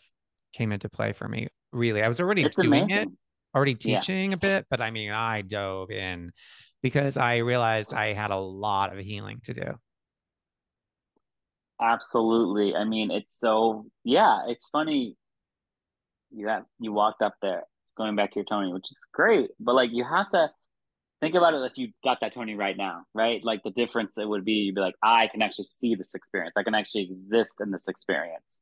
came 0.54 0.72
into 0.72 0.90
play 0.90 1.14
for 1.14 1.28
me 1.28 1.48
really. 1.72 2.04
I 2.04 2.08
was 2.08 2.20
already 2.20 2.44
it's 2.44 2.56
doing 2.56 2.84
amazing. 2.84 2.98
it 2.98 3.10
already 3.56 3.76
teaching 3.76 4.32
yeah. 4.32 4.36
a 4.36 4.38
bit 4.38 4.66
but 4.70 4.82
i 4.82 4.92
mean 4.92 5.12
i 5.12 5.42
dove 5.42 5.92
in 5.92 6.32
because 6.82 7.18
i 7.18 7.38
realized 7.38 7.94
i 7.94 8.14
had 8.14 8.32
a 8.32 8.38
lot 8.38 8.94
of 8.94 9.04
healing 9.04 9.40
to 9.44 9.54
do. 9.54 9.74
Absolutely. 11.82 12.76
I 12.76 12.86
mean 12.86 13.12
it's 13.12 13.38
so 13.38 13.86
yeah 14.04 14.44
it's 14.48 14.68
funny 14.72 15.18
you 16.32 16.48
have 16.48 16.64
you 16.80 16.94
walked 16.94 17.22
up 17.22 17.36
there 17.42 17.64
it's 17.84 17.94
going 17.98 18.16
back 18.16 18.32
to 18.32 18.40
your 18.40 18.46
tony 18.46 18.72
which 18.72 18.86
is 18.90 19.06
great 19.14 19.52
but 19.60 19.76
like 19.76 19.90
you 19.92 20.04
have 20.04 20.30
to 20.30 20.50
think 21.24 21.36
about 21.36 21.54
it 21.54 21.64
if 21.64 21.78
you 21.78 21.90
got 22.04 22.20
that 22.22 22.34
Tony 22.34 22.56
right 22.56 22.76
now, 22.76 23.04
right? 23.14 23.44
Like 23.44 23.64
the 23.64 23.72
difference 23.72 24.18
it 24.18 24.28
would 24.28 24.44
be, 24.44 24.54
you'd 24.54 24.76
be 24.76 24.82
like, 24.82 24.96
I 25.02 25.28
can 25.28 25.42
actually 25.42 25.66
see 25.66 25.96
this 25.96 26.14
experience. 26.16 26.54
I 26.58 26.64
can 26.64 26.76
actually 26.76 27.04
exist 27.04 27.62
in 27.62 27.72
this 27.72 27.88
experience. 27.88 28.60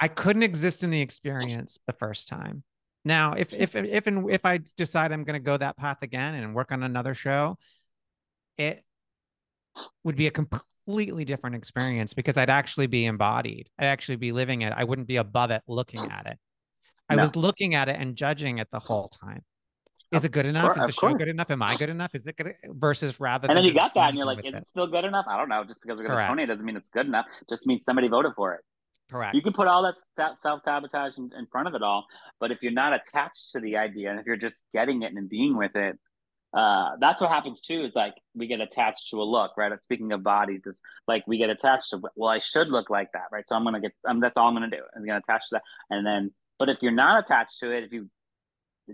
I 0.00 0.08
couldn't 0.08 0.42
exist 0.42 0.82
in 0.82 0.90
the 0.90 1.00
experience 1.00 1.78
the 1.86 1.92
first 1.92 2.26
time. 2.26 2.64
Now, 3.04 3.34
if 3.34 3.52
if 3.52 3.76
if 3.76 4.06
and 4.06 4.30
if 4.30 4.46
I 4.46 4.60
decide 4.76 5.12
I'm 5.12 5.24
going 5.24 5.38
to 5.38 5.44
go 5.44 5.56
that 5.56 5.76
path 5.76 5.98
again 6.02 6.34
and 6.34 6.54
work 6.54 6.72
on 6.72 6.82
another 6.82 7.12
show, 7.12 7.58
it 8.56 8.82
would 10.04 10.16
be 10.16 10.26
a 10.26 10.30
completely 10.30 11.24
different 11.24 11.54
experience 11.54 12.14
because 12.14 12.38
I'd 12.38 12.50
actually 12.50 12.86
be 12.86 13.04
embodied. 13.04 13.68
I'd 13.78 13.86
actually 13.86 14.16
be 14.16 14.32
living 14.32 14.62
it. 14.62 14.72
I 14.74 14.84
wouldn't 14.84 15.06
be 15.06 15.16
above 15.16 15.50
it 15.50 15.62
looking 15.68 16.10
at 16.10 16.26
it. 16.26 16.38
I 17.10 17.16
no. 17.16 17.22
was 17.22 17.36
looking 17.36 17.74
at 17.74 17.88
it 17.90 18.00
and 18.00 18.16
judging 18.16 18.58
it 18.58 18.68
the 18.72 18.78
whole 18.78 19.08
time. 19.08 19.42
Is 20.12 20.24
it 20.24 20.32
good 20.32 20.46
enough? 20.46 20.74
Course, 20.74 20.76
is 20.78 20.84
the 20.84 20.92
show 20.92 21.14
good 21.14 21.28
enough? 21.28 21.50
Am 21.50 21.62
I 21.62 21.76
good 21.76 21.88
enough? 21.88 22.14
Is 22.14 22.26
it 22.26 22.36
good 22.36 22.54
versus 22.64 23.18
rather? 23.18 23.48
And 23.48 23.56
then 23.56 23.64
you 23.64 23.72
got 23.72 23.94
that, 23.94 24.08
and 24.08 24.16
you're 24.16 24.26
like, 24.26 24.44
is 24.44 24.54
it. 24.54 24.58
it 24.58 24.68
still 24.68 24.86
good 24.86 25.04
enough? 25.04 25.26
I 25.28 25.36
don't 25.36 25.48
know. 25.48 25.64
Just 25.64 25.80
because 25.80 25.98
we're 25.98 26.06
going 26.06 26.18
to 26.18 26.26
Tony 26.26 26.42
it 26.44 26.46
doesn't 26.46 26.64
mean 26.64 26.76
it's 26.76 26.90
good 26.90 27.06
enough. 27.06 27.26
Just 27.48 27.66
means 27.66 27.84
somebody 27.84 28.08
voted 28.08 28.32
for 28.36 28.54
it. 28.54 28.60
Correct. 29.10 29.34
You 29.34 29.42
can 29.42 29.52
put 29.52 29.68
all 29.68 29.82
that 30.16 30.38
self 30.38 30.62
sabotage 30.64 31.18
in, 31.18 31.30
in, 31.36 31.46
front 31.46 31.68
of 31.68 31.74
it 31.74 31.82
all, 31.82 32.06
but 32.40 32.50
if 32.50 32.62
you're 32.62 32.72
not 32.72 32.94
attached 32.94 33.52
to 33.52 33.60
the 33.60 33.76
idea, 33.76 34.10
and 34.10 34.18
if 34.18 34.26
you're 34.26 34.36
just 34.36 34.62
getting 34.72 35.02
it 35.02 35.12
and 35.12 35.28
being 35.28 35.56
with 35.56 35.76
it, 35.76 35.98
uh, 36.54 36.90
that's 37.00 37.20
what 37.20 37.30
happens 37.30 37.60
too. 37.60 37.84
Is 37.84 37.94
like 37.94 38.14
we 38.34 38.46
get 38.46 38.60
attached 38.60 39.10
to 39.10 39.20
a 39.20 39.24
look, 39.24 39.52
right? 39.58 39.72
Speaking 39.82 40.12
of 40.12 40.22
body, 40.22 40.58
just 40.64 40.80
like 41.06 41.24
we 41.26 41.36
get 41.36 41.50
attached 41.50 41.90
to, 41.90 42.00
well, 42.16 42.30
I 42.30 42.38
should 42.38 42.68
look 42.68 42.88
like 42.88 43.12
that, 43.12 43.24
right? 43.30 43.44
So 43.46 43.56
I'm 43.56 43.64
gonna 43.64 43.80
get, 43.80 43.92
um, 44.08 44.20
that's 44.20 44.36
all 44.36 44.48
I'm 44.48 44.54
gonna 44.54 44.70
do. 44.70 44.82
I'm 44.96 45.04
gonna 45.04 45.18
attach 45.18 45.48
to 45.50 45.56
that, 45.56 45.62
and 45.90 46.06
then, 46.06 46.32
but 46.58 46.68
if 46.68 46.78
you're 46.80 46.92
not 46.92 47.22
attached 47.22 47.58
to 47.60 47.72
it, 47.72 47.84
if 47.84 47.92
you 47.92 48.08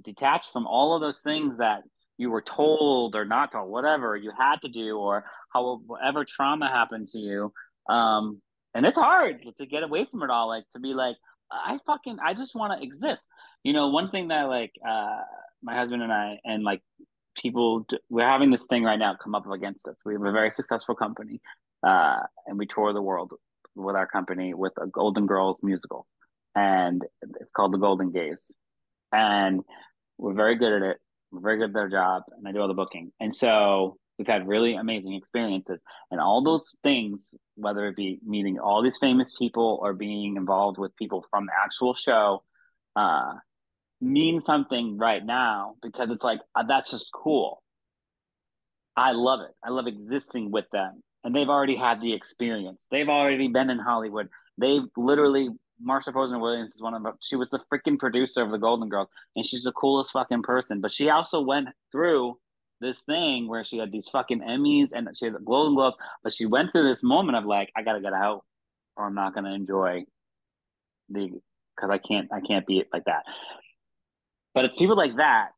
detached 0.05 0.53
from 0.53 0.67
all 0.67 0.95
of 0.95 1.01
those 1.01 1.19
things 1.21 1.59
that 1.59 1.83
you 2.19 2.31
were 2.31 2.43
told 2.43 3.17
or 3.17 3.25
not 3.25 3.53
told, 3.53 3.71
whatever 3.71 4.15
you 4.15 4.31
had 4.37 4.57
to 4.63 4.69
do, 4.69 4.99
or 4.99 5.25
however 5.53 6.25
trauma 6.25 6.69
happened 6.69 7.09
to 7.09 7.19
you. 7.19 7.53
Um, 7.89 8.43
and 8.75 8.87
it's 8.87 8.99
hard 8.99 9.45
to 9.59 9.67
get 9.67 9.83
away 9.83 10.05
from 10.05 10.23
it 10.23 10.31
all, 10.31 10.49
like 10.49 10.65
to 10.75 10.81
be 10.81 10.95
like, 10.95 11.17
I 11.51 11.79
fucking, 11.87 12.19
I 12.23 12.35
just 12.35 12.55
want 12.55 12.79
to 12.79 12.87
exist. 12.87 13.25
You 13.65 13.73
know, 13.73 13.89
one 13.89 14.11
thing 14.11 14.29
that 14.29 14.45
like 14.45 14.73
uh, 14.87 15.21
my 15.63 15.75
husband 15.75 16.03
and 16.03 16.13
I, 16.13 16.39
and 16.45 16.63
like 16.63 16.83
people, 17.37 17.87
we're 18.09 18.29
having 18.29 18.51
this 18.51 18.67
thing 18.67 18.85
right 18.85 18.99
now 18.99 19.17
come 19.21 19.35
up 19.35 19.51
against 19.51 19.89
us. 19.89 19.97
We 20.05 20.13
have 20.15 20.23
a 20.23 20.31
very 20.31 20.51
successful 20.51 20.95
company, 20.95 21.41
uh, 21.87 22.21
and 22.47 22.59
we 22.59 22.67
tour 22.67 22.93
the 22.93 23.03
world 23.03 23.33
with 23.75 23.97
our 23.97 24.07
company 24.07 24.53
with 24.55 24.73
a 24.81 24.87
Golden 24.87 25.27
Girls 25.27 25.57
musical, 25.63 26.07
and 26.55 27.03
it's 27.41 27.51
called 27.51 27.73
the 27.73 27.79
Golden 27.79 28.13
Gays 28.13 28.53
and 29.13 29.61
we're 30.19 30.35
very 30.35 30.57
good 30.57 30.73
at 30.73 30.83
it. 30.83 30.97
We're 31.31 31.41
very 31.41 31.59
good 31.59 31.71
at 31.71 31.75
their 31.75 31.89
job, 31.89 32.23
and 32.37 32.47
I 32.47 32.53
do 32.53 32.61
all 32.61 32.69
the 32.69 32.75
booking. 32.75 33.13
And 33.21 33.35
so 33.35 33.97
We've 34.21 34.27
had 34.27 34.47
really 34.47 34.75
amazing 34.75 35.15
experiences. 35.15 35.81
And 36.11 36.21
all 36.21 36.45
those 36.45 36.77
things, 36.83 37.35
whether 37.55 37.89
it 37.89 37.97
be 37.97 38.19
meeting 38.23 38.59
all 38.59 38.83
these 38.83 38.99
famous 38.99 39.33
people 39.33 39.79
or 39.81 39.95
being 39.95 40.37
involved 40.37 40.77
with 40.77 40.95
people 40.97 41.25
from 41.31 41.47
the 41.47 41.53
actual 41.65 41.95
show, 41.95 42.43
uh, 42.97 43.33
mean 44.03 44.39
something 44.41 44.99
right 44.99 45.25
now 45.25 45.77
because 45.81 46.11
it's 46.11 46.23
like, 46.23 46.41
uh, 46.55 46.65
that's 46.69 46.91
just 46.91 47.09
cool. 47.15 47.63
I 48.95 49.13
love 49.13 49.41
it. 49.41 49.55
I 49.65 49.71
love 49.71 49.87
existing 49.87 50.51
with 50.51 50.67
them. 50.71 51.03
And 51.25 51.35
they've 51.35 51.49
already 51.49 51.77
had 51.77 52.03
the 52.03 52.13
experience. 52.13 52.85
They've 52.91 53.09
already 53.09 53.49
been 53.49 53.71
in 53.71 53.79
Hollywood. 53.79 54.29
They've 54.59 54.85
literally 54.99 55.49
Marsha 55.85 56.13
Posner 56.13 56.41
Williams 56.41 56.75
is 56.75 56.83
one 56.83 56.95
of 56.95 57.03
them. 57.03 57.15
She 57.21 57.37
was 57.37 57.51
the 57.51 57.61
freaking 57.73 57.99
producer 57.99 58.43
of 58.43 58.51
the 58.51 58.59
Golden 58.59 58.89
Girls, 58.89 59.09
and 59.37 59.45
she's 59.45 59.63
the 59.63 59.73
coolest 59.73 60.13
fucking 60.13 60.43
person. 60.43 60.81
But 60.81 60.93
she 60.93 61.11
also 61.11 61.41
went 61.41 61.69
through 61.93 62.39
this 62.81 62.99
thing 63.07 63.49
where 63.49 63.65
she 63.65 63.79
had 63.79 63.93
these 63.93 64.09
fucking 64.09 64.41
Emmys 64.41 64.93
and 64.93 65.09
she 65.17 65.27
had 65.27 65.35
the 65.35 65.41
Golden 65.41 65.75
Globes, 65.75 65.97
but 66.23 66.33
she 66.33 66.47
went 66.47 66.73
through 66.73 66.85
this 66.85 67.03
moment 67.03 67.37
of 67.37 67.45
like, 67.45 67.71
I 67.77 67.83
gotta 67.83 68.01
get 68.01 68.13
out, 68.13 68.45
or 68.97 69.07
I'm 69.07 69.15
not 69.15 69.35
gonna 69.35 69.55
enjoy 69.55 70.05
the 71.09 71.31
because 71.77 71.91
I 71.91 71.99
can't 71.99 72.29
I 72.33 72.41
can't 72.41 72.67
be 72.67 72.79
it 72.79 72.89
like 72.93 73.05
that. 73.05 73.25
But 74.55 74.65
it's 74.65 74.77
people 74.77 74.97
like 74.97 75.17
that, 75.17 75.51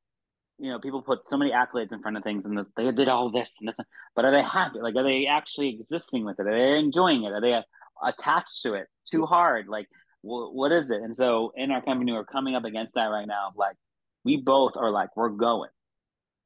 you 0.58 0.70
know, 0.70 0.78
people 0.78 1.02
put 1.02 1.28
so 1.28 1.36
many 1.36 1.52
accolades 1.52 1.92
in 1.92 2.02
front 2.02 2.16
of 2.16 2.22
things 2.22 2.44
and 2.44 2.58
this, 2.58 2.68
they 2.76 2.90
did 2.92 3.08
all 3.08 3.30
this 3.30 3.54
and 3.60 3.68
this, 3.68 3.78
but 4.14 4.24
are 4.24 4.30
they 4.30 4.42
happy? 4.42 4.80
Like, 4.80 4.96
are 4.96 5.02
they 5.02 5.26
actually 5.26 5.68
existing 5.68 6.24
with 6.24 6.38
it? 6.38 6.46
Are 6.46 6.56
they 6.56 6.78
enjoying 6.78 7.24
it? 7.24 7.32
Are 7.32 7.40
they 7.40 7.60
attached 8.04 8.62
to 8.62 8.74
it 8.74 8.88
too 9.10 9.26
hard? 9.26 9.68
Like, 9.68 9.88
wh- 10.22 10.54
what 10.54 10.72
is 10.72 10.90
it? 10.90 11.02
And 11.02 11.14
so 11.14 11.52
in 11.56 11.70
our 11.70 11.82
company, 11.82 12.12
we're 12.12 12.24
coming 12.24 12.54
up 12.54 12.64
against 12.64 12.94
that 12.94 13.06
right 13.06 13.26
now. 13.26 13.52
Like, 13.54 13.76
we 14.24 14.38
both 14.38 14.72
are 14.76 14.90
like, 14.90 15.16
we're 15.16 15.30
going 15.30 15.68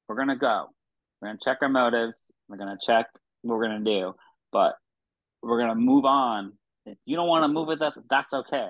we're 0.09 0.17
gonna 0.17 0.37
go. 0.37 0.69
We're 1.21 1.29
gonna 1.29 1.39
check 1.43 1.59
our 1.63 1.69
motives. 1.69 2.17
We're 2.49 2.59
gonna 2.59 2.79
check 2.81 3.07
what 3.43 3.57
we're 3.57 3.67
gonna 3.67 3.85
do, 3.85 4.15
but 4.53 4.75
we're 5.43 5.59
gonna 5.59 5.75
move 5.75 6.05
on. 6.05 6.53
If 6.85 6.99
you 7.05 7.17
don't 7.17 7.29
want 7.29 7.45
to 7.45 7.49
move 7.49 7.67
with 7.67 7.83
us, 7.83 7.95
that's 8.09 8.33
okay. 8.33 8.69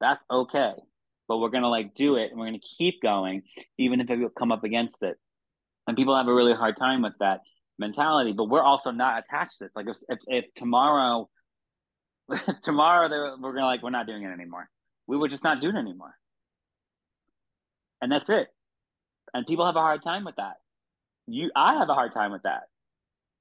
That's 0.00 0.22
okay. 0.30 0.72
But 1.26 1.38
we're 1.38 1.50
gonna 1.50 1.68
like 1.68 1.94
do 1.94 2.16
it, 2.16 2.30
and 2.30 2.38
we're 2.38 2.46
gonna 2.46 2.60
keep 2.60 3.02
going, 3.02 3.42
even 3.78 4.00
if 4.00 4.10
it 4.10 4.18
come 4.38 4.52
up 4.52 4.64
against 4.64 5.02
it. 5.02 5.16
And 5.86 5.96
people 5.96 6.16
have 6.16 6.28
a 6.28 6.34
really 6.34 6.54
hard 6.54 6.76
time 6.76 7.02
with 7.02 7.14
that 7.20 7.40
mentality. 7.78 8.32
But 8.32 8.48
we're 8.48 8.62
also 8.62 8.90
not 8.92 9.18
attached 9.18 9.58
to 9.58 9.64
it. 9.66 9.72
Like 9.74 9.86
if 9.88 9.96
if, 10.08 10.18
if 10.28 10.44
tomorrow, 10.54 11.28
tomorrow 12.62 13.08
we're 13.40 13.54
gonna 13.54 13.66
like 13.66 13.82
we're 13.82 13.90
not 13.90 14.06
doing 14.06 14.22
it 14.22 14.30
anymore. 14.30 14.68
We 15.06 15.16
would 15.16 15.30
just 15.30 15.44
not 15.44 15.60
do 15.60 15.70
it 15.70 15.76
anymore, 15.76 16.14
and 18.02 18.12
that's 18.12 18.28
it 18.28 18.48
and 19.34 19.46
people 19.46 19.66
have 19.66 19.76
a 19.76 19.80
hard 19.80 20.02
time 20.02 20.24
with 20.24 20.36
that. 20.36 20.54
You, 21.26 21.50
I 21.54 21.74
have 21.74 21.88
a 21.88 21.94
hard 21.94 22.12
time 22.12 22.32
with 22.32 22.42
that. 22.42 22.62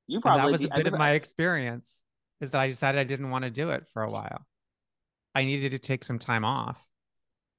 You 0.07 0.21
probably 0.21 0.39
and 0.39 0.47
that 0.47 0.51
was 0.51 0.65
a 0.65 0.83
bit 0.83 0.93
of 0.93 0.97
my 0.97 1.11
experience. 1.11 2.01
Is 2.39 2.51
that 2.51 2.61
I 2.61 2.67
decided 2.67 2.99
I 2.99 3.03
didn't 3.03 3.31
want 3.31 3.45
to 3.45 3.49
do 3.49 3.71
it 3.71 3.87
for 3.93 4.03
a 4.03 4.11
while. 4.11 4.45
I 5.33 5.43
needed 5.43 5.71
to 5.71 5.79
take 5.79 6.03
some 6.03 6.19
time 6.19 6.45
off 6.45 6.79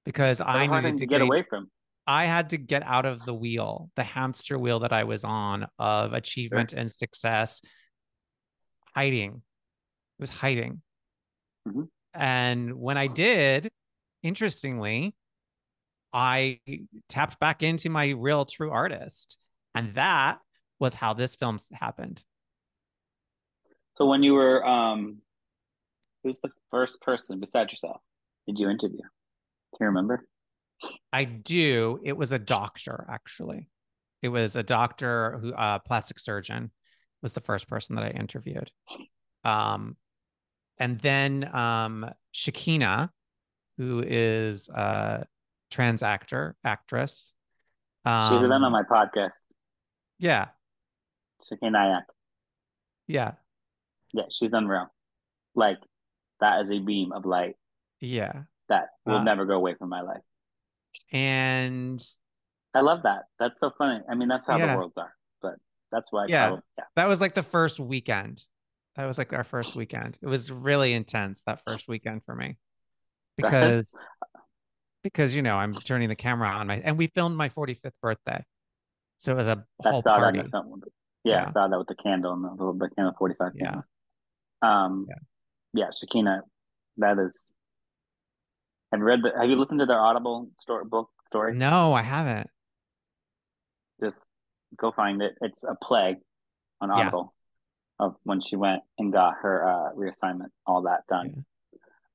because 0.05 0.41
I 0.41 0.67
needed 0.67 0.99
to 0.99 1.07
get, 1.07 1.19
get 1.19 1.23
away 1.23 1.45
from. 1.49 1.69
I 2.07 2.27
had 2.27 2.51
to 2.51 2.57
get 2.57 2.85
out 2.85 3.05
of 3.05 3.25
the 3.25 3.35
wheel, 3.35 3.91
the 3.97 4.05
hamster 4.05 4.59
wheel 4.59 4.81
that 4.81 4.93
I 4.93 5.05
was 5.05 5.25
on 5.25 5.67
of 5.79 6.13
achievement 6.13 6.71
sure. 6.71 6.79
and 6.79 6.91
success, 6.91 7.61
hiding. 8.95 9.31
It 9.31 10.21
was 10.21 10.31
hiding. 10.31 10.81
Mm-hmm. 11.69 11.83
And 12.15 12.75
when 12.75 12.97
I 12.97 13.07
did, 13.07 13.71
interestingly, 14.23 15.15
I 16.13 16.61
tapped 17.09 17.39
back 17.39 17.63
into 17.63 17.91
my 17.91 18.09
real 18.09 18.45
true 18.45 18.71
artist. 18.71 19.37
And 19.75 19.95
that 19.95 20.39
was 20.79 20.95
how 20.95 21.15
this 21.15 21.35
film 21.35 21.59
happened. 21.73 22.23
So 23.97 24.07
when 24.07 24.23
you 24.23 24.35
were 24.35 24.65
um 24.65 25.19
who's 26.23 26.39
the 26.41 26.51
first 26.71 27.01
person 27.01 27.41
besides 27.41 27.73
yourself 27.73 28.01
did 28.47 28.59
you 28.59 28.69
interview? 28.69 29.01
Can 29.01 29.81
you 29.81 29.87
remember? 29.87 30.27
I 31.13 31.25
do. 31.25 32.01
It 32.05 32.17
was 32.17 32.33
a 32.33 32.39
doctor, 32.39 33.07
actually. 33.11 33.69
It 34.23 34.29
was 34.29 34.57
a 34.57 34.63
doctor 34.63 35.39
who 35.41 35.53
uh 35.53 35.81
plastic 35.81 36.19
surgeon 36.19 36.71
was 37.23 37.33
the 37.33 37.41
first 37.41 37.69
person 37.69 37.97
that 37.97 38.05
I 38.05 38.11
interviewed. 38.11 38.71
Um 39.45 39.97
and 40.79 40.99
then 41.01 41.49
um 41.55 42.11
Shakina, 42.35 43.11
who 43.77 44.05
is 44.07 44.69
uh 44.69 45.25
trans 45.71 46.03
actor, 46.03 46.57
actress. 46.65 47.33
Um, 48.05 48.33
She's 48.33 48.41
been 48.43 48.53
on 48.53 48.73
my 48.73 48.83
podcast. 48.83 49.33
Yeah. 50.19 50.49
Shakina. 51.51 52.03
Yeah. 53.07 53.33
Yeah, 54.13 54.25
she's 54.31 54.51
unreal. 54.53 54.87
Like 55.55 55.79
that 56.41 56.61
is 56.61 56.71
a 56.71 56.79
beam 56.79 57.13
of 57.13 57.27
light. 57.27 57.57
Yeah. 58.01 58.43
That 58.69 58.89
will 59.05 59.17
uh, 59.17 59.23
never 59.25 59.45
go 59.45 59.55
away 59.55 59.75
from 59.75 59.89
my 59.89 60.03
life. 60.03 60.23
And 61.13 62.03
I 62.75 62.81
love 62.81 63.03
that. 63.03 63.25
That's 63.39 63.61
so 63.61 63.71
funny. 63.77 64.01
I 64.09 64.15
mean, 64.15 64.29
that's 64.29 64.47
how 64.47 64.57
yeah. 64.57 64.73
the 64.73 64.79
worlds 64.79 64.95
are. 64.97 65.13
But 65.43 65.55
that's 65.91 66.13
why. 66.13 66.27
Yeah. 66.29 66.57
yeah. 66.77 66.85
That 66.97 67.09
was 67.09 67.21
like 67.21 67.35
the 67.35 67.43
first 67.43 67.81
weekend. 67.81 68.45
That 68.99 69.07
was 69.07 69.17
like 69.17 69.33
our 69.33 69.45
first 69.45 69.77
weekend. 69.77 70.19
It 70.21 70.27
was 70.27 70.51
really 70.51 70.93
intense 70.93 71.43
that 71.47 71.63
first 71.65 71.87
weekend 71.87 72.25
for 72.25 72.35
me 72.35 72.57
because 73.37 73.97
because 75.05 75.37
you 75.37 75.41
know 75.41 75.55
I'm 75.55 75.73
turning 75.75 76.09
the 76.09 76.17
camera 76.17 76.49
on 76.49 76.67
my 76.67 76.81
and 76.85 76.99
we 76.99 77.07
filmed 77.07 77.37
my 77.37 77.49
45th 77.49 77.93
birthday, 78.03 78.45
so 79.19 79.31
it 79.31 79.37
was 79.37 79.47
a 79.47 79.65
whole 79.79 80.03
party. 80.03 80.41
Yeah, 80.43 80.63
yeah, 81.23 81.47
I 81.49 81.53
saw 81.53 81.69
that 81.69 81.79
with 81.79 81.87
the 81.87 81.95
candle 81.95 82.33
and 82.33 82.45
the, 82.45 82.51
little 82.51 82.75
the 82.75 82.91
candle 82.97 83.15
45. 83.17 83.53
Yeah. 83.55 83.83
Um. 84.63 85.07
Yeah. 85.09 85.85
yeah, 85.85 85.91
Shakina, 85.91 86.41
that 86.97 87.21
is. 87.21 87.33
Have 88.91 88.99
you 88.99 89.07
read 89.07 89.21
the? 89.23 89.31
Have 89.39 89.49
you 89.49 89.61
listened 89.61 89.79
to 89.79 89.87
their 89.87 90.01
Audible 90.01 90.51
story 90.59 90.85
book 90.85 91.11
story? 91.25 91.55
No, 91.55 91.93
I 91.93 92.03
haven't. 92.03 92.51
Just 94.03 94.25
go 94.77 94.91
find 94.91 95.23
it. 95.23 95.37
It's 95.41 95.63
a 95.63 95.77
play 95.81 96.17
on 96.81 96.91
Audible. 96.91 97.33
Of 97.99 98.17
when 98.25 98.41
she 98.41 98.57
went 98.57 98.83
and 98.99 99.13
got 99.13 99.35
her 99.43 99.67
uh, 99.67 99.93
reassignment, 99.95 100.51
all 100.67 100.83
that 100.83 101.07
done. 101.09 101.45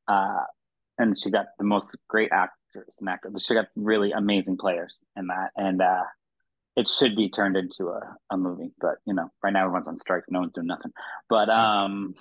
Yeah. 0.07 0.15
Uh, 0.15 0.43
and 0.97 1.17
she 1.17 1.31
got 1.31 1.47
the 1.57 1.63
most 1.63 1.95
great 2.07 2.31
actors 2.31 2.97
and 2.99 3.09
actors. 3.09 3.45
She 3.45 3.53
got 3.53 3.67
really 3.75 4.11
amazing 4.11 4.57
players 4.57 5.01
in 5.17 5.27
that, 5.27 5.49
and 5.55 5.81
uh, 5.81 6.03
it 6.75 6.87
should 6.87 7.15
be 7.15 7.29
turned 7.29 7.57
into 7.57 7.87
a, 7.89 8.15
a 8.29 8.37
movie. 8.37 8.71
But 8.79 8.95
you 9.05 9.13
know, 9.13 9.29
right 9.43 9.53
now 9.53 9.63
everyone's 9.63 9.87
on 9.87 9.97
strike, 9.97 10.23
no 10.29 10.39
one's 10.41 10.53
doing 10.53 10.67
nothing. 10.67 10.91
But 11.29 11.49
um, 11.49 12.15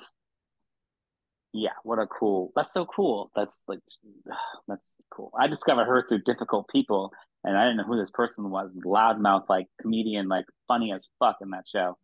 yeah, 1.52 1.70
what 1.82 1.98
a 1.98 2.06
cool. 2.06 2.52
That's 2.56 2.72
so 2.72 2.86
cool. 2.86 3.30
That's 3.36 3.62
like, 3.68 3.80
that's 4.68 4.96
cool. 5.10 5.32
I 5.38 5.46
discovered 5.48 5.84
her 5.84 6.06
through 6.08 6.22
difficult 6.22 6.68
people, 6.68 7.12
and 7.44 7.56
I 7.56 7.64
didn't 7.64 7.78
know 7.78 7.84
who 7.84 7.98
this 7.98 8.10
person 8.10 8.50
was. 8.50 8.78
Loudmouth, 8.84 9.48
like 9.48 9.66
comedian, 9.80 10.28
like 10.28 10.46
funny 10.68 10.92
as 10.92 11.06
fuck 11.18 11.36
in 11.40 11.50
that 11.50 11.64
show. 11.70 11.98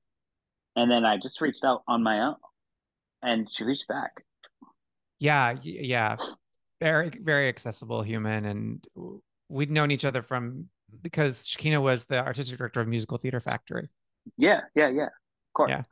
And 0.76 0.90
then 0.90 1.04
I 1.04 1.16
just 1.16 1.40
reached 1.40 1.64
out 1.64 1.82
on 1.88 2.02
my 2.02 2.20
own, 2.20 2.36
and 3.22 3.50
she 3.50 3.64
reached 3.64 3.88
back. 3.88 4.12
Yeah, 5.18 5.56
yeah 5.62 6.16
very 6.80 7.10
very 7.22 7.48
accessible 7.48 8.02
human 8.02 8.44
and 8.44 8.86
we'd 9.48 9.70
known 9.70 9.90
each 9.90 10.04
other 10.04 10.22
from 10.22 10.66
because 11.02 11.46
Shakina 11.46 11.82
was 11.82 12.04
the 12.04 12.24
artistic 12.24 12.58
director 12.58 12.80
of 12.80 12.88
Musical 12.88 13.18
Theater 13.18 13.40
Factory. 13.40 13.88
Yeah, 14.36 14.60
yeah, 14.74 14.88
yeah. 14.88 15.06
Of 15.06 15.52
course. 15.54 15.70
Yeah. 15.70 15.82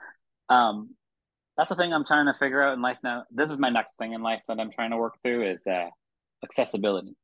Um, 0.48 0.94
that's 1.56 1.68
the 1.68 1.74
thing 1.74 1.92
I'm 1.92 2.04
trying 2.04 2.26
to 2.26 2.34
figure 2.34 2.62
out 2.62 2.74
in 2.74 2.82
life 2.82 2.98
now. 3.02 3.24
This 3.30 3.50
is 3.50 3.58
my 3.58 3.68
next 3.68 3.96
thing 3.96 4.12
in 4.12 4.22
life 4.22 4.42
that 4.48 4.58
I'm 4.58 4.70
trying 4.70 4.90
to 4.90 4.96
work 4.96 5.14
through 5.22 5.50
is 5.50 5.66
uh, 5.66 5.88
accessibility. 6.42 7.16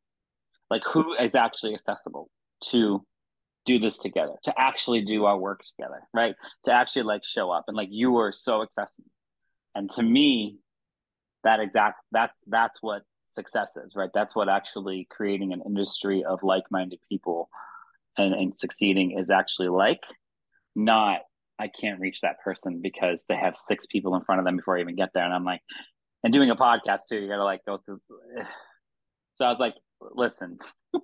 Like 0.71 0.85
who 0.85 1.15
is 1.15 1.35
actually 1.35 1.75
accessible 1.75 2.29
to 2.65 3.05
do 3.65 3.79
this 3.79 3.99
together, 3.99 4.35
to 4.45 4.55
actually 4.59 5.03
do 5.03 5.25
our 5.25 5.39
work 5.39 5.63
together, 5.65 6.03
right? 6.13 6.35
To 6.65 6.73
actually 6.73 7.05
like 7.05 7.25
show 7.25 7.51
up 7.51 7.65
and 7.69 7.77
like 7.77 7.89
you 7.91 8.11
were 8.11 8.33
so 8.33 8.63
accessible. 8.63 9.11
And 9.75 9.91
to 9.93 10.03
me, 10.03 10.59
that 11.45 11.61
exact 11.61 12.01
that's 12.11 12.35
that's 12.47 12.83
what 12.83 13.03
success 13.31 13.77
is, 13.77 13.95
right? 13.97 14.11
That's 14.13 14.37
what 14.37 14.49
actually 14.49 15.07
creating 15.11 15.53
an 15.53 15.63
industry 15.65 16.25
of 16.25 16.43
like-minded 16.43 16.99
people 17.09 17.49
and, 18.17 18.35
and 18.35 18.57
succeeding 18.57 19.19
is 19.19 19.31
actually 19.31 19.69
like. 19.69 20.05
Not 20.75 21.21
I 21.59 21.69
can't 21.69 22.01
reach 22.01 22.23
that 22.23 22.41
person 22.43 22.81
because 22.83 23.25
they 23.29 23.37
have 23.37 23.55
six 23.55 23.87
people 23.87 24.17
in 24.17 24.25
front 24.25 24.39
of 24.39 24.45
them 24.45 24.57
before 24.57 24.77
I 24.77 24.81
even 24.81 24.97
get 24.97 25.11
there. 25.13 25.25
And 25.25 25.35
I'm 25.35 25.45
like, 25.45 25.61
and 26.25 26.33
doing 26.33 26.51
a 26.51 26.57
podcast 26.57 27.01
too, 27.09 27.19
you 27.19 27.29
gotta 27.29 27.45
like 27.45 27.65
go 27.65 27.79
through. 27.79 28.01
So 29.35 29.47
I 29.47 29.49
was 29.49 29.59
like, 29.59 29.75
listen, 29.99 30.59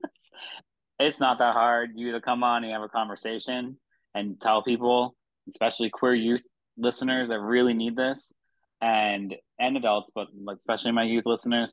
it's 0.98 1.20
not 1.20 1.38
that 1.38 1.54
hard. 1.54 1.92
You 1.94 2.12
to 2.12 2.20
come 2.20 2.42
on 2.42 2.64
and 2.64 2.72
have 2.72 2.82
a 2.82 2.88
conversation 2.88 3.78
and 4.14 4.40
tell 4.40 4.62
people, 4.62 5.14
especially 5.48 5.90
queer 5.90 6.14
youth 6.14 6.42
listeners 6.76 7.28
that 7.28 7.40
really 7.40 7.74
need 7.74 7.96
this, 7.96 8.32
and 8.80 9.34
and 9.58 9.76
adults, 9.76 10.10
but 10.14 10.28
like 10.42 10.58
especially 10.58 10.92
my 10.92 11.04
youth 11.04 11.26
listeners, 11.26 11.72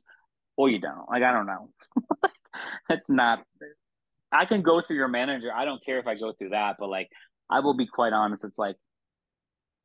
or 0.56 0.68
you 0.68 0.78
don't. 0.78 1.08
Like 1.10 1.22
I 1.22 1.32
don't 1.32 1.46
know. 1.46 1.70
it's 2.90 3.08
not. 3.08 3.44
I 4.32 4.44
can 4.44 4.62
go 4.62 4.80
through 4.80 4.96
your 4.96 5.08
manager. 5.08 5.50
I 5.54 5.64
don't 5.64 5.84
care 5.84 5.98
if 5.98 6.06
I 6.06 6.14
go 6.14 6.32
through 6.32 6.50
that, 6.50 6.76
but 6.78 6.88
like 6.88 7.08
I 7.50 7.60
will 7.60 7.76
be 7.76 7.86
quite 7.86 8.12
honest. 8.12 8.44
It's 8.44 8.58
like 8.58 8.76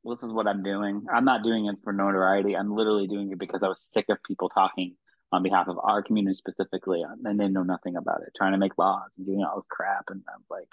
this 0.04 0.22
is 0.22 0.32
what 0.32 0.46
I'm 0.46 0.62
doing. 0.62 1.06
I'm 1.12 1.24
not 1.24 1.42
doing 1.42 1.66
it 1.66 1.76
for 1.84 1.92
notoriety. 1.92 2.56
I'm 2.56 2.74
literally 2.74 3.06
doing 3.06 3.30
it 3.30 3.38
because 3.38 3.62
I 3.62 3.68
was 3.68 3.80
sick 3.80 4.06
of 4.08 4.22
people 4.22 4.48
talking 4.48 4.96
on 5.32 5.42
behalf 5.42 5.66
of 5.66 5.78
our 5.82 6.02
community 6.02 6.34
specifically, 6.34 7.02
and 7.24 7.40
they 7.40 7.48
know 7.48 7.62
nothing 7.62 7.96
about 7.96 8.20
it, 8.22 8.32
trying 8.36 8.52
to 8.52 8.58
make 8.58 8.76
laws 8.76 9.10
and 9.16 9.26
doing 9.26 9.42
all 9.42 9.56
this 9.56 9.66
crap. 9.70 10.04
And 10.08 10.22
I'm 10.28 10.44
like, 10.50 10.68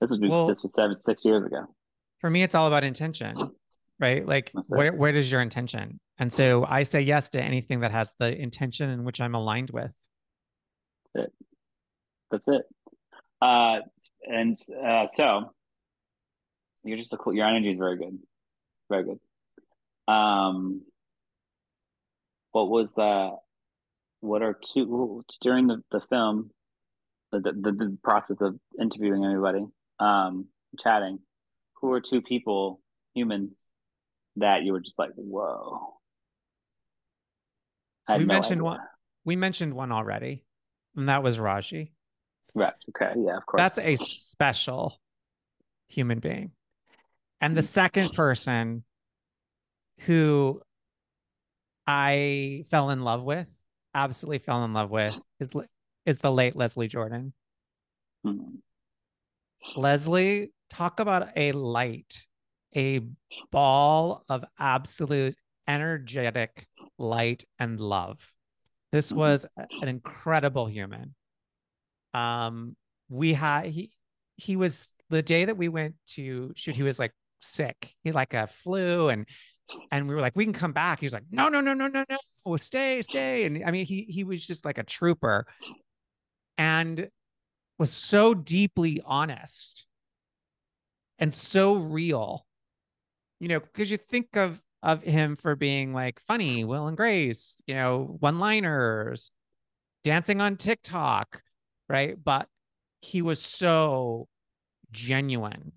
this 0.00 0.10
was 0.10 0.20
well, 0.20 0.46
this 0.46 0.62
was 0.62 0.72
seven 0.74 0.96
six 0.96 1.24
years 1.24 1.44
ago. 1.44 1.66
For 2.20 2.30
me, 2.30 2.42
it's 2.42 2.54
all 2.54 2.68
about 2.68 2.84
intention, 2.84 3.36
right? 3.98 4.24
Like, 4.24 4.52
where 4.68 4.92
where 4.92 5.14
is 5.14 5.30
your 5.30 5.40
intention? 5.40 5.98
And 6.18 6.32
so 6.32 6.64
I 6.68 6.84
say 6.84 7.00
yes 7.00 7.28
to 7.30 7.42
anything 7.42 7.80
that 7.80 7.90
has 7.90 8.12
the 8.20 8.40
intention 8.40 8.88
in 8.90 9.04
which 9.04 9.20
I'm 9.20 9.34
aligned 9.34 9.70
with. 9.70 9.92
That's 11.14 11.26
it. 11.26 11.32
That's 12.30 12.48
it. 12.48 12.62
Uh, 13.42 13.80
and 14.22 14.56
uh, 14.86 15.06
so 15.12 15.52
you're 16.84 16.96
just 16.98 17.12
a 17.12 17.16
cool. 17.16 17.34
Your 17.34 17.46
energy 17.46 17.72
is 17.72 17.78
very 17.78 17.98
good, 17.98 18.18
very 18.88 19.04
good. 19.04 20.12
Um, 20.12 20.82
what 22.52 22.68
was 22.68 22.92
the? 22.94 23.32
What 24.24 24.42
are 24.42 24.58
two 24.72 25.22
during 25.42 25.66
the 25.66 25.82
the 25.90 26.00
film, 26.08 26.50
the 27.30 27.40
the, 27.40 27.72
the 27.72 27.98
process 28.02 28.38
of 28.40 28.56
interviewing 28.80 29.22
everybody, 29.22 29.66
um, 30.00 30.46
chatting? 30.80 31.18
Who 31.80 31.92
are 31.92 32.00
two 32.00 32.22
people, 32.22 32.80
humans, 33.12 33.52
that 34.36 34.62
you 34.62 34.72
were 34.72 34.80
just 34.80 34.98
like, 34.98 35.10
whoa? 35.14 35.94
we 38.08 38.20
no 38.20 38.24
mentioned 38.24 38.60
idea. 38.60 38.64
one. 38.64 38.80
We 39.26 39.36
mentioned 39.36 39.74
one 39.74 39.92
already, 39.92 40.42
and 40.96 41.10
that 41.10 41.22
was 41.22 41.36
Rajee. 41.36 41.90
Right. 42.54 42.72
Okay. 42.90 43.12
Yeah. 43.18 43.36
Of 43.36 43.46
course. 43.46 43.60
That's 43.60 43.78
a 43.78 43.96
special 43.96 44.98
human 45.88 46.20
being. 46.20 46.52
And 47.42 47.54
the 47.54 47.62
second 47.62 48.14
person 48.14 48.84
who 50.00 50.62
I 51.86 52.64
fell 52.70 52.88
in 52.88 53.02
love 53.02 53.22
with, 53.22 53.46
absolutely 53.94 54.38
fell 54.38 54.64
in 54.64 54.72
love 54.72 54.90
with, 54.90 55.14
is 55.40 55.50
is 56.06 56.18
the 56.18 56.32
late 56.32 56.56
Leslie 56.56 56.88
Jordan. 56.88 57.32
Mm-hmm. 58.26 59.80
Leslie, 59.80 60.52
talk 60.70 61.00
about 61.00 61.28
a 61.36 61.52
light, 61.52 62.26
a 62.76 63.00
ball 63.50 64.22
of 64.28 64.44
absolute 64.58 65.36
energetic 65.66 66.66
light 66.98 67.44
and 67.58 67.80
love. 67.80 68.18
This 68.92 69.08
mm-hmm. 69.08 69.18
was 69.18 69.46
an 69.56 69.88
incredible 69.88 70.66
human. 70.66 71.14
Um, 72.12 72.76
we 73.08 73.32
had 73.32 73.66
he 73.66 73.90
he 74.36 74.56
was 74.56 74.90
the 75.10 75.22
day 75.22 75.44
that 75.44 75.56
we 75.56 75.68
went 75.68 75.94
to 76.08 76.52
shoot. 76.56 76.76
He 76.76 76.82
was 76.82 76.98
like 76.98 77.12
sick. 77.40 77.92
He 78.02 78.12
like 78.12 78.34
a 78.34 78.46
flu 78.46 79.08
and 79.08 79.26
and 79.90 80.08
we 80.08 80.14
were 80.14 80.20
like, 80.20 80.34
we 80.34 80.44
can 80.44 80.52
come 80.52 80.72
back. 80.72 81.00
He 81.00 81.06
was 81.06 81.12
like, 81.12 81.24
no, 81.30 81.48
no, 81.48 81.60
no, 81.60 81.72
no, 81.72 81.88
no, 81.88 82.04
no, 82.08 82.56
stay, 82.56 83.02
stay. 83.02 83.44
And 83.44 83.62
I 83.64 83.70
mean, 83.70 83.86
he 83.86 84.02
he 84.02 84.24
was 84.24 84.44
just 84.44 84.64
like 84.64 84.78
a 84.78 84.82
trooper, 84.82 85.46
and 86.58 87.08
was 87.78 87.92
so 87.92 88.34
deeply 88.34 89.02
honest 89.04 89.86
and 91.18 91.32
so 91.32 91.74
real. 91.74 92.46
You 93.40 93.48
know, 93.48 93.60
because 93.60 93.90
you 93.90 93.96
think 93.96 94.36
of 94.36 94.60
of 94.82 95.02
him 95.02 95.36
for 95.36 95.56
being 95.56 95.92
like 95.92 96.20
funny, 96.20 96.64
Will 96.64 96.86
and 96.86 96.96
Grace, 96.96 97.60
you 97.66 97.74
know, 97.74 98.16
one 98.20 98.38
liners, 98.38 99.30
dancing 100.02 100.40
on 100.40 100.56
TikTok, 100.56 101.42
right? 101.88 102.16
But 102.22 102.48
he 103.00 103.22
was 103.22 103.40
so 103.40 104.28
genuine 104.92 105.72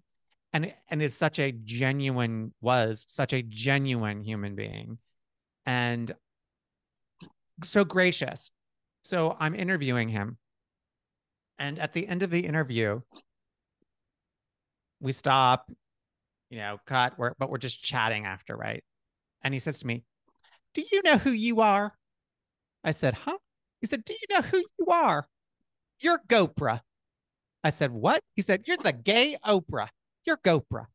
and 0.54 0.74
and 0.90 1.02
is 1.02 1.16
such 1.16 1.40
a 1.40 1.52
genuine 1.52 2.54
was 2.62 3.06
such 3.08 3.34
a 3.34 3.42
genuine 3.42 4.22
human 4.24 4.56
being. 4.56 4.98
And 5.66 6.14
so 7.64 7.84
gracious. 7.84 8.52
So 9.02 9.36
i'm 9.40 9.56
interviewing 9.56 10.10
him. 10.10 10.38
And 11.60 11.80
at 11.80 11.94
the 11.94 12.08
end 12.08 12.24
of 12.24 12.32
the 12.32 12.46
interview 12.46 13.02
we 15.00 15.12
stop 15.12 15.70
you 16.50 16.58
know 16.58 16.80
cut 16.86 17.18
we're, 17.18 17.34
but 17.38 17.50
we're 17.50 17.58
just 17.58 17.84
chatting 17.84 18.26
after 18.26 18.56
right? 18.56 18.84
And 19.44 19.54
he 19.54 19.60
says 19.60 19.80
to 19.80 19.88
me 19.88 20.04
do 20.74 20.84
you 20.92 21.02
know 21.04 21.18
who 21.18 21.32
you 21.32 21.62
are? 21.62 21.94
I 22.84 22.92
said 22.92 23.16
huh? 23.16 23.38
He 23.82 23.88
said 23.88 24.06
do 24.06 24.14
you 24.14 24.36
know 24.36 24.42
who 24.42 24.64
you 24.80 24.86
are? 24.88 25.28
You're 26.00 26.22
gopra. 26.28 26.84
I 27.64 27.72
said 27.72 27.92
what? 27.92 28.22
He 28.36 28.42
said 28.44 28.64
you're 28.66 28.78
the 28.78 28.94
gay 28.94 29.38
oprah 29.46 29.90
you're 30.28 30.38
GoPro. 30.38 30.86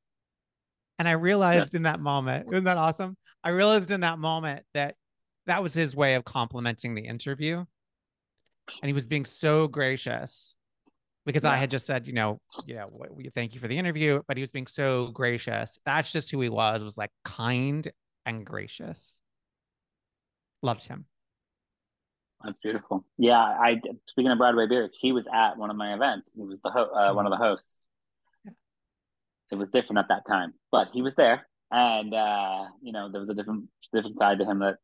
And 0.99 1.09
I 1.09 1.13
realized 1.13 1.75
in 1.75 1.83
that 1.83 1.99
moment, 1.99 2.47
isn't 2.53 2.65
that 2.65 2.77
awesome? 2.77 3.17
I 3.43 3.49
realized 3.49 3.91
in 3.91 4.03
that 4.03 4.19
moment 4.19 4.65
that 4.75 4.95
that 5.47 5.63
was 5.63 5.75
his 5.75 5.97
way 5.97 6.15
of 6.15 6.25
complimenting 6.25 6.95
the 6.95 7.03
interview. 7.03 7.57
And 8.81 8.89
he 8.89 8.93
was 8.93 9.07
being 9.07 9.25
so 9.25 9.67
gracious 9.67 10.55
because 11.27 11.43
yeah. 11.43 11.51
I 11.51 11.57
had 11.57 11.71
just 11.71 11.87
said, 11.87 12.07
you 12.07 12.13
know, 12.13 12.41
you 12.67 12.77
know, 12.77 12.89
thank 13.35 13.55
you 13.55 13.61
for 13.61 13.67
the 13.67 13.77
interview, 13.77 14.23
but 14.29 14.37
he 14.37 14.43
was 14.43 14.53
being 14.53 14.69
so 14.69 15.09
gracious. 15.09 15.79
That's 15.85 16.13
just 16.13 16.31
who 16.31 16.41
he 16.41 16.49
was, 16.49 16.83
was 16.83 16.97
like 16.97 17.11
kind 17.25 17.91
and 18.25 18.47
gracious. 18.47 19.19
Loved 20.63 20.85
him. 20.85 21.07
That's 22.45 22.59
beautiful. 22.63 23.05
Yeah, 23.19 23.39
I 23.39 23.81
speaking 24.09 24.31
of 24.31 24.39
Broadway 24.39 24.67
Bares, 24.67 24.95
he 24.99 25.13
was 25.13 25.29
at 25.33 25.57
one 25.57 25.71
of 25.71 25.77
my 25.77 25.95
events. 25.95 26.31
He 26.35 26.43
was 26.43 26.61
the 26.61 26.71
ho- 26.71 26.91
uh, 26.93 27.15
one 27.15 27.27
of 27.27 27.31
the 27.31 27.37
hosts 27.37 27.82
it 29.53 29.59
was 29.59 29.69
different 29.69 29.99
at 29.99 30.09
that 30.09 30.27
time, 30.27 30.55
but 30.73 30.89
he 30.93 31.03
was 31.03 31.15
there, 31.15 31.47
and 31.71 32.13
uh, 32.15 32.65
you 32.83 32.93
know 32.93 33.11
there 33.13 33.21
was 33.21 33.29
a 33.29 33.35
different 33.35 33.69
different 33.93 34.19
side 34.19 34.39
to 34.39 34.45
him 34.45 34.61
that. 34.61 34.77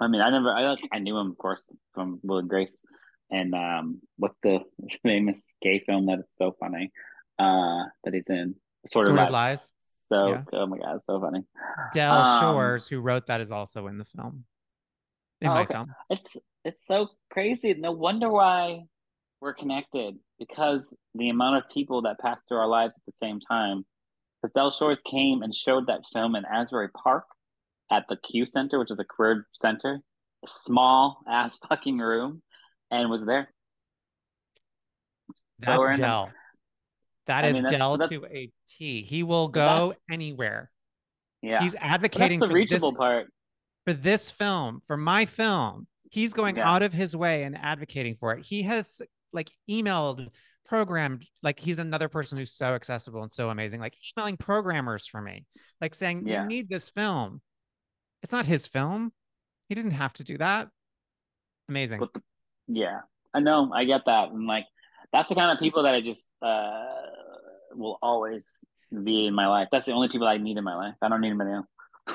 I 0.00 0.06
mean, 0.06 0.20
I 0.20 0.30
never, 0.30 0.50
I 0.50 0.76
I 0.92 0.98
knew 1.00 1.16
him, 1.16 1.30
of 1.32 1.38
course, 1.38 1.64
from 1.92 2.20
Will 2.22 2.38
and 2.38 2.48
Grace, 2.48 2.80
and 3.30 3.52
um, 3.54 4.00
what's 4.16 4.36
the 4.42 4.60
famous 5.02 5.44
gay 5.60 5.82
film 5.84 6.06
that 6.06 6.20
is 6.20 6.26
so 6.38 6.54
funny, 6.60 6.92
uh, 7.38 7.84
that 8.04 8.14
he's 8.14 8.28
in, 8.28 8.54
sort, 8.86 9.06
sort 9.06 9.18
of, 9.18 9.30
lies. 9.30 9.32
lies. 9.32 9.70
So, 10.08 10.28
yeah. 10.28 10.42
oh 10.52 10.66
my 10.66 10.78
god, 10.78 11.00
so 11.04 11.20
funny. 11.20 11.42
Del 11.92 12.14
um, 12.14 12.40
Shores, 12.40 12.86
who 12.86 13.00
wrote 13.00 13.26
that, 13.26 13.40
is 13.40 13.50
also 13.50 13.88
in 13.88 13.98
the 13.98 14.04
film. 14.04 14.44
In 15.40 15.48
oh, 15.48 15.54
my 15.54 15.60
okay. 15.62 15.74
film, 15.74 15.92
it's 16.10 16.36
it's 16.64 16.86
so 16.86 17.08
crazy. 17.30 17.74
No 17.74 17.92
wonder 17.92 18.28
why 18.28 18.84
we're 19.40 19.54
connected 19.54 20.16
because 20.38 20.96
the 21.14 21.28
amount 21.28 21.56
of 21.56 21.70
people 21.72 22.02
that 22.02 22.18
passed 22.18 22.46
through 22.48 22.58
our 22.58 22.68
lives 22.68 22.96
at 22.96 23.04
the 23.06 23.16
same 23.16 23.40
time. 23.40 23.84
Because 24.40 24.52
Del 24.52 24.70
Shores 24.70 24.98
came 25.10 25.42
and 25.42 25.52
showed 25.52 25.88
that 25.88 26.02
film 26.12 26.36
in 26.36 26.44
Asbury 26.44 26.88
Park 26.90 27.24
at 27.90 28.04
the 28.08 28.16
Q 28.16 28.46
Center, 28.46 28.78
which 28.78 28.90
is 28.90 29.00
a 29.00 29.04
career 29.04 29.46
center, 29.52 30.00
a 30.44 30.48
small 30.48 31.18
ass 31.28 31.58
fucking 31.68 31.98
room, 31.98 32.42
and 32.90 33.10
was 33.10 33.24
there. 33.24 33.48
That's 35.58 35.88
so 35.88 35.96
Del. 35.96 36.30
That 37.26 37.44
I 37.44 37.48
is 37.48 37.54
mean, 37.56 37.64
Del 37.64 37.98
to 37.98 38.24
a 38.26 38.50
T. 38.68 39.02
He 39.02 39.22
will 39.22 39.48
go 39.48 39.94
anywhere. 40.10 40.70
Yeah, 41.42 41.60
he's 41.60 41.74
advocating 41.80 42.40
the 42.40 42.48
reachable 42.48 42.92
this, 42.92 42.98
part 42.98 43.26
for 43.88 43.92
this 43.92 44.30
film, 44.30 44.82
for 44.86 44.96
my 44.96 45.24
film. 45.24 45.86
He's 46.10 46.32
going 46.32 46.56
yeah. 46.56 46.70
out 46.70 46.82
of 46.82 46.92
his 46.92 47.16
way 47.16 47.42
and 47.42 47.56
advocating 47.56 48.16
for 48.18 48.32
it. 48.34 48.44
He 48.44 48.62
has 48.62 49.02
like 49.32 49.50
emailed 49.70 50.28
programmed 50.66 51.26
like 51.42 51.58
he's 51.58 51.78
another 51.78 52.08
person 52.08 52.36
who's 52.36 52.52
so 52.52 52.74
accessible 52.74 53.22
and 53.22 53.32
so 53.32 53.48
amazing 53.48 53.80
like 53.80 53.94
emailing 54.12 54.36
programmers 54.36 55.06
for 55.06 55.22
me 55.22 55.46
like 55.80 55.94
saying 55.94 56.26
yeah. 56.26 56.42
you 56.42 56.48
need 56.48 56.68
this 56.68 56.90
film. 56.90 57.40
It's 58.22 58.32
not 58.32 58.46
his 58.46 58.66
film. 58.66 59.12
He 59.68 59.74
didn't 59.74 59.92
have 59.92 60.12
to 60.14 60.24
do 60.24 60.36
that. 60.38 60.68
Amazing. 61.68 62.00
The, 62.00 62.22
yeah 62.70 63.00
i 63.34 63.40
know 63.40 63.70
i 63.74 63.84
get 63.84 64.02
that 64.04 64.28
and 64.28 64.46
like 64.46 64.64
that's 65.10 65.30
the 65.30 65.34
kind 65.34 65.50
of 65.50 65.58
people 65.58 65.84
that 65.84 65.94
i 65.94 66.02
just 66.02 66.28
uh 66.42 66.84
will 67.74 67.98
always 68.02 68.64
be 69.04 69.26
in 69.26 69.34
my 69.34 69.46
life. 69.46 69.68
That's 69.70 69.84
the 69.86 69.92
only 69.92 70.08
people 70.08 70.26
i 70.26 70.38
need 70.38 70.56
in 70.56 70.64
my 70.64 70.74
life. 70.74 70.94
I 71.02 71.08
don't 71.08 71.20
need 71.20 71.28
anybody 71.28 71.52
else 71.52 71.66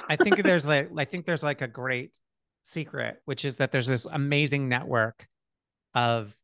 i 0.10 0.16
think 0.16 0.38
there's 0.44 0.66
like 0.66 0.90
i 0.98 1.06
think 1.06 1.26
there's 1.26 1.44
like 1.44 1.62
a 1.62 1.68
great 1.68 2.18
secret 2.64 3.22
which 3.26 3.46
is 3.46 3.58
that 3.58 3.72
there's 3.72 3.88
this 3.88 4.06
amazing 4.06 4.70
network 4.70 5.28
of 5.94 6.36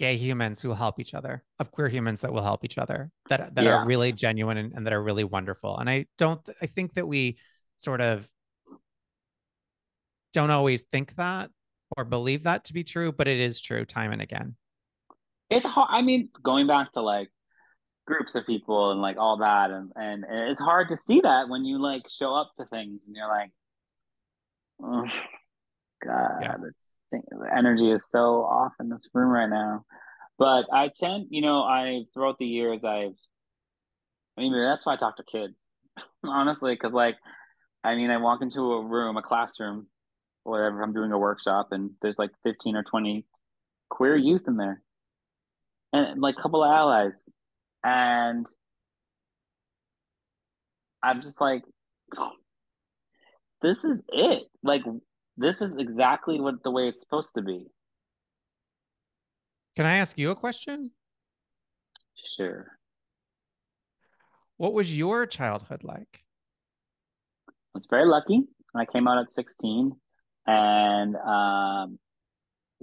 gay 0.00 0.16
humans 0.16 0.62
who 0.62 0.68
will 0.68 0.76
help 0.76 0.98
each 0.98 1.12
other, 1.12 1.44
of 1.58 1.70
queer 1.70 1.86
humans 1.86 2.22
that 2.22 2.32
will 2.32 2.42
help 2.42 2.64
each 2.64 2.78
other, 2.78 3.10
that 3.28 3.54
that 3.54 3.64
yeah. 3.64 3.72
are 3.72 3.86
really 3.86 4.12
genuine 4.12 4.56
and, 4.56 4.72
and 4.72 4.86
that 4.86 4.94
are 4.94 5.02
really 5.02 5.24
wonderful. 5.24 5.76
And 5.76 5.90
I 5.90 6.06
don't, 6.16 6.40
I 6.62 6.66
think 6.66 6.94
that 6.94 7.06
we 7.06 7.36
sort 7.76 8.00
of 8.00 8.26
don't 10.32 10.48
always 10.50 10.80
think 10.90 11.14
that 11.16 11.50
or 11.98 12.06
believe 12.06 12.44
that 12.44 12.64
to 12.64 12.72
be 12.72 12.82
true, 12.82 13.12
but 13.12 13.28
it 13.28 13.38
is 13.38 13.60
true 13.60 13.84
time 13.84 14.10
and 14.10 14.22
again. 14.22 14.56
It's 15.50 15.66
hard. 15.66 15.88
I 15.90 16.00
mean, 16.00 16.30
going 16.42 16.66
back 16.66 16.92
to 16.92 17.02
like 17.02 17.28
groups 18.06 18.34
of 18.34 18.46
people 18.46 18.92
and 18.92 19.02
like 19.02 19.18
all 19.18 19.36
that, 19.36 19.70
and 19.70 19.92
and, 19.96 20.24
it's 20.30 20.62
hard 20.62 20.88
to 20.88 20.96
see 20.96 21.20
that 21.20 21.50
when 21.50 21.66
you 21.66 21.78
like 21.78 22.08
show 22.08 22.34
up 22.34 22.52
to 22.56 22.64
things 22.64 23.06
and 23.06 23.14
you're 23.14 23.28
like, 23.28 23.50
oh, 24.82 25.06
God, 26.02 26.38
yeah 26.40 26.56
the 27.10 27.50
energy 27.56 27.90
is 27.90 28.08
so 28.10 28.44
off 28.44 28.72
in 28.80 28.88
this 28.88 29.08
room 29.12 29.30
right 29.30 29.48
now. 29.48 29.84
But 30.38 30.66
I 30.72 30.90
tend, 30.98 31.26
you 31.30 31.42
know, 31.42 31.62
I 31.62 32.04
throughout 32.14 32.38
the 32.38 32.46
years 32.46 32.82
I've 32.84 33.14
I 34.36 34.42
mean, 34.42 34.52
that's 34.52 34.86
why 34.86 34.94
I 34.94 34.96
talk 34.96 35.16
to 35.16 35.22
kids, 35.22 35.54
honestly, 36.24 36.72
because 36.72 36.92
like, 36.94 37.16
I 37.84 37.94
mean, 37.94 38.10
I 38.10 38.16
walk 38.16 38.40
into 38.42 38.60
a 38.60 38.84
room, 38.84 39.16
a 39.16 39.22
classroom, 39.22 39.86
whatever. 40.44 40.82
I'm 40.82 40.94
doing 40.94 41.12
a 41.12 41.18
workshop, 41.18 41.68
and 41.72 41.90
there's 42.00 42.18
like 42.18 42.30
15 42.44 42.76
or 42.76 42.82
20 42.82 43.26
queer 43.90 44.16
mm-hmm. 44.16 44.26
youth 44.26 44.42
in 44.46 44.56
there, 44.56 44.82
and 45.92 46.20
like 46.20 46.36
a 46.38 46.42
couple 46.42 46.64
of 46.64 46.70
allies, 46.70 47.28
and 47.84 48.46
I'm 51.02 51.20
just 51.20 51.40
like, 51.40 51.62
this 53.62 53.84
is 53.84 54.00
it. 54.08 54.44
Like, 54.62 54.82
this 55.40 55.62
is 55.62 55.76
exactly 55.76 56.38
what 56.38 56.62
the 56.62 56.70
way 56.70 56.88
it's 56.88 57.00
supposed 57.00 57.34
to 57.34 57.42
be. 57.42 57.66
Can 59.74 59.86
I 59.86 59.96
ask 59.96 60.18
you 60.18 60.30
a 60.30 60.34
question? 60.34 60.90
Sure. 62.36 62.66
What 64.58 64.74
was 64.74 64.96
your 64.96 65.24
childhood 65.24 65.82
like? 65.82 66.22
I 67.48 67.78
was 67.78 67.86
very 67.88 68.06
lucky. 68.06 68.42
I 68.74 68.84
came 68.84 69.08
out 69.08 69.18
at 69.18 69.32
16 69.32 69.92
and 70.46 71.16
um, 71.16 71.98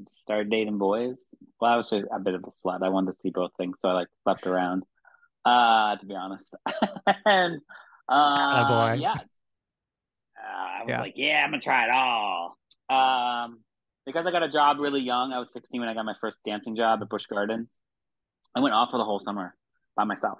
started 0.09 0.49
dating 0.49 0.79
boys. 0.79 1.27
Well, 1.61 1.71
I 1.71 1.77
was 1.77 1.91
a 1.91 2.19
bit 2.19 2.33
of 2.33 2.43
a 2.43 2.49
slut. 2.49 2.81
I 2.81 2.89
wanted 2.89 3.11
to 3.11 3.19
see 3.19 3.29
both 3.29 3.51
things, 3.57 3.77
so 3.79 3.89
I 3.89 3.93
like 3.93 4.07
slept 4.23 4.47
around. 4.47 4.83
Uh, 5.45 5.95
to 5.95 6.05
be 6.05 6.13
honest, 6.13 6.55
and 7.25 7.61
uh, 8.09 8.67
boy. 8.67 8.99
yeah, 8.99 9.13
I 10.47 10.83
was 10.83 10.89
yeah. 10.89 11.01
like, 11.01 11.13
yeah, 11.15 11.43
I'm 11.43 11.51
gonna 11.51 11.61
try 11.61 11.85
it 11.85 11.91
all. 11.91 12.57
Um, 12.89 13.59
because 14.05 14.25
I 14.25 14.31
got 14.31 14.43
a 14.43 14.49
job 14.49 14.77
really 14.79 15.01
young. 15.01 15.33
I 15.33 15.39
was 15.39 15.51
16 15.51 15.79
when 15.79 15.89
I 15.89 15.93
got 15.93 16.05
my 16.05 16.15
first 16.21 16.39
dancing 16.45 16.75
job 16.75 17.01
at 17.01 17.09
Busch 17.09 17.25
Gardens. 17.25 17.69
I 18.55 18.61
went 18.61 18.73
off 18.73 18.91
for 18.91 18.97
the 18.97 19.03
whole 19.03 19.19
summer 19.19 19.53
by 19.95 20.05
myself. 20.05 20.39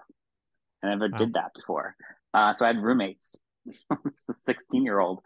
I 0.82 0.90
never 0.90 1.10
wow. 1.12 1.18
did 1.18 1.34
that 1.34 1.52
before. 1.54 1.96
Uh, 2.34 2.54
so 2.54 2.66
I 2.66 2.70
had 2.70 2.78
roommates. 2.78 3.36
the 3.90 4.34
16 4.46 4.86
year 4.86 4.98
old, 4.98 5.20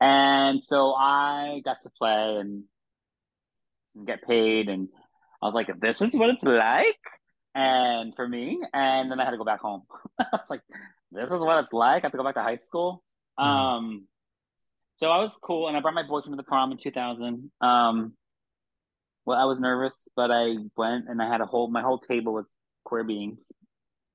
and 0.00 0.64
so 0.64 0.94
I 0.94 1.62
got 1.64 1.82
to 1.84 1.90
play 1.90 2.38
and 2.40 2.64
get 4.04 4.22
paid, 4.26 4.68
and 4.68 4.88
I 5.40 5.46
was 5.46 5.54
like, 5.54 5.68
"This 5.80 6.02
is 6.02 6.12
what 6.14 6.30
it's 6.30 6.42
like." 6.42 6.98
And 7.54 8.14
for 8.16 8.26
me, 8.26 8.60
and 8.72 9.10
then 9.10 9.20
I 9.20 9.24
had 9.24 9.30
to 9.30 9.36
go 9.36 9.44
back 9.44 9.60
home. 9.60 9.82
I 10.18 10.26
was 10.32 10.50
like, 10.50 10.62
"This 11.12 11.30
is 11.30 11.40
what 11.40 11.62
it's 11.62 11.72
like." 11.72 12.02
I 12.02 12.06
have 12.06 12.12
to 12.12 12.18
go 12.18 12.24
back 12.24 12.34
to 12.34 12.42
high 12.42 12.56
school. 12.56 13.04
Mm. 13.38 13.44
Um, 13.44 14.08
so 14.98 15.06
I 15.08 15.18
was 15.18 15.32
cool, 15.42 15.68
and 15.68 15.76
I 15.76 15.80
brought 15.80 15.94
my 15.94 16.02
boyfriend 16.02 16.32
to 16.32 16.36
the 16.36 16.42
prom 16.42 16.72
in 16.72 16.78
2000. 16.78 17.50
Um, 17.60 18.14
well, 19.26 19.38
I 19.38 19.44
was 19.44 19.60
nervous, 19.60 19.94
but 20.14 20.30
I 20.30 20.56
went 20.76 21.08
and 21.08 21.20
I 21.20 21.28
had 21.28 21.40
a 21.40 21.46
whole 21.46 21.68
my 21.68 21.82
whole 21.82 21.98
table 21.98 22.34
was 22.34 22.46
queer 22.84 23.04
beings. 23.04 23.50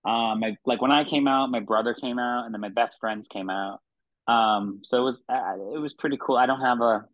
Um, 0.05 0.39
my 0.39 0.55
like 0.65 0.82
when 0.82 0.91
I 0.91 1.03
came 1.03 1.27
out, 1.27 1.49
my 1.49 1.59
brother 1.59 1.93
came 1.93 2.19
out, 2.19 2.45
and 2.45 2.53
then 2.53 2.61
my 2.61 2.69
best 2.69 2.97
friends 2.99 3.27
came 3.27 3.49
out. 3.49 3.80
Um, 4.27 4.82
so 4.84 4.97
it 4.99 5.03
was 5.03 5.23
uh, 5.27 5.75
it 5.75 5.80
was 5.80 5.93
pretty 5.93 6.17
cool. 6.21 6.38
I 6.38 6.45
don't 6.45 6.61
have 6.61 6.82
a 6.82 7.05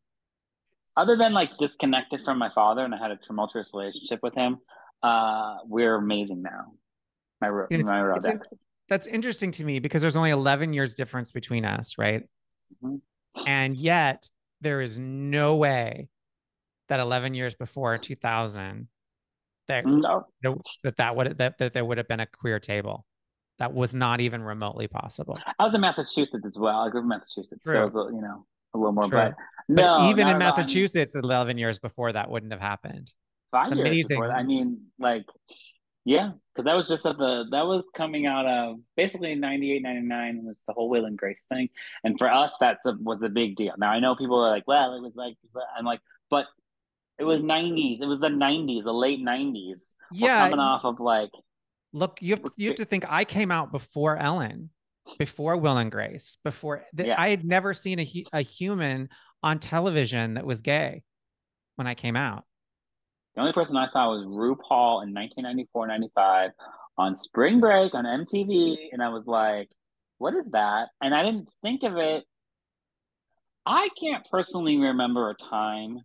other 0.97 1.17
than 1.17 1.33
like 1.33 1.57
disconnected 1.57 2.21
from 2.23 2.37
my 2.37 2.49
father, 2.53 2.83
and 2.83 2.93
I 2.93 2.97
had 2.97 3.11
a 3.11 3.17
tumultuous 3.17 3.69
relationship 3.73 4.19
with 4.21 4.35
him. 4.35 4.57
Uh, 5.01 5.57
we're 5.65 5.95
amazing 5.95 6.41
now. 6.41 6.73
My, 7.41 7.49
my 7.49 8.01
that's 8.89 9.07
interesting 9.07 9.51
to 9.51 9.63
me 9.63 9.79
because 9.79 10.01
there's 10.01 10.15
only 10.15 10.29
11 10.29 10.73
years 10.73 10.93
difference 10.93 11.31
between 11.31 11.65
us, 11.65 11.95
right? 11.97 12.23
Mm-hmm. 12.83 12.97
And 13.47 13.75
yet 13.75 14.29
there 14.61 14.81
is 14.81 14.97
no 14.97 15.55
way 15.55 16.09
that 16.89 16.99
11 16.99 17.33
years 17.33 17.55
before 17.55 17.97
2000 17.97 18.87
that 19.67 19.85
no. 19.85 20.25
that 20.83 20.97
that 20.97 21.15
would 21.15 21.37
that, 21.39 21.57
that 21.57 21.73
there 21.73 21.83
would 21.83 21.97
have 21.97 22.07
been 22.07 22.19
a 22.19 22.27
queer 22.27 22.59
table. 22.59 23.05
That 23.57 23.73
was 23.73 23.93
not 23.93 24.19
even 24.19 24.43
remotely 24.43 24.87
possible. 24.87 25.39
I 25.59 25.63
was 25.63 25.73
in 25.73 25.81
Massachusetts 25.81 26.45
as 26.45 26.53
well. 26.55 26.79
I 26.81 26.89
grew 26.89 26.99
up 26.99 27.03
in 27.05 27.09
Massachusetts, 27.09 27.61
True. 27.63 27.89
so 27.91 28.09
you 28.09 28.21
know 28.21 28.45
a 28.73 28.77
little 28.77 28.91
more. 28.91 29.07
But, 29.07 29.33
but 29.67 29.83
no, 29.83 30.09
even 30.09 30.27
in 30.27 30.37
Massachusetts, 30.37 31.15
11 31.15 31.57
years 31.57 31.79
before 31.79 32.11
that 32.11 32.29
wouldn't 32.29 32.51
have 32.51 32.61
happened. 32.61 33.11
Five 33.51 33.71
it's 33.71 33.77
years 33.77 33.89
amazing. 33.89 34.07
before. 34.09 34.27
That. 34.27 34.35
I 34.35 34.43
mean, 34.43 34.81
like 34.99 35.25
yeah, 36.05 36.31
because 36.53 36.65
that 36.65 36.75
was 36.75 36.87
just 36.87 37.05
at 37.05 37.17
the 37.17 37.45
that 37.49 37.65
was 37.65 37.83
coming 37.95 38.27
out 38.27 38.45
of 38.45 38.77
basically 38.95 39.33
98, 39.33 39.81
99 39.81 40.45
was 40.45 40.61
the 40.67 40.73
whole 40.73 40.87
Will 40.87 41.05
and 41.05 41.17
Grace 41.17 41.41
thing, 41.49 41.67
and 42.03 42.17
for 42.17 42.31
us 42.31 42.55
that 42.59 42.77
was 42.85 43.23
a 43.23 43.29
big 43.29 43.55
deal. 43.55 43.73
Now 43.77 43.89
I 43.89 43.99
know 43.99 44.15
people 44.15 44.39
are 44.39 44.51
like, 44.51 44.67
well, 44.67 44.95
it 44.95 45.01
was 45.01 45.13
like 45.15 45.35
I'm 45.77 45.83
like, 45.83 45.99
but 46.29 46.45
it 47.17 47.23
was 47.23 47.41
90s. 47.41 48.01
It 48.01 48.05
was 48.05 48.19
the 48.19 48.29
90s, 48.29 48.83
the 48.83 48.93
late 48.93 49.19
90s. 49.19 49.79
Yeah, 50.11 50.43
We're 50.43 50.49
coming 50.49 50.59
off 50.59 50.85
of 50.85 50.99
like. 50.99 51.31
Look, 51.91 52.19
you 52.21 52.33
have 52.33 52.43
to, 52.43 52.51
you 52.55 52.67
have 52.67 52.77
to 52.77 52.85
think 52.85 53.11
I 53.11 53.23
came 53.25 53.51
out 53.51 53.71
before 53.71 54.17
Ellen, 54.17 54.69
before 55.17 55.57
Will 55.57 55.77
and 55.77 55.91
Grace, 55.91 56.37
before 56.43 56.83
yeah. 56.95 57.15
I 57.17 57.29
had 57.29 57.43
never 57.43 57.73
seen 57.73 57.99
a 57.99 58.25
a 58.31 58.41
human 58.41 59.09
on 59.41 59.59
television 59.59 60.35
that 60.35 60.45
was 60.45 60.61
gay 60.61 61.03
when 61.77 61.87
I 61.87 61.95
came 61.95 62.15
out. 62.15 62.43
The 63.35 63.41
only 63.41 63.53
person 63.53 63.75
I 63.75 63.87
saw 63.87 64.09
was 64.11 64.25
RuPaul 64.25 65.03
in 65.03 65.13
1994, 65.13 65.87
95 65.87 66.51
on 66.97 67.17
spring 67.17 67.59
break 67.59 67.93
on 67.93 68.05
MTV. 68.05 68.47
Mm-hmm. 68.47 68.93
And 68.93 69.03
I 69.03 69.09
was 69.09 69.27
like, 69.27 69.69
what 70.17 70.33
is 70.35 70.49
that? 70.51 70.89
And 71.01 71.13
I 71.13 71.23
didn't 71.23 71.49
think 71.61 71.83
of 71.83 71.97
it. 71.97 72.23
I 73.65 73.89
can't 73.99 74.25
personally 74.31 74.77
remember 74.77 75.29
a 75.29 75.35
time 75.35 75.99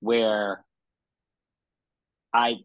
where 0.00 0.64
I 2.32 2.56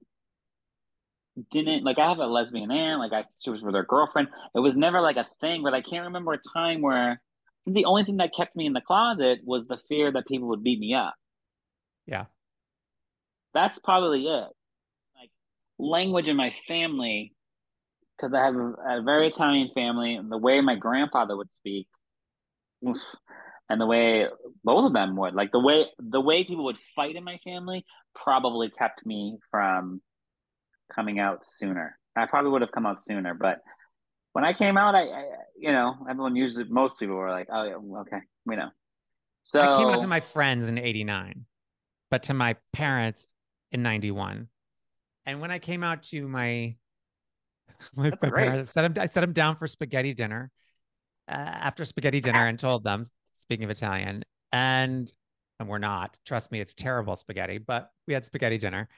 didn't 1.49 1.83
like 1.83 1.97
I 1.97 2.09
have 2.09 2.19
a 2.19 2.27
lesbian 2.27 2.69
aunt, 2.69 2.99
like 2.99 3.13
I 3.13 3.23
she 3.43 3.49
was 3.49 3.63
with 3.63 3.73
her 3.73 3.85
girlfriend. 3.85 4.27
It 4.53 4.59
was 4.59 4.75
never 4.75 5.01
like 5.01 5.17
a 5.17 5.25
thing, 5.41 5.63
but 5.63 5.73
I 5.73 5.81
can't 5.81 6.05
remember 6.05 6.33
a 6.33 6.39
time 6.53 6.81
where 6.81 7.21
the 7.65 7.85
only 7.85 8.03
thing 8.03 8.17
that 8.17 8.35
kept 8.35 8.55
me 8.55 8.67
in 8.67 8.73
the 8.73 8.81
closet 8.81 9.39
was 9.43 9.65
the 9.65 9.79
fear 9.87 10.11
that 10.11 10.27
people 10.27 10.49
would 10.49 10.63
beat 10.63 10.79
me 10.79 10.93
up. 10.93 11.15
Yeah 12.05 12.25
that's 13.53 13.79
probably 13.79 14.27
it. 14.27 14.47
Like 15.19 15.29
language 15.77 16.29
in 16.29 16.35
my 16.35 16.53
family, 16.67 17.33
because 18.17 18.33
I 18.33 18.45
have 18.45 18.55
a, 18.55 18.99
a, 18.99 19.01
very 19.03 19.27
Italian 19.27 19.69
family, 19.73 20.15
and 20.15 20.31
the 20.31 20.37
way 20.37 20.61
my 20.61 20.75
grandfather 20.75 21.35
would 21.35 21.51
speak, 21.51 21.87
and 22.81 23.81
the 23.81 23.85
way 23.85 24.27
both 24.63 24.85
of 24.85 24.93
them 24.93 25.15
would, 25.15 25.33
like 25.33 25.51
the 25.51 25.59
way 25.59 25.85
the 25.99 26.21
way 26.21 26.43
people 26.43 26.65
would 26.65 26.77
fight 26.95 27.15
in 27.15 27.23
my 27.23 27.37
family, 27.43 27.85
probably 28.15 28.69
kept 28.69 29.05
me 29.05 29.37
from 29.51 30.01
coming 30.93 31.19
out 31.19 31.45
sooner. 31.45 31.97
I 32.15 32.27
probably 32.27 32.51
would 32.51 32.61
have 32.61 32.71
come 32.71 32.85
out 32.85 33.03
sooner, 33.03 33.33
but 33.33 33.59
when 34.33 34.43
I 34.43 34.53
came 34.53 34.77
out, 34.77 34.95
I, 34.95 35.03
I 35.03 35.25
you 35.57 35.71
know, 35.71 35.95
everyone 36.09 36.35
usually 36.35 36.65
most 36.65 36.99
people 36.99 37.15
were 37.15 37.29
like, 37.29 37.47
"Oh, 37.51 37.63
yeah, 37.63 37.99
okay, 38.01 38.19
we 38.45 38.55
know." 38.55 38.69
So 39.43 39.59
I 39.61 39.77
came 39.77 39.87
out 39.87 40.01
to 40.01 40.07
my 40.07 40.19
friends 40.19 40.67
in 40.67 40.77
'89, 40.77 41.45
but 42.11 42.23
to 42.23 42.33
my 42.33 42.57
parents, 42.73 43.27
in 43.73 43.81
91. 43.83 44.47
And 45.25 45.41
when 45.41 45.51
I 45.51 45.59
came 45.59 45.83
out 45.83 46.03
to 46.03 46.27
my 46.27 46.75
my, 47.95 48.11
my 48.21 48.29
parents, 48.29 48.71
I 48.77 48.81
set 48.81 48.93
them, 48.93 49.03
I 49.03 49.07
set 49.07 49.21
them 49.21 49.33
down 49.33 49.57
for 49.57 49.67
spaghetti 49.67 50.13
dinner 50.13 50.51
uh, 51.27 51.31
after 51.31 51.83
spaghetti 51.83 52.21
dinner 52.21 52.47
and 52.47 52.57
told 52.57 52.83
them, 52.83 53.05
speaking 53.39 53.65
of 53.65 53.71
Italian, 53.71 54.23
and 54.51 55.11
and 55.59 55.69
we're 55.69 55.79
not. 55.79 56.17
Trust 56.25 56.51
me, 56.51 56.59
it's 56.59 56.73
terrible 56.73 57.15
spaghetti, 57.15 57.57
but 57.57 57.89
we 58.07 58.13
had 58.13 58.25
spaghetti 58.25 58.57
dinner. 58.57 58.89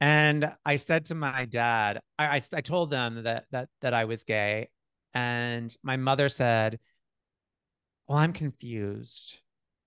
And 0.00 0.52
I 0.64 0.76
said 0.76 1.06
to 1.06 1.14
my 1.14 1.46
dad, 1.46 2.00
I, 2.18 2.36
I, 2.36 2.42
I 2.54 2.60
told 2.60 2.90
them 2.90 3.24
that 3.24 3.44
that 3.50 3.68
that 3.82 3.94
I 3.94 4.04
was 4.04 4.24
gay, 4.24 4.68
and 5.14 5.74
my 5.82 5.96
mother 5.96 6.28
said, 6.28 6.78
"Well, 8.08 8.18
I'm 8.18 8.32
confused." 8.32 9.40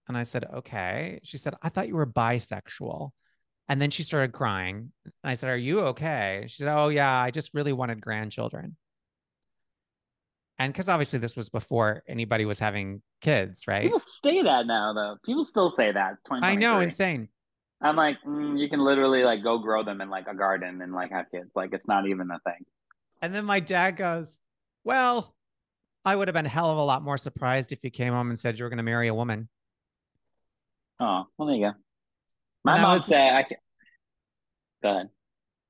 And 0.08 0.18
I 0.18 0.24
said, 0.24 0.46
"Okay." 0.54 1.20
She 1.24 1.38
said, 1.38 1.56
"I 1.62 1.70
thought 1.70 1.88
you 1.88 1.96
were 1.96 2.08
bisexual." 2.08 3.12
And 3.70 3.80
then 3.80 3.92
she 3.92 4.02
started 4.02 4.34
crying. 4.34 4.92
I 5.24 5.36
said, 5.36 5.52
Are 5.52 5.58
you 5.58 5.82
okay? 5.82 6.46
She 6.48 6.64
said, 6.64 6.76
Oh, 6.76 6.90
yeah, 6.90 7.22
I 7.22 7.30
just 7.30 7.52
really 7.54 7.72
wanted 7.72 8.02
grandchildren. 8.02 8.76
And 10.58 10.74
because 10.74 10.90
obviously 10.90 11.20
this 11.20 11.36
was 11.36 11.48
before 11.48 12.04
anybody 12.08 12.44
was 12.46 12.60
having 12.60 13.02
kids, 13.22 13.68
right? 13.68 13.84
People 13.84 14.00
say 14.00 14.42
that 14.42 14.68
now, 14.68 14.92
though. 14.94 15.16
People 15.24 15.46
still 15.46 15.70
say 15.70 15.92
that. 15.92 16.16
I 16.30 16.56
know, 16.56 16.82
insane. 16.82 17.30
I'm 17.82 17.96
like, 17.96 18.18
mm, 18.28 18.60
you 18.60 18.68
can 18.68 18.82
literally 18.82 19.24
like 19.24 19.42
go 19.42 19.60
grow 19.60 19.84
them 19.84 20.02
in 20.02 20.10
like 20.10 20.28
a 20.28 20.36
garden 20.36 20.82
and 20.82 20.92
like 20.92 21.12
have 21.12 21.28
kids. 21.32 21.52
Like 21.56 21.70
it's 21.72 21.88
not 21.88 22.08
even 22.08 22.30
a 22.32 22.40
thing. 22.40 22.66
And 23.22 23.34
then 23.34 23.46
my 23.46 23.62
dad 23.62 23.92
goes, 23.92 24.40
Well, 24.84 25.34
I 26.04 26.16
would 26.16 26.28
have 26.28 26.34
been 26.36 26.46
a 26.46 26.50
hell 26.50 26.72
of 26.72 26.78
a 26.78 26.84
lot 26.84 27.04
more 27.04 27.18
surprised 27.18 27.72
if 27.72 27.80
you 27.84 27.92
came 27.92 28.14
home 28.14 28.30
and 28.30 28.40
said 28.40 28.58
you 28.58 28.66
were 28.66 28.70
going 28.70 28.78
to 28.78 28.84
marry 28.84 29.08
a 29.08 29.14
woman. 29.14 29.48
Oh, 31.00 31.26
well, 31.38 31.48
there 31.48 31.56
you 31.56 31.68
go. 31.68 31.74
My 32.64 32.82
mom 32.82 32.92
was, 32.96 33.06
said, 33.06 33.34
"I 33.34 33.44
can." 33.44 33.58
Go 34.84 34.90
ahead. 34.92 35.10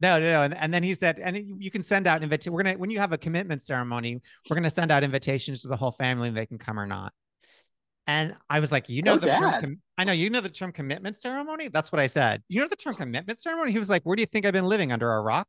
No, 0.02 0.20
no, 0.20 0.32
no. 0.32 0.42
And, 0.44 0.56
and 0.56 0.74
then 0.74 0.82
he 0.82 0.96
said, 0.96 1.20
and 1.20 1.62
you 1.62 1.70
can 1.70 1.84
send 1.84 2.08
out 2.08 2.24
invitations. 2.24 2.54
We're 2.54 2.64
gonna 2.64 2.78
when 2.78 2.90
you 2.90 3.00
have 3.00 3.12
a 3.12 3.18
commitment 3.18 3.64
ceremony, 3.64 4.22
we're 4.50 4.56
gonna 4.56 4.70
send 4.70 4.92
out 4.92 5.04
invitations 5.04 5.62
to 5.64 5.68
the 5.68 5.76
whole 5.76 5.92
family, 5.92 6.30
they 6.30 6.46
can 6.46 6.58
come 6.58 6.80
or 6.80 6.86
not. 6.86 7.12
And 8.08 8.36
I 8.50 8.60
was 8.60 8.72
like, 8.72 8.90
you 8.90 9.04
know 9.04 9.14
oh, 9.14 9.18
the 9.18 9.28
Dad. 9.28 9.38
term. 9.38 9.62
Com- 9.62 9.82
I 9.98 10.04
know 10.04 10.14
you 10.14 10.30
know 10.30 10.42
the 10.42 10.50
term 10.50 10.72
commitment 10.72 11.18
ceremony. 11.18 11.68
That's 11.68 11.92
what 11.92 12.00
I 12.00 12.08
said. 12.08 12.42
You 12.48 12.62
know 12.62 12.68
the 12.68 12.76
term 12.76 12.96
commitment 12.96 13.42
ceremony. 13.42 13.72
He 13.72 13.80
was 13.80 13.90
like, 13.90 14.04
where 14.04 14.16
do 14.16 14.22
you 14.22 14.26
think 14.26 14.46
I've 14.46 14.54
been 14.54 14.66
living 14.66 14.92
under 14.92 15.12
a 15.12 15.22
rock? 15.22 15.48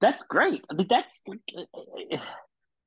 That's 0.00 0.24
great. 0.26 0.62
I 0.70 0.74
mean, 0.74 0.86
that's 0.88 1.20
uh, 1.28 1.34
uh, 1.74 2.16
uh, 2.16 2.18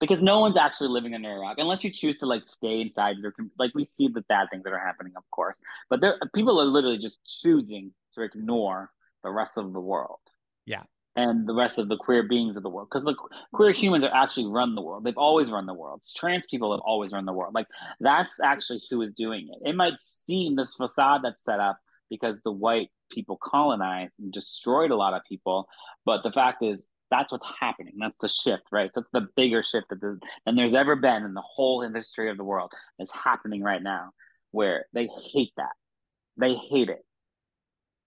because 0.03 0.21
no 0.21 0.41
one's 0.41 0.57
actually 0.57 0.89
living 0.89 1.13
under 1.13 1.31
a 1.31 1.39
rock 1.39 1.55
unless 1.59 1.81
you 1.83 1.89
choose 1.89 2.17
to 2.17 2.25
like 2.25 2.43
stay 2.45 2.81
inside 2.81 3.15
your 3.17 3.33
like 3.57 3.71
we 3.73 3.85
see 3.85 4.09
the 4.09 4.21
bad 4.27 4.49
things 4.51 4.63
that 4.63 4.73
are 4.73 4.85
happening, 4.85 5.13
of 5.15 5.23
course, 5.31 5.57
but 5.89 6.01
there 6.01 6.17
people 6.35 6.59
are 6.59 6.65
literally 6.65 6.97
just 6.97 7.19
choosing 7.25 7.93
to 8.13 8.21
ignore 8.21 8.91
the 9.23 9.31
rest 9.31 9.57
of 9.57 9.71
the 9.71 9.79
world. 9.79 10.19
Yeah. 10.65 10.83
And 11.15 11.47
the 11.47 11.53
rest 11.53 11.77
of 11.77 11.89
the 11.89 11.95
queer 11.95 12.23
beings 12.23 12.57
of 12.57 12.63
the 12.63 12.69
world, 12.69 12.89
because 12.89 13.05
the 13.05 13.15
queer 13.53 13.71
humans 13.71 14.03
are 14.03 14.13
actually 14.13 14.47
run 14.47 14.73
the 14.75 14.81
world. 14.81 15.03
They've 15.03 15.15
always 15.15 15.51
run 15.51 15.67
the 15.67 15.73
world. 15.73 16.03
Trans 16.17 16.45
people 16.49 16.71
have 16.71 16.81
always 16.81 17.11
run 17.11 17.25
the 17.25 17.33
world. 17.33 17.53
Like 17.53 17.67
that's 17.99 18.39
actually 18.43 18.81
who 18.89 19.01
is 19.03 19.13
doing 19.13 19.47
it. 19.49 19.69
It 19.69 19.75
might 19.75 19.93
seem 20.27 20.55
this 20.55 20.75
facade 20.75 21.21
that's 21.23 21.45
set 21.45 21.59
up 21.59 21.77
because 22.09 22.41
the 22.43 22.51
white 22.51 22.89
people 23.11 23.37
colonized 23.41 24.15
and 24.19 24.33
destroyed 24.33 24.91
a 24.91 24.95
lot 24.95 25.13
of 25.13 25.21
people, 25.29 25.67
but 26.03 26.23
the 26.23 26.31
fact 26.31 26.61
is 26.61 26.87
that's 27.13 27.31
what's 27.31 27.45
happening. 27.59 27.93
That's 27.99 28.17
the 28.19 28.27
shift, 28.27 28.63
right? 28.71 28.89
So 28.91 29.01
it's 29.01 29.11
the 29.13 29.27
bigger 29.35 29.61
shift 29.61 29.89
that 29.89 30.01
the, 30.01 30.19
than 30.45 30.55
there's 30.55 30.73
ever 30.73 30.95
been 30.95 31.23
in 31.23 31.35
the 31.35 31.41
whole 31.41 31.83
industry 31.83 32.31
of 32.31 32.37
the 32.37 32.43
world. 32.43 32.71
It's 32.97 33.11
happening 33.11 33.61
right 33.61 33.81
now, 33.83 34.09
where 34.49 34.85
they 34.93 35.07
hate 35.31 35.51
that. 35.57 35.73
They 36.37 36.55
hate 36.55 36.89
it. 36.89 37.05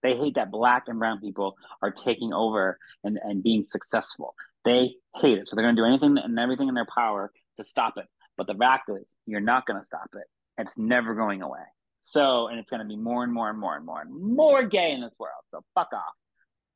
They 0.02 0.16
hate 0.16 0.34
that 0.34 0.50
black 0.50 0.84
and 0.88 0.98
brown 0.98 1.20
people 1.20 1.54
are 1.82 1.92
taking 1.92 2.32
over 2.32 2.78
and, 3.04 3.18
and 3.22 3.44
being 3.44 3.64
successful. 3.64 4.34
They 4.64 4.96
hate 5.14 5.38
it. 5.38 5.46
So 5.46 5.54
they're 5.54 5.64
going 5.64 5.76
to 5.76 5.82
do 5.82 5.86
anything 5.86 6.18
and 6.18 6.38
everything 6.38 6.68
in 6.68 6.74
their 6.74 6.88
power 6.92 7.30
to 7.58 7.64
stop 7.64 7.94
it. 7.98 8.06
But 8.36 8.48
the 8.48 8.54
fact 8.54 8.90
is, 8.90 9.14
you're 9.26 9.40
not 9.40 9.66
going 9.66 9.78
to 9.80 9.86
stop 9.86 10.08
it. 10.14 10.24
It's 10.58 10.72
never 10.76 11.14
going 11.14 11.42
away. 11.42 11.60
So, 12.00 12.48
and 12.48 12.58
it's 12.58 12.70
going 12.70 12.82
to 12.82 12.88
be 12.88 12.96
more 12.96 13.22
and 13.22 13.32
more 13.32 13.50
and 13.50 13.58
more 13.58 13.76
and 13.76 13.86
more 13.86 14.00
and 14.00 14.12
more 14.12 14.64
gay 14.64 14.90
in 14.90 15.00
this 15.00 15.14
world. 15.18 15.42
So 15.52 15.60
fuck 15.76 15.92
off. 15.92 16.02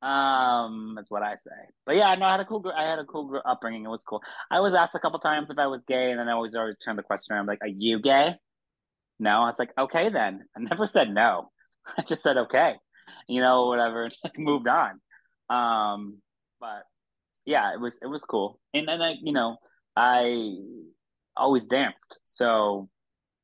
Um, 0.01 0.93
that's 0.95 1.11
what 1.11 1.21
I 1.21 1.35
say. 1.35 1.51
But 1.85 1.95
yeah, 1.95 2.15
no, 2.15 2.25
I 2.25 2.31
had 2.31 2.39
a 2.39 2.45
cool, 2.45 2.71
I 2.75 2.83
had 2.83 2.99
a 2.99 3.05
cool 3.05 3.39
upbringing. 3.45 3.85
It 3.85 3.89
was 3.89 4.03
cool. 4.03 4.21
I 4.49 4.59
was 4.59 4.73
asked 4.73 4.95
a 4.95 4.99
couple 4.99 5.19
times 5.19 5.49
if 5.49 5.59
I 5.59 5.67
was 5.67 5.83
gay, 5.85 6.09
and 6.11 6.19
then 6.19 6.27
I 6.27 6.33
always 6.33 6.55
always 6.55 6.77
turned 6.77 6.97
the 6.97 7.03
question 7.03 7.35
around, 7.35 7.45
like, 7.47 7.59
"Are 7.61 7.67
you 7.67 7.99
gay?" 7.99 8.35
No, 9.19 9.29
I 9.43 9.49
was 9.49 9.59
like, 9.59 9.71
"Okay, 9.77 10.09
then." 10.09 10.45
I 10.57 10.61
never 10.61 10.87
said 10.87 11.13
no. 11.13 11.51
I 11.97 12.01
just 12.03 12.23
said 12.23 12.37
okay, 12.37 12.75
you 13.27 13.41
know, 13.41 13.67
whatever, 13.67 14.09
moved 14.37 14.67
on. 14.67 14.99
Um, 15.49 16.21
but 16.59 16.83
yeah, 17.45 17.73
it 17.73 17.79
was 17.79 17.99
it 18.01 18.07
was 18.07 18.23
cool, 18.23 18.59
and 18.73 18.87
then 18.87 19.01
I, 19.01 19.15
you 19.21 19.33
know, 19.33 19.57
I 19.95 20.55
always 21.37 21.67
danced, 21.67 22.21
so 22.23 22.89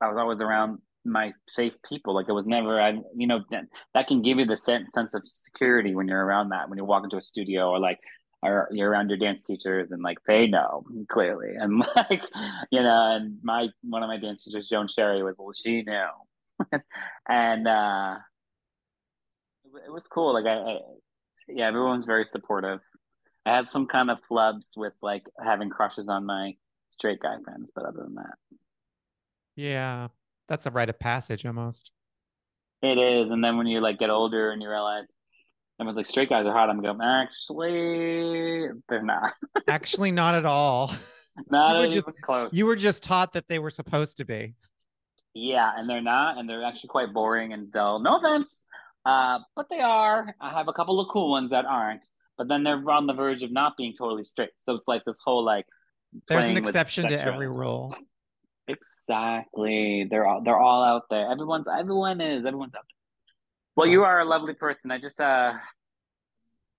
I 0.02 0.08
was 0.08 0.18
always 0.18 0.40
around 0.42 0.80
my 1.08 1.34
safe 1.48 1.74
people. 1.88 2.14
Like 2.14 2.28
it 2.30 2.34
was 2.34 2.46
never, 2.46 2.82
I, 2.82 3.00
you 3.16 3.28
know, 3.28 3.44
that, 3.52 3.66
that 3.94 4.08
can 4.08 4.22
give 4.22 4.40
you 4.40 4.46
the 4.46 4.58
sense 4.58 5.14
of 5.14 5.22
security 5.26 5.96
when 5.96 6.08
you're 6.08 6.24
around 6.24 6.50
that, 6.50 6.70
when 6.70 6.78
you 6.78 6.86
walk 6.86 7.04
into 7.04 7.18
a 7.18 7.22
studio 7.22 7.70
or 7.70 7.80
like, 7.80 8.00
or 8.44 8.70
you're 8.72 8.90
around 8.90 9.10
your 9.10 9.18
dance 9.18 9.42
teachers 9.44 9.90
and 9.92 10.04
like 10.04 10.18
they 10.28 10.48
know 10.48 10.84
clearly. 11.10 11.56
And 11.58 11.80
like, 11.96 12.24
you 12.72 12.84
know, 12.84 13.16
and 13.16 13.38
my, 13.44 13.70
one 13.82 14.04
of 14.04 14.10
my 14.10 14.18
dance 14.18 14.44
teachers, 14.44 14.68
Joan 14.68 14.88
Sherry 14.88 15.24
was, 15.24 15.36
well, 15.38 15.52
she 15.54 15.82
knew. 15.82 16.80
and, 17.28 17.68
uh, 17.68 18.16
it, 19.66 19.84
it 19.88 19.92
was 19.92 20.08
cool. 20.08 20.34
Like 20.34 20.46
I, 20.46 20.58
I, 20.58 20.80
yeah, 21.48 21.68
everyone's 21.68 22.06
very 22.06 22.26
supportive. 22.26 22.80
I 23.46 23.56
had 23.56 23.70
some 23.70 23.88
kind 23.88 24.12
of 24.12 24.20
flubs 24.30 24.66
with 24.76 24.94
like 25.02 25.24
having 25.44 25.70
crushes 25.70 26.10
on 26.10 26.26
my 26.26 26.54
straight 26.90 27.22
guy 27.22 27.36
friends, 27.44 27.72
but 27.74 27.86
other 27.86 28.04
than 28.04 28.16
that. 28.16 28.36
Yeah, 29.56 30.10
that's 30.48 30.66
a 30.66 30.72
rite 30.72 30.90
of 30.90 31.00
passage 31.00 31.46
almost. 31.46 31.92
It 32.82 32.98
is, 32.98 33.32
and 33.32 33.44
then 33.44 33.58
when 33.58 33.68
you 33.68 33.80
like 33.80 33.98
get 33.98 34.10
older 34.10 34.52
and 34.52 34.62
you 34.62 34.70
realize, 34.70 35.08
was 35.86 35.96
like, 35.96 36.06
straight 36.06 36.30
guys 36.30 36.46
are 36.46 36.54
hot. 36.54 36.70
I'm 36.70 36.82
going, 36.82 37.00
actually, 37.02 38.70
they're 38.90 39.04
not. 39.04 39.34
actually, 39.68 40.12
not 40.12 40.36
at 40.36 40.46
all. 40.46 40.94
Not 41.52 41.84
you 41.84 41.92
just, 41.92 42.12
close. 42.24 42.52
You 42.52 42.66
were 42.66 42.76
just 42.76 43.04
taught 43.04 43.34
that 43.34 43.48
they 43.48 43.60
were 43.60 43.70
supposed 43.70 44.18
to 44.18 44.26
be. 44.26 44.56
Yeah, 45.36 45.72
and 45.78 45.88
they're 45.88 46.02
not, 46.02 46.40
and 46.40 46.50
they're 46.50 46.64
actually 46.64 46.88
quite 46.88 47.14
boring 47.14 47.54
and 47.54 47.72
dull. 47.72 48.00
No 48.00 48.18
offense, 48.18 48.64
uh, 49.06 49.38
but 49.56 49.68
they 49.70 49.80
are. 49.80 50.34
I 50.42 50.50
have 50.50 50.68
a 50.68 50.74
couple 50.74 51.00
of 51.00 51.10
cool 51.10 51.30
ones 51.30 51.52
that 51.52 51.66
aren't, 51.66 52.08
but 52.40 52.48
then 52.48 52.64
they're 52.64 52.82
on 52.90 53.06
the 53.06 53.14
verge 53.14 53.44
of 53.44 53.52
not 53.52 53.78
being 53.78 53.94
totally 53.96 54.24
straight. 54.24 54.50
So 54.64 54.74
it's 54.74 54.88
like 54.88 55.04
this 55.06 55.20
whole 55.24 55.46
like. 55.46 55.68
There's 56.28 56.48
an 56.48 56.58
exception 56.58 57.08
to 57.08 57.22
every 57.24 57.48
rule. 57.48 57.96
Exactly. 59.08 60.08
They're 60.10 60.26
all 60.26 60.42
they're 60.44 60.60
all 60.60 60.84
out 60.84 61.04
there. 61.10 61.32
Everyone's 61.32 61.66
everyone 61.68 62.20
is 62.20 62.46
everyone's 62.46 62.76
out 62.76 62.84
there. 62.84 63.36
Well, 63.76 63.88
you 63.88 64.04
are 64.04 64.20
a 64.20 64.26
lovely 64.26 64.54
person. 64.54 64.92
I 64.92 65.00
just 65.00 65.20
uh 65.20 65.54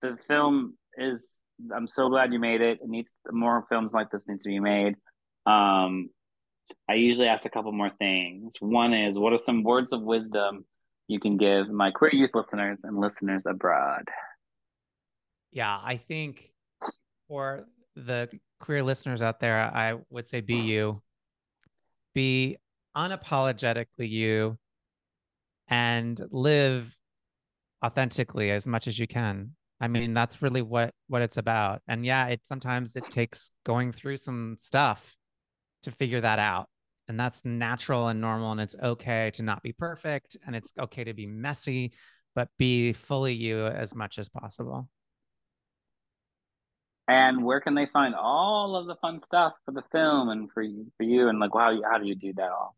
the 0.01 0.17
film 0.27 0.77
is 0.97 1.27
I'm 1.75 1.87
so 1.87 2.09
glad 2.09 2.31
you 2.31 2.39
made 2.39 2.61
it. 2.61 2.79
It 2.81 2.87
needs 2.87 3.11
more 3.31 3.65
films 3.69 3.93
like 3.93 4.11
this 4.11 4.27
need 4.27 4.41
to 4.41 4.49
be 4.49 4.59
made. 4.59 4.95
Um 5.45 6.09
I 6.87 6.93
usually 6.95 7.27
ask 7.27 7.45
a 7.45 7.49
couple 7.49 7.71
more 7.71 7.91
things. 7.97 8.53
One 8.59 8.93
is 8.93 9.17
what 9.17 9.33
are 9.33 9.37
some 9.37 9.63
words 9.63 9.91
of 9.91 10.03
wisdom 10.03 10.65
you 11.07 11.19
can 11.19 11.37
give 11.37 11.69
my 11.69 11.89
queer 11.89 12.13
youth 12.13 12.31
listeners 12.35 12.79
and 12.83 12.99
listeners 12.99 13.41
abroad? 13.47 14.03
Yeah, 15.51 15.79
I 15.83 15.97
think 15.97 16.51
for 17.27 17.65
the 17.95 18.29
queer 18.59 18.83
listeners 18.83 19.23
out 19.23 19.39
there, 19.39 19.59
I 19.59 19.95
would 20.11 20.27
say 20.27 20.41
be 20.41 20.57
you 20.57 21.01
be 22.19 22.57
unapologetically 22.97 24.09
you 24.09 24.57
and 25.69 26.21
live 26.31 26.93
authentically 27.85 28.51
as 28.51 28.67
much 28.67 28.87
as 28.87 28.99
you 28.99 29.07
can. 29.07 29.51
I 29.79 29.87
mean, 29.87 30.13
that's 30.13 30.41
really 30.41 30.61
what 30.61 30.93
what 31.07 31.21
it's 31.21 31.37
about. 31.37 31.81
And 31.87 32.05
yeah, 32.05 32.27
it 32.27 32.41
sometimes 32.43 32.97
it 32.97 33.05
takes 33.05 33.51
going 33.65 33.93
through 33.93 34.17
some 34.17 34.57
stuff 34.59 35.15
to 35.83 35.91
figure 35.91 36.19
that 36.19 36.39
out. 36.39 36.67
And 37.07 37.17
that's 37.17 37.45
natural 37.45 38.09
and 38.09 38.19
normal 38.19 38.51
and 38.51 38.59
it's 38.59 38.75
okay 38.83 39.31
to 39.35 39.41
not 39.41 39.63
be 39.63 39.71
perfect 39.71 40.35
and 40.45 40.57
it's 40.57 40.73
okay 40.77 41.05
to 41.05 41.13
be 41.13 41.25
messy, 41.25 41.93
but 42.35 42.49
be 42.57 42.91
fully 42.91 43.33
you 43.33 43.65
as 43.65 43.95
much 43.95 44.19
as 44.19 44.27
possible. 44.27 44.89
And 47.09 47.43
where 47.43 47.59
can 47.59 47.73
they 47.73 47.87
find 47.87 48.13
all 48.13 48.75
of 48.75 48.85
the 48.85 48.95
fun 48.97 49.23
stuff 49.23 49.53
for 49.65 49.71
the 49.71 49.81
film 49.91 50.29
and 50.29 50.47
for 50.51 50.61
you, 50.61 50.85
for 50.95 51.01
you 51.03 51.27
and 51.27 51.39
like 51.39 51.49
how 51.51 51.75
how 51.89 51.97
do 51.97 52.07
you 52.07 52.13
do 52.13 52.31
that 52.33 52.51
all? 52.51 52.75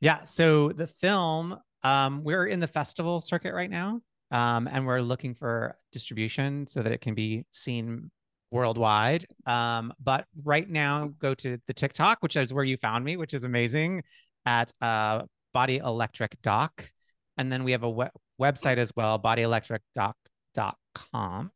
Yeah, 0.00 0.22
so 0.22 0.70
the 0.70 0.86
film, 0.86 1.58
um, 1.82 2.22
we're 2.22 2.46
in 2.46 2.60
the 2.60 2.68
festival 2.68 3.20
circuit 3.20 3.54
right 3.54 3.70
now, 3.70 4.00
um, 4.30 4.68
and 4.70 4.86
we're 4.86 5.00
looking 5.00 5.34
for 5.34 5.76
distribution 5.90 6.68
so 6.68 6.82
that 6.82 6.92
it 6.92 7.00
can 7.00 7.14
be 7.14 7.46
seen 7.50 8.12
worldwide. 8.52 9.26
Um, 9.44 9.92
but 10.00 10.26
right 10.44 10.70
now, 10.70 11.12
go 11.18 11.34
to 11.34 11.58
the 11.66 11.74
TikTok, 11.74 12.18
which 12.20 12.36
is 12.36 12.54
where 12.54 12.62
you 12.62 12.76
found 12.76 13.04
me, 13.04 13.16
which 13.16 13.34
is 13.34 13.42
amazing, 13.42 14.04
at 14.46 14.70
uh, 14.80 15.24
Body 15.52 15.78
Electric 15.78 16.40
Doc, 16.42 16.92
and 17.36 17.50
then 17.50 17.64
we 17.64 17.72
have 17.72 17.82
a 17.82 17.90
we- 17.90 18.06
website 18.40 18.78
as 18.78 18.92
well, 18.94 19.18
bodyelectricdoc.com 19.18 21.50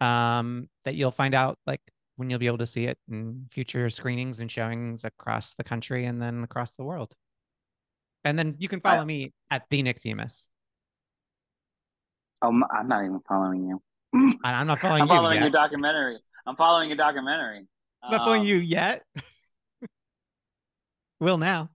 um, 0.00 0.68
that 0.84 0.94
you'll 0.94 1.10
find 1.10 1.34
out 1.34 1.58
like 1.66 1.80
when 2.16 2.30
you'll 2.30 2.38
be 2.38 2.46
able 2.46 2.58
to 2.58 2.66
see 2.66 2.86
it 2.86 2.98
in 3.08 3.46
future 3.50 3.88
screenings 3.88 4.40
and 4.40 4.50
showings 4.50 5.04
across 5.04 5.54
the 5.54 5.64
country 5.64 6.04
and 6.04 6.20
then 6.20 6.42
across 6.42 6.72
the 6.72 6.84
world. 6.84 7.14
And 8.24 8.38
then 8.38 8.56
you 8.58 8.68
can 8.68 8.80
follow 8.80 9.02
I, 9.02 9.04
me 9.04 9.32
at 9.50 9.62
the 9.70 9.82
Nick 9.82 10.00
Demos. 10.00 10.48
Oh, 12.42 12.48
I'm 12.48 12.88
not 12.88 13.04
even 13.04 13.20
following 13.28 13.68
you. 13.68 13.80
I'm 14.44 14.66
not 14.66 14.80
following 14.80 14.98
you. 14.98 15.02
I'm 15.02 15.08
following 15.08 15.36
yet. 15.36 15.42
your 15.42 15.50
documentary. 15.50 16.18
I'm 16.46 16.56
following 16.56 16.88
your 16.88 16.96
documentary. 16.96 17.66
I'm 18.02 18.10
not 18.10 18.20
um, 18.20 18.26
following 18.26 18.44
you 18.44 18.56
yet. 18.56 19.02
Will 21.20 21.38
now. 21.38 21.70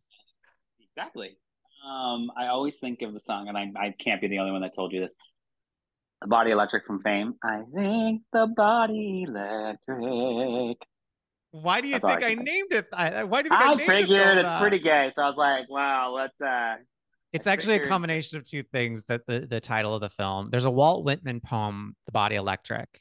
Exactly. 0.80 1.38
Um, 1.86 2.32
I 2.38 2.48
always 2.48 2.76
think 2.78 3.02
of 3.02 3.14
the 3.14 3.20
song, 3.20 3.50
and 3.50 3.58
I, 3.58 3.72
I 3.78 3.94
can't 4.00 4.22
be 4.22 4.28
the 4.28 4.40
only 4.40 4.52
one 4.52 4.62
that 4.62 4.74
told 4.76 4.94
you 4.94 5.02
this. 5.02 5.12
Body 6.28 6.52
Electric 6.52 6.86
from 6.86 7.02
Fame. 7.02 7.36
I 7.44 7.64
think 7.74 8.22
the 8.32 8.48
Body 8.48 9.26
Electric. 9.28 10.78
Why 11.52 11.82
do 11.82 11.88
you 11.88 12.00
That's 12.00 12.14
think 12.16 12.24
I, 12.24 12.30
I 12.32 12.34
named 12.34 12.72
it? 12.72 12.88
Why 12.92 13.42
do 13.44 13.50
you 13.50 13.58
think 13.58 13.62
I, 13.62 13.74
I 13.74 13.78
figured 13.78 14.38
it 14.38 14.46
it's 14.46 14.60
pretty 14.60 14.80
gay, 14.80 15.12
so 15.16 15.22
I 15.22 15.28
was 15.30 15.38
like, 15.38 15.70
"Wow, 15.70 16.12
let's." 16.12 16.40
uh 16.42 16.78
It's 17.32 17.46
actually 17.46 17.76
figured... 17.76 17.88
a 17.88 17.90
combination 17.90 18.40
of 18.40 18.50
two 18.50 18.64
things. 18.64 19.04
That 19.08 19.22
the 19.28 19.42
the 19.42 19.62
title 19.62 19.94
of 19.94 20.02
the 20.02 20.10
film. 20.10 20.50
There's 20.50 20.66
a 20.66 20.72
Walt 20.72 21.06
Whitman 21.06 21.42
poem, 21.42 21.96
"The 22.08 22.12
Body 22.12 22.36
Electric," 22.38 23.00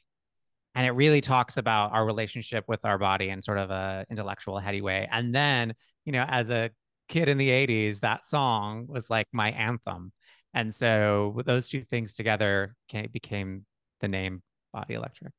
and 0.75 0.85
it 0.85 0.91
really 0.91 1.19
talks 1.19 1.57
about 1.57 1.93
our 1.93 2.05
relationship 2.05 2.65
with 2.67 2.85
our 2.85 2.99
body 2.99 3.29
in 3.29 3.41
sort 3.41 3.57
of 3.57 3.71
a 3.71 4.05
intellectual, 4.11 4.59
heady 4.59 4.81
way. 4.81 5.07
And 5.11 5.33
then, 5.33 5.73
you 6.05 6.11
know, 6.11 6.25
as 6.27 6.51
a 6.51 6.69
kid 7.09 7.29
in 7.29 7.39
the 7.39 7.49
'80s, 7.49 8.01
that 8.01 8.27
song 8.27 8.85
was 8.87 9.09
like 9.09 9.27
my 9.31 9.49
anthem. 9.49 10.11
And 10.53 10.73
so 10.73 11.41
those 11.45 11.67
two 11.67 11.81
things 11.81 12.13
together 12.13 12.75
became 13.11 13.65
the 14.01 14.07
name 14.07 14.43
Body 14.71 14.93
Electric. 14.93 15.33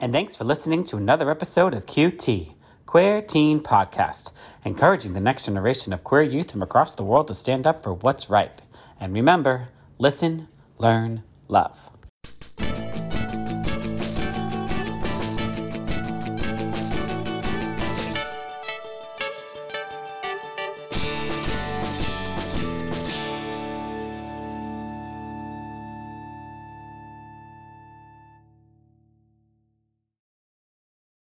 And 0.00 0.12
thanks 0.12 0.36
for 0.36 0.44
listening 0.44 0.84
to 0.84 0.96
another 0.96 1.30
episode 1.30 1.74
of 1.74 1.84
QT, 1.84 2.54
Queer 2.86 3.20
Teen 3.20 3.60
Podcast, 3.60 4.30
encouraging 4.64 5.12
the 5.12 5.20
next 5.20 5.46
generation 5.46 5.92
of 5.92 6.04
queer 6.04 6.22
youth 6.22 6.52
from 6.52 6.62
across 6.62 6.94
the 6.94 7.02
world 7.02 7.26
to 7.28 7.34
stand 7.34 7.66
up 7.66 7.82
for 7.82 7.92
what's 7.92 8.30
right. 8.30 8.62
And 9.00 9.12
remember, 9.12 9.68
listen, 9.98 10.48
learn, 10.78 11.24
love. 11.48 11.90